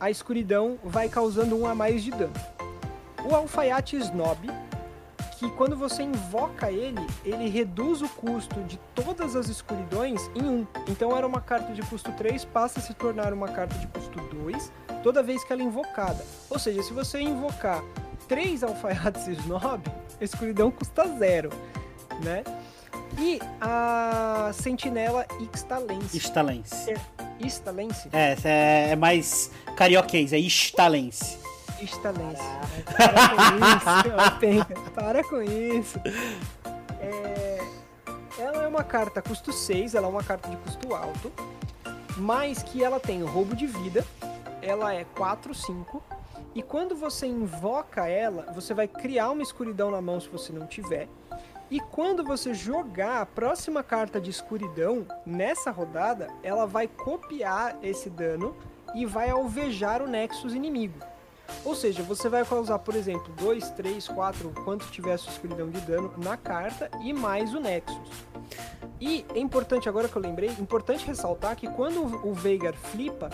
a 0.00 0.10
escuridão 0.10 0.78
vai 0.84 1.08
causando 1.08 1.56
um 1.56 1.66
a 1.66 1.74
mais 1.74 2.02
de 2.02 2.10
dano. 2.10 2.32
O 3.24 3.34
alfaiate 3.34 3.96
snob, 3.96 4.50
que 5.38 5.50
quando 5.52 5.76
você 5.76 6.02
invoca 6.02 6.70
ele, 6.70 7.04
ele 7.24 7.48
reduz 7.48 8.02
o 8.02 8.08
custo 8.08 8.62
de 8.62 8.78
todas 8.94 9.34
as 9.34 9.48
escuridões 9.48 10.30
em 10.34 10.42
1. 10.42 10.66
Então 10.88 11.16
era 11.16 11.26
uma 11.26 11.40
carta 11.40 11.72
de 11.72 11.82
custo 11.82 12.12
3, 12.12 12.44
passa 12.44 12.80
a 12.80 12.82
se 12.82 12.94
tornar 12.94 13.32
uma 13.32 13.48
carta 13.48 13.74
de 13.78 13.86
custo 13.88 14.20
2 14.34 14.72
toda 15.02 15.22
vez 15.22 15.44
que 15.44 15.52
ela 15.52 15.62
é 15.62 15.64
invocada. 15.64 16.24
Ou 16.48 16.58
seja, 16.58 16.82
se 16.82 16.92
você 16.92 17.20
invocar 17.20 17.82
3 18.28 18.62
alfaiates 18.62 19.26
snob, 19.38 19.82
a 20.20 20.24
escuridão 20.24 20.70
custa 20.70 21.06
0, 21.06 21.50
né? 22.22 22.42
E 23.18 23.40
a 23.60 24.50
Sentinela 24.52 25.26
Ixtalense. 25.40 26.16
Ixtalense. 26.16 26.90
É, 26.90 26.96
Ixtalense? 27.46 28.08
É, 28.12 28.36
é, 28.44 28.90
é 28.90 28.96
mais 28.96 29.50
carioquês, 29.76 30.32
é 30.32 30.38
Ixtalense. 30.38 31.38
Ixtalense. 31.80 32.42
Para 32.96 33.22
com 33.28 34.56
isso. 34.56 34.90
Para 34.94 35.24
com 35.24 35.42
isso. 35.42 36.00
É, 37.00 37.58
ela 38.38 38.62
é 38.64 38.66
uma 38.66 38.82
carta 38.82 39.22
custo 39.22 39.52
6, 39.52 39.94
ela 39.94 40.06
é 40.06 40.10
uma 40.10 40.22
carta 40.22 40.48
de 40.48 40.56
custo 40.56 40.94
alto, 40.94 41.32
mas 42.16 42.62
que 42.62 42.82
ela 42.82 42.98
tem 42.98 43.22
roubo 43.22 43.54
de 43.54 43.66
vida, 43.66 44.04
ela 44.60 44.92
é 44.94 45.04
4, 45.04 45.54
5, 45.54 46.02
e 46.54 46.62
quando 46.62 46.94
você 46.94 47.26
invoca 47.26 48.06
ela, 48.06 48.52
você 48.52 48.72
vai 48.72 48.86
criar 48.86 49.30
uma 49.30 49.42
escuridão 49.42 49.90
na 49.90 50.00
mão 50.00 50.20
se 50.20 50.28
você 50.28 50.52
não 50.52 50.66
tiver. 50.66 51.08
E 51.74 51.80
quando 51.80 52.22
você 52.22 52.54
jogar 52.54 53.20
a 53.20 53.26
próxima 53.26 53.82
carta 53.82 54.20
de 54.20 54.30
escuridão 54.30 55.04
nessa 55.26 55.72
rodada, 55.72 56.28
ela 56.40 56.68
vai 56.68 56.86
copiar 56.86 57.76
esse 57.82 58.08
dano 58.08 58.54
e 58.94 59.04
vai 59.04 59.28
alvejar 59.28 60.00
o 60.00 60.06
Nexus 60.06 60.54
inimigo. 60.54 61.00
Ou 61.64 61.74
seja, 61.74 62.00
você 62.04 62.28
vai 62.28 62.44
causar, 62.44 62.78
por 62.78 62.94
exemplo, 62.94 63.34
2, 63.34 63.70
3, 63.70 64.06
4, 64.06 64.52
quanto 64.64 64.88
tiver 64.92 65.16
sua 65.16 65.32
escuridão 65.32 65.68
de 65.68 65.80
dano 65.80 66.14
na 66.16 66.36
carta 66.36 66.88
e 67.02 67.12
mais 67.12 67.52
o 67.52 67.58
Nexus. 67.58 68.08
E 69.00 69.26
é 69.34 69.40
importante, 69.40 69.88
agora 69.88 70.08
que 70.08 70.14
eu 70.14 70.22
lembrei, 70.22 70.50
importante 70.50 71.04
ressaltar 71.04 71.56
que 71.56 71.66
quando 71.66 72.04
o 72.24 72.32
Veigar 72.32 72.74
flipa, 72.74 73.30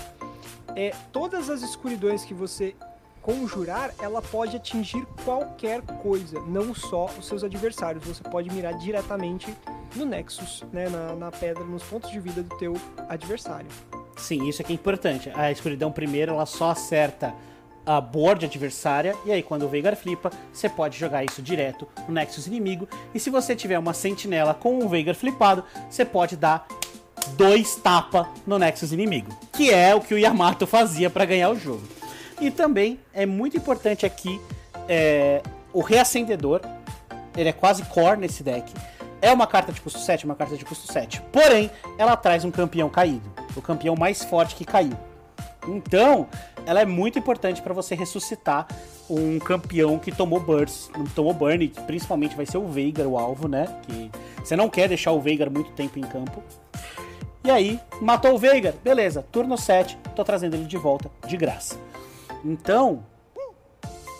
é, 0.74 0.94
todas 1.12 1.50
as 1.50 1.60
escuridões 1.60 2.24
que 2.24 2.32
você 2.32 2.74
conjurar, 3.22 3.92
ela 4.00 4.22
pode 4.22 4.56
atingir 4.56 5.06
qualquer 5.24 5.82
coisa, 5.82 6.40
não 6.40 6.74
só 6.74 7.06
os 7.18 7.26
seus 7.26 7.44
adversários. 7.44 8.04
Você 8.04 8.22
pode 8.22 8.50
mirar 8.50 8.74
diretamente 8.74 9.54
no 9.94 10.04
Nexus, 10.04 10.64
né, 10.72 10.88
na, 10.88 11.14
na 11.14 11.30
pedra, 11.30 11.62
nos 11.64 11.82
pontos 11.82 12.10
de 12.10 12.18
vida 12.20 12.42
do 12.42 12.56
teu 12.56 12.74
adversário. 13.08 13.68
Sim, 14.16 14.48
isso 14.48 14.62
aqui 14.62 14.72
é 14.72 14.74
importante. 14.74 15.30
A 15.34 15.50
escuridão 15.50 15.90
primeiro, 15.90 16.32
ela 16.32 16.46
só 16.46 16.70
acerta 16.70 17.34
a 17.84 18.00
board 18.00 18.44
adversária, 18.44 19.16
e 19.24 19.32
aí 19.32 19.42
quando 19.42 19.64
o 19.64 19.68
Veigar 19.68 19.96
flipa, 19.96 20.30
você 20.52 20.68
pode 20.68 20.98
jogar 20.98 21.24
isso 21.24 21.42
direto 21.42 21.88
no 22.06 22.14
Nexus 22.14 22.46
inimigo. 22.46 22.88
E 23.14 23.18
se 23.18 23.30
você 23.30 23.56
tiver 23.56 23.78
uma 23.78 23.94
sentinela 23.94 24.54
com 24.54 24.78
um 24.78 24.88
Veigar 24.88 25.14
flipado, 25.14 25.64
você 25.88 26.04
pode 26.04 26.36
dar 26.36 26.66
dois 27.36 27.74
tapa 27.76 28.28
no 28.46 28.58
Nexus 28.58 28.92
inimigo, 28.92 29.30
que 29.52 29.70
é 29.70 29.94
o 29.94 30.00
que 30.00 30.14
o 30.14 30.18
Yamato 30.18 30.66
fazia 30.66 31.10
para 31.10 31.24
ganhar 31.24 31.50
o 31.50 31.58
jogo. 31.58 31.82
E 32.40 32.50
também 32.50 32.98
é 33.12 33.26
muito 33.26 33.56
importante 33.56 34.06
aqui 34.06 34.40
é, 34.88 35.42
o 35.72 35.80
reacendedor. 35.80 36.60
Ele 37.36 37.48
é 37.48 37.52
quase 37.52 37.82
core 37.84 38.18
nesse 38.18 38.42
deck. 38.42 38.72
É 39.22 39.30
uma 39.32 39.46
carta 39.46 39.70
de 39.72 39.80
custo 39.80 39.98
7, 39.98 40.24
uma 40.24 40.34
carta 40.34 40.56
de 40.56 40.64
custo 40.64 40.90
7. 40.90 41.20
Porém, 41.30 41.70
ela 41.98 42.16
traz 42.16 42.44
um 42.44 42.50
campeão 42.50 42.88
caído. 42.88 43.30
O 43.54 43.60
campeão 43.60 43.94
mais 43.94 44.24
forte 44.24 44.54
que 44.54 44.64
caiu. 44.64 44.96
Então, 45.68 46.26
ela 46.64 46.80
é 46.80 46.86
muito 46.86 47.18
importante 47.18 47.60
para 47.60 47.74
você 47.74 47.94
ressuscitar 47.94 48.66
um 49.08 49.38
campeão 49.38 49.98
que 49.98 50.10
tomou 50.10 50.40
burst, 50.40 50.88
tomou 51.14 51.34
burn, 51.34 51.68
que 51.68 51.80
principalmente 51.82 52.34
vai 52.34 52.46
ser 52.46 52.58
o 52.58 52.66
Veigar 52.66 53.06
o 53.06 53.18
alvo, 53.18 53.48
né? 53.48 53.66
Que 53.82 54.10
você 54.38 54.56
não 54.56 54.70
quer 54.70 54.88
deixar 54.88 55.12
o 55.12 55.20
Veigar 55.20 55.50
muito 55.50 55.72
tempo 55.72 55.98
em 55.98 56.02
campo. 56.02 56.42
E 57.44 57.50
aí, 57.50 57.80
matou 58.00 58.34
o 58.34 58.38
Veigar, 58.38 58.74
beleza, 58.84 59.24
turno 59.30 59.58
7, 59.58 59.98
tô 60.14 60.24
trazendo 60.24 60.54
ele 60.54 60.64
de 60.64 60.76
volta 60.76 61.10
de 61.26 61.36
graça. 61.36 61.89
Então, 62.44 63.04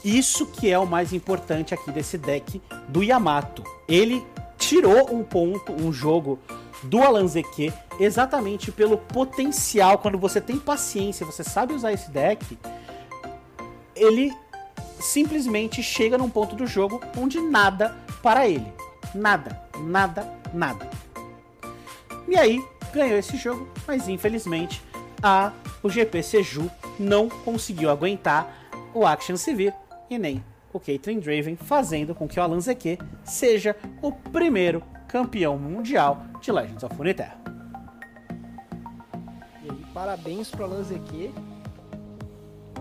isso 0.04 0.46
que 0.46 0.70
é 0.70 0.78
o 0.78 0.86
mais 0.86 1.12
importante 1.12 1.74
aqui 1.74 1.90
desse 1.90 2.16
deck 2.16 2.60
do 2.88 3.02
Yamato. 3.02 3.62
Ele 3.88 4.24
tirou 4.56 5.14
um 5.14 5.22
ponto, 5.22 5.72
um 5.72 5.92
jogo 5.92 6.38
do 6.82 7.02
Alan 7.02 7.26
ZQ 7.26 7.72
exatamente 7.98 8.72
pelo 8.72 8.96
potencial. 8.96 9.98
Quando 9.98 10.18
você 10.18 10.40
tem 10.40 10.58
paciência, 10.58 11.26
você 11.26 11.44
sabe 11.44 11.74
usar 11.74 11.92
esse 11.92 12.10
deck, 12.10 12.58
ele 13.94 14.32
simplesmente 14.98 15.82
chega 15.82 16.16
num 16.16 16.28
ponto 16.28 16.54
do 16.54 16.66
jogo 16.66 17.00
onde 17.16 17.40
nada 17.40 17.96
para 18.22 18.48
ele. 18.48 18.72
Nada, 19.14 19.60
nada, 19.78 20.26
nada. 20.52 20.88
E 22.28 22.36
aí, 22.36 22.64
ganhou 22.92 23.18
esse 23.18 23.36
jogo, 23.36 23.68
mas 23.86 24.08
infelizmente 24.08 24.82
a, 25.22 25.52
o 25.82 25.90
GP 25.90 26.22
Seju 26.22 26.70
não 27.00 27.28
conseguiu 27.28 27.90
aguentar 27.90 28.68
o 28.94 29.06
Action 29.06 29.36
Civil 29.36 29.72
e 30.08 30.18
nem 30.18 30.44
o 30.72 30.78
Caitlyn 30.78 31.18
Draven, 31.18 31.56
fazendo 31.56 32.14
com 32.14 32.28
que 32.28 32.38
o 32.38 32.42
Alan 32.42 32.60
ZQ 32.60 32.98
seja 33.24 33.74
o 34.00 34.12
primeiro 34.12 34.82
campeão 35.08 35.58
mundial 35.58 36.22
de 36.40 36.52
Legends 36.52 36.84
of 36.84 36.94
Runeterra. 36.94 37.40
E 39.64 39.70
aí, 39.70 39.84
parabéns 39.92 40.50
pro 40.50 40.64
Alan 40.64 40.82
ZQ. 40.84 41.32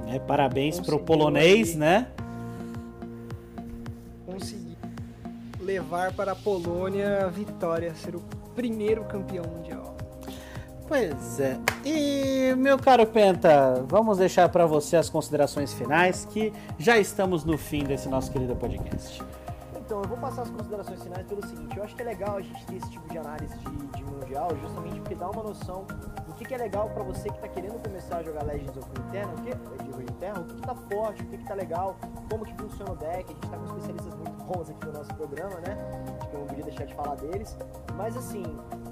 É, 0.07 0.19
parabéns 0.19 0.77
Conseguiu 0.77 0.97
pro 0.97 1.05
polonês, 1.05 1.71
aí. 1.71 1.77
né? 1.77 2.07
Conseguir 4.25 4.77
levar 5.61 6.13
para 6.13 6.33
a 6.33 6.35
Polônia 6.35 7.25
a 7.25 7.29
vitória, 7.29 7.93
ser 7.95 8.15
o 8.15 8.19
primeiro 8.55 9.03
campeão 9.05 9.45
mundial. 9.45 9.98
Pois 10.89 11.39
é. 11.39 11.59
E, 11.85 12.55
meu 12.55 12.75
caro 12.79 13.05
Penta, 13.05 13.85
vamos 13.87 14.17
deixar 14.17 14.49
para 14.49 14.65
você 14.65 14.97
as 14.97 15.07
considerações 15.07 15.71
finais, 15.71 16.25
que 16.25 16.51
já 16.79 16.97
estamos 16.97 17.45
no 17.45 17.59
fim 17.59 17.83
desse 17.83 18.09
nosso 18.09 18.31
querido 18.31 18.55
podcast. 18.55 19.21
Então, 19.77 20.01
eu 20.01 20.07
vou 20.07 20.17
passar 20.17 20.41
as 20.41 20.49
considerações 20.49 21.03
finais 21.03 21.27
pelo 21.27 21.45
seguinte: 21.45 21.77
eu 21.77 21.83
acho 21.83 21.95
que 21.95 22.01
é 22.01 22.05
legal 22.05 22.37
a 22.37 22.41
gente 22.41 22.65
ter 22.65 22.77
esse 22.77 22.89
tipo 22.89 23.07
de 23.07 23.19
análise 23.19 23.55
de, 23.55 23.97
de 23.97 24.03
mundial, 24.03 24.49
justamente 24.63 24.99
porque 25.01 25.13
dá 25.13 25.29
uma 25.29 25.43
noção 25.43 25.85
que, 26.39 26.45
que 26.45 26.53
é 26.53 26.57
legal 26.57 26.89
para 26.89 27.03
você 27.03 27.27
que 27.27 27.35
está 27.35 27.49
querendo 27.49 27.83
começar 27.83 28.17
a 28.17 28.23
jogar 28.23 28.43
Legends 28.43 28.77
of 28.77 28.89
Runeterra, 28.95 29.33
o 29.33 29.41
que, 29.41 29.83
de 29.83 29.89
o 29.89 29.97
que, 29.97 30.55
que 30.55 30.61
tá 30.61 30.75
forte, 30.75 31.21
o 31.21 31.25
que, 31.25 31.37
que 31.37 31.43
tá 31.43 31.53
legal, 31.53 31.97
como 32.29 32.45
que 32.45 32.53
funciona 32.55 32.93
o 32.93 32.95
deck. 32.95 33.25
A 33.25 33.33
gente 33.33 33.49
tá 33.49 33.57
com 33.57 33.65
especialistas 33.65 34.15
muito 34.15 34.43
bons 34.45 34.69
aqui 34.69 34.85
no 34.85 34.93
nosso 34.93 35.13
programa, 35.15 35.55
né? 35.59 35.77
Acho 36.17 36.29
que 36.29 36.35
eu 36.35 36.39
não 36.39 36.47
podia 36.47 36.63
deixar 36.63 36.85
de 36.85 36.95
falar 36.95 37.15
deles. 37.15 37.57
Mas 37.95 38.15
assim, 38.15 38.43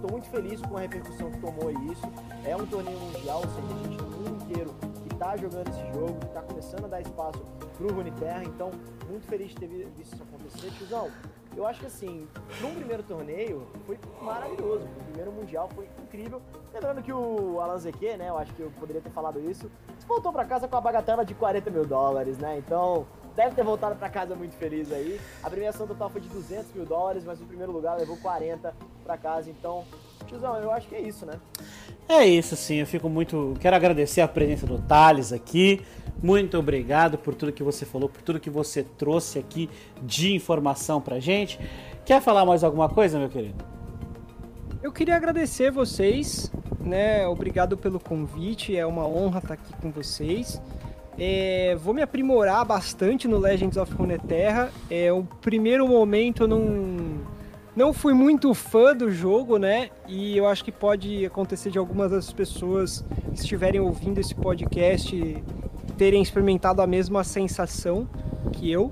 tô 0.02 0.12
muito 0.12 0.30
feliz 0.30 0.62
com 0.62 0.76
a 0.76 0.82
repercussão 0.82 1.32
que 1.32 1.40
tomou 1.40 1.72
isso. 1.90 2.06
É 2.44 2.56
um 2.56 2.66
torneio 2.66 3.00
mundial, 3.00 3.38
ou 3.38 3.50
seja, 3.50 3.68
a 3.74 3.84
gente 3.84 3.98
no 3.98 4.10
mundo 4.10 4.44
inteiro 4.44 4.76
que 5.04 5.16
tá 5.16 5.38
jogando 5.38 5.70
esse 5.70 5.94
jogo, 5.94 6.20
que 6.20 6.28
tá 6.28 6.42
começando 6.42 6.86
a 6.86 6.88
dar 6.88 7.02
espaço 7.02 7.40
pro 7.78 7.94
Runeterra, 7.94 8.44
então 8.44 8.72
muito 9.10 9.26
feliz 9.26 9.52
de 9.52 9.56
ter 9.56 9.68
visto 9.68 10.02
isso 10.02 10.22
acontecer. 10.22 10.70
Tiozão, 10.72 11.10
eu 11.58 11.66
acho 11.66 11.80
que 11.80 11.88
assim, 11.88 12.28
num 12.62 12.76
primeiro 12.76 13.02
torneio 13.02 13.68
foi 13.88 13.98
maravilhoso. 14.22 14.86
O 14.86 15.04
primeiro 15.06 15.32
mundial 15.32 15.68
foi 15.74 15.90
incrível. 16.04 16.40
Lembrando 16.72 17.02
que 17.02 17.12
o 17.12 17.60
Alan 17.60 17.80
ZQ, 17.80 18.16
né? 18.18 18.30
Eu 18.30 18.38
acho 18.38 18.54
que 18.54 18.62
eu 18.62 18.72
poderia 18.80 19.02
ter 19.02 19.10
falado 19.10 19.40
isso. 19.40 19.70
Voltou 20.08 20.32
para 20.32 20.46
casa 20.46 20.68
com 20.68 20.78
a 20.78 20.82
bagatela 20.82 21.26
de 21.26 21.34
40 21.34 21.72
mil 21.72 21.84
dólares, 21.84 22.38
né? 22.38 22.60
Então, 22.60 23.08
deve 23.36 23.56
ter 23.56 23.64
voltado 23.64 23.96
para 23.96 24.08
casa 24.08 24.36
muito 24.36 24.56
feliz 24.56 24.92
aí. 24.92 25.20
A 25.44 25.50
premiação 25.50 25.88
total 25.88 26.12
foi 26.12 26.22
de 26.22 26.30
200 26.30 26.72
mil 26.74 26.86
dólares, 26.86 27.26
mas 27.26 27.42
o 27.42 27.46
primeiro 27.46 27.72
lugar 27.72 27.98
levou 27.98 28.18
40 28.18 28.74
para 29.04 29.18
casa. 29.18 29.50
Então, 29.50 29.84
tiozão, 30.26 30.56
eu 30.58 30.72
acho 30.72 30.88
que 30.88 30.96
é 30.96 31.02
isso, 31.02 31.26
né? 31.26 31.34
É 32.10 32.26
isso, 32.26 32.56
sim. 32.56 32.76
Eu 32.76 32.88
fico 32.88 33.10
muito. 33.10 33.54
Quero 33.60 33.76
agradecer 33.76 34.22
a 34.22 34.28
presença 34.28 34.66
do 34.66 34.80
Thales 34.80 35.34
aqui. 35.34 35.82
Muito 36.22 36.58
obrigado 36.58 37.18
por 37.18 37.36
tudo 37.36 37.52
que 37.52 37.64
você 37.64 37.86
falou, 37.86 38.10
por 38.10 38.22
tudo 38.22 38.40
que 38.40 38.50
você 38.50 38.84
trouxe 38.84 39.38
aqui 39.38 39.70
de 40.02 40.34
informação 40.34 41.00
pra 41.00 41.20
gente. 41.20 41.60
Quer 42.06 42.22
falar 42.22 42.46
mais 42.46 42.64
alguma 42.64 42.90
coisa, 42.90 43.20
meu 43.20 43.30
querido? 43.30 43.64
Eu 44.82 44.92
queria 44.92 45.16
agradecer 45.16 45.72
vocês, 45.72 46.52
né? 46.80 47.28
Obrigado 47.28 47.78
pelo 47.78 48.00
convite, 48.00 48.76
é 48.76 48.86
uma 48.86 49.06
honra 49.06 49.40
estar 49.40 49.54
aqui 49.56 49.74
com 49.82 49.92
vocês. 49.92 50.62
É, 51.20 51.76
vou 51.76 51.94
me 51.94 52.02
aprimorar 52.02 52.64
bastante 52.64 53.28
no 53.28 53.38
Legends 53.38 53.76
of 53.76 53.92
Runeterra. 53.94 54.72
É 54.90 55.12
o 55.12 55.24
primeiro 55.42 55.88
momento 55.88 56.44
eu 56.44 56.48
não 56.48 57.37
não 57.78 57.94
fui 57.94 58.12
muito 58.12 58.52
fã 58.56 58.96
do 58.96 59.12
jogo, 59.12 59.60
né? 59.60 59.92
E 60.08 60.36
eu 60.36 60.48
acho 60.48 60.66
que 60.66 60.72
pode 60.72 61.24
acontecer 61.24 61.70
de 61.70 61.78
algumas 61.78 62.10
das 62.10 62.34
pessoas 62.34 63.06
que 63.30 63.40
estiverem 63.40 63.80
ouvindo 63.80 64.18
esse 64.18 64.34
podcast 64.34 65.44
terem 65.96 66.20
experimentado 66.20 66.82
a 66.82 66.88
mesma 66.88 67.24
sensação 67.24 68.10
que 68.52 68.72
eu. 68.72 68.92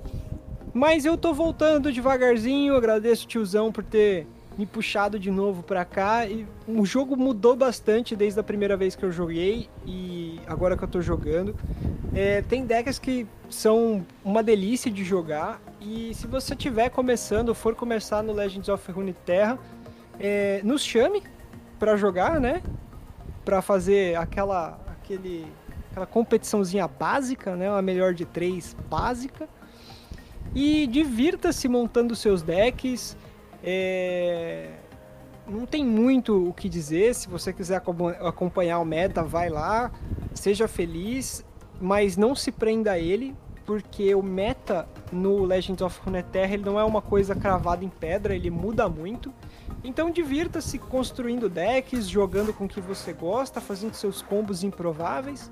Mas 0.71 1.03
eu 1.03 1.17
tô 1.17 1.33
voltando 1.33 1.91
devagarzinho, 1.91 2.75
agradeço 2.75 3.25
o 3.25 3.27
tiozão 3.27 3.71
por 3.71 3.83
ter 3.83 4.27
me 4.55 4.67
puxado 4.67 5.17
de 5.17 5.31
novo 5.31 5.63
pra 5.63 5.83
cá. 5.83 6.27
E 6.27 6.45
o 6.67 6.85
jogo 6.85 7.17
mudou 7.17 7.55
bastante 7.55 8.15
desde 8.15 8.39
a 8.39 8.43
primeira 8.43 8.77
vez 8.77 8.95
que 8.95 9.03
eu 9.03 9.11
joguei 9.11 9.67
e 9.83 10.39
agora 10.45 10.77
que 10.77 10.83
eu 10.83 10.87
tô 10.87 11.01
jogando. 11.01 11.55
É, 12.13 12.43
tem 12.43 12.63
decks 12.63 12.99
que 12.99 13.25
são 13.49 14.05
uma 14.23 14.43
delícia 14.43 14.91
de 14.91 15.03
jogar. 15.03 15.59
E 15.87 16.15
se 16.15 16.25
você 16.25 16.55
estiver 16.55 16.89
começando, 16.89 17.53
for 17.53 17.75
começar 17.75 18.23
no 18.23 18.33
Legends 18.33 18.69
of 18.69 18.91
Runeterra, 18.91 19.59
é, 20.19 20.59
nos 20.63 20.83
chame 20.83 21.21
para 21.77 21.95
jogar, 21.95 22.39
né? 22.39 22.63
Para 23.43 23.61
fazer 23.61 24.17
aquela, 24.17 24.79
aquele 24.87 25.45
aquela 25.91 26.07
competiçãozinha 26.07 26.87
básica, 26.87 27.55
né? 27.55 27.69
Uma 27.69 27.83
melhor 27.83 28.15
de 28.15 28.25
três 28.25 28.75
básica. 28.89 29.47
E 30.55 30.87
divirta-se 30.87 31.67
montando 31.67 32.15
seus 32.15 32.41
decks. 32.41 33.15
É... 33.63 34.71
não 35.47 35.67
tem 35.67 35.85
muito 35.85 36.49
o 36.49 36.53
que 36.53 36.67
dizer. 36.67 37.13
Se 37.13 37.27
você 37.27 37.53
quiser 37.53 37.83
acompanhar 38.21 38.79
o 38.79 38.85
meta, 38.85 39.21
vai 39.21 39.49
lá, 39.49 39.91
seja 40.33 40.67
feliz, 40.67 41.45
mas 41.79 42.17
não 42.17 42.33
se 42.33 42.51
prenda 42.51 42.93
a 42.93 42.99
ele, 42.99 43.35
porque 43.65 44.13
o 44.13 44.21
meta 44.21 44.87
no 45.11 45.43
Legends 45.43 45.81
of 45.81 45.99
Runeterra 46.01 46.53
ele 46.53 46.63
não 46.63 46.79
é 46.79 46.83
uma 46.83 47.01
coisa 47.01 47.33
cravada 47.33 47.83
em 47.83 47.89
pedra, 47.89 48.35
ele 48.35 48.49
muda 48.49 48.87
muito. 48.87 49.33
Então 49.83 50.11
divirta-se 50.11 50.77
construindo 50.77 51.49
decks, 51.49 52.07
jogando 52.07 52.53
com 52.53 52.65
o 52.65 52.67
que 52.67 52.79
você 52.79 53.11
gosta, 53.11 53.59
fazendo 53.59 53.95
seus 53.95 54.21
combos 54.21 54.63
improváveis. 54.63 55.51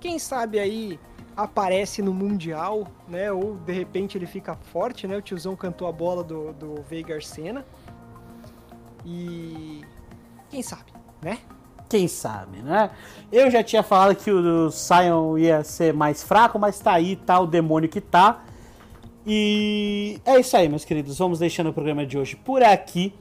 Quem 0.00 0.18
sabe 0.18 0.58
aí 0.58 0.98
aparece 1.36 2.00
no 2.00 2.14
Mundial, 2.14 2.86
né? 3.06 3.30
Ou 3.30 3.56
de 3.56 3.72
repente 3.72 4.16
ele 4.16 4.26
fica 4.26 4.56
forte, 4.56 5.06
né? 5.06 5.16
O 5.16 5.22
tiozão 5.22 5.54
cantou 5.54 5.86
a 5.86 5.92
bola 5.92 6.24
do, 6.24 6.52
do 6.54 6.82
Veigar 6.82 7.22
Senna. 7.22 7.64
E 9.04 9.82
quem 10.48 10.62
sabe, 10.62 10.92
né? 11.22 11.38
Quem 11.90 12.06
sabe, 12.06 12.58
né? 12.58 12.88
Eu 13.32 13.50
já 13.50 13.64
tinha 13.64 13.82
falado 13.82 14.14
que 14.14 14.30
o 14.30 14.70
Sion 14.70 15.36
ia 15.36 15.64
ser 15.64 15.92
mais 15.92 16.22
fraco, 16.22 16.56
mas 16.56 16.78
tá 16.78 16.92
aí, 16.92 17.16
tá 17.16 17.40
o 17.40 17.48
demônio 17.48 17.88
que 17.88 18.00
tá. 18.00 18.44
E 19.26 20.20
é 20.24 20.38
isso 20.38 20.56
aí, 20.56 20.68
meus 20.68 20.84
queridos. 20.84 21.18
Vamos 21.18 21.40
deixando 21.40 21.70
o 21.70 21.72
programa 21.72 22.06
de 22.06 22.16
hoje 22.16 22.36
por 22.36 22.62
aqui. 22.62 23.12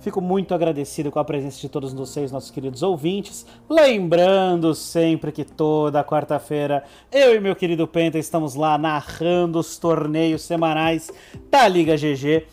Fico 0.00 0.20
muito 0.20 0.54
agradecido 0.54 1.10
com 1.10 1.18
a 1.18 1.24
presença 1.24 1.60
de 1.60 1.68
todos 1.68 1.92
vocês, 1.92 2.30
nossos 2.30 2.52
queridos 2.52 2.80
ouvintes. 2.80 3.44
Lembrando 3.68 4.72
sempre 4.72 5.32
que 5.32 5.44
toda 5.44 6.04
quarta-feira 6.04 6.84
eu 7.10 7.34
e 7.34 7.40
meu 7.40 7.56
querido 7.56 7.88
Penta 7.88 8.16
estamos 8.16 8.54
lá 8.54 8.78
narrando 8.78 9.58
os 9.58 9.78
torneios 9.78 10.42
semanais 10.42 11.10
da 11.50 11.66
Liga 11.66 11.96
GG. 11.96 12.46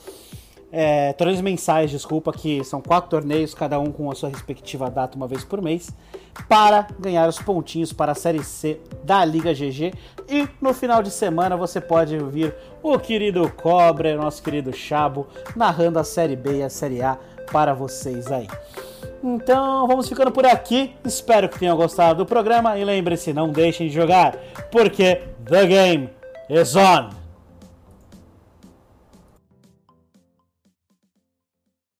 É, 0.75 1.13
torneios 1.13 1.39
mensais, 1.39 1.91
desculpa, 1.91 2.33
que 2.33 2.63
são 2.63 2.81
quatro 2.81 3.07
torneios, 3.07 3.53
cada 3.53 3.79
um 3.79 3.91
com 3.91 4.09
a 4.09 4.15
sua 4.15 4.29
respectiva 4.29 4.89
data 4.89 5.15
uma 5.15 5.27
vez 5.27 5.43
por 5.43 5.61
mês, 5.61 5.91
para 6.49 6.87
ganhar 6.99 7.29
os 7.29 7.37
pontinhos 7.37 7.93
para 7.93 8.13
a 8.13 8.15
Série 8.15 8.43
C 8.43 8.81
da 9.03 9.23
Liga 9.23 9.53
GG. 9.53 9.93
E 10.27 10.49
no 10.59 10.73
final 10.73 11.03
de 11.03 11.11
semana 11.11 11.55
você 11.55 11.79
pode 11.79 12.17
ouvir 12.17 12.55
o 12.81 12.97
querido 12.97 13.47
Cobra, 13.51 14.17
nosso 14.17 14.41
querido 14.41 14.73
Chabo, 14.73 15.27
narrando 15.55 15.99
a 15.99 16.03
Série 16.03 16.35
B 16.35 16.57
e 16.57 16.63
a 16.63 16.69
Série 16.71 17.03
A 17.03 17.19
para 17.51 17.75
vocês 17.75 18.31
aí. 18.31 18.47
Então 19.23 19.85
vamos 19.85 20.09
ficando 20.09 20.31
por 20.31 20.43
aqui. 20.43 20.95
Espero 21.05 21.47
que 21.47 21.59
tenham 21.59 21.77
gostado 21.77 22.23
do 22.23 22.25
programa 22.25 22.79
e 22.79 22.83
lembre-se, 22.83 23.31
não 23.31 23.49
deixem 23.49 23.89
de 23.89 23.93
jogar, 23.93 24.35
porque 24.71 25.21
the 25.45 25.67
game 25.67 26.09
is 26.49 26.75
on. 26.75 27.22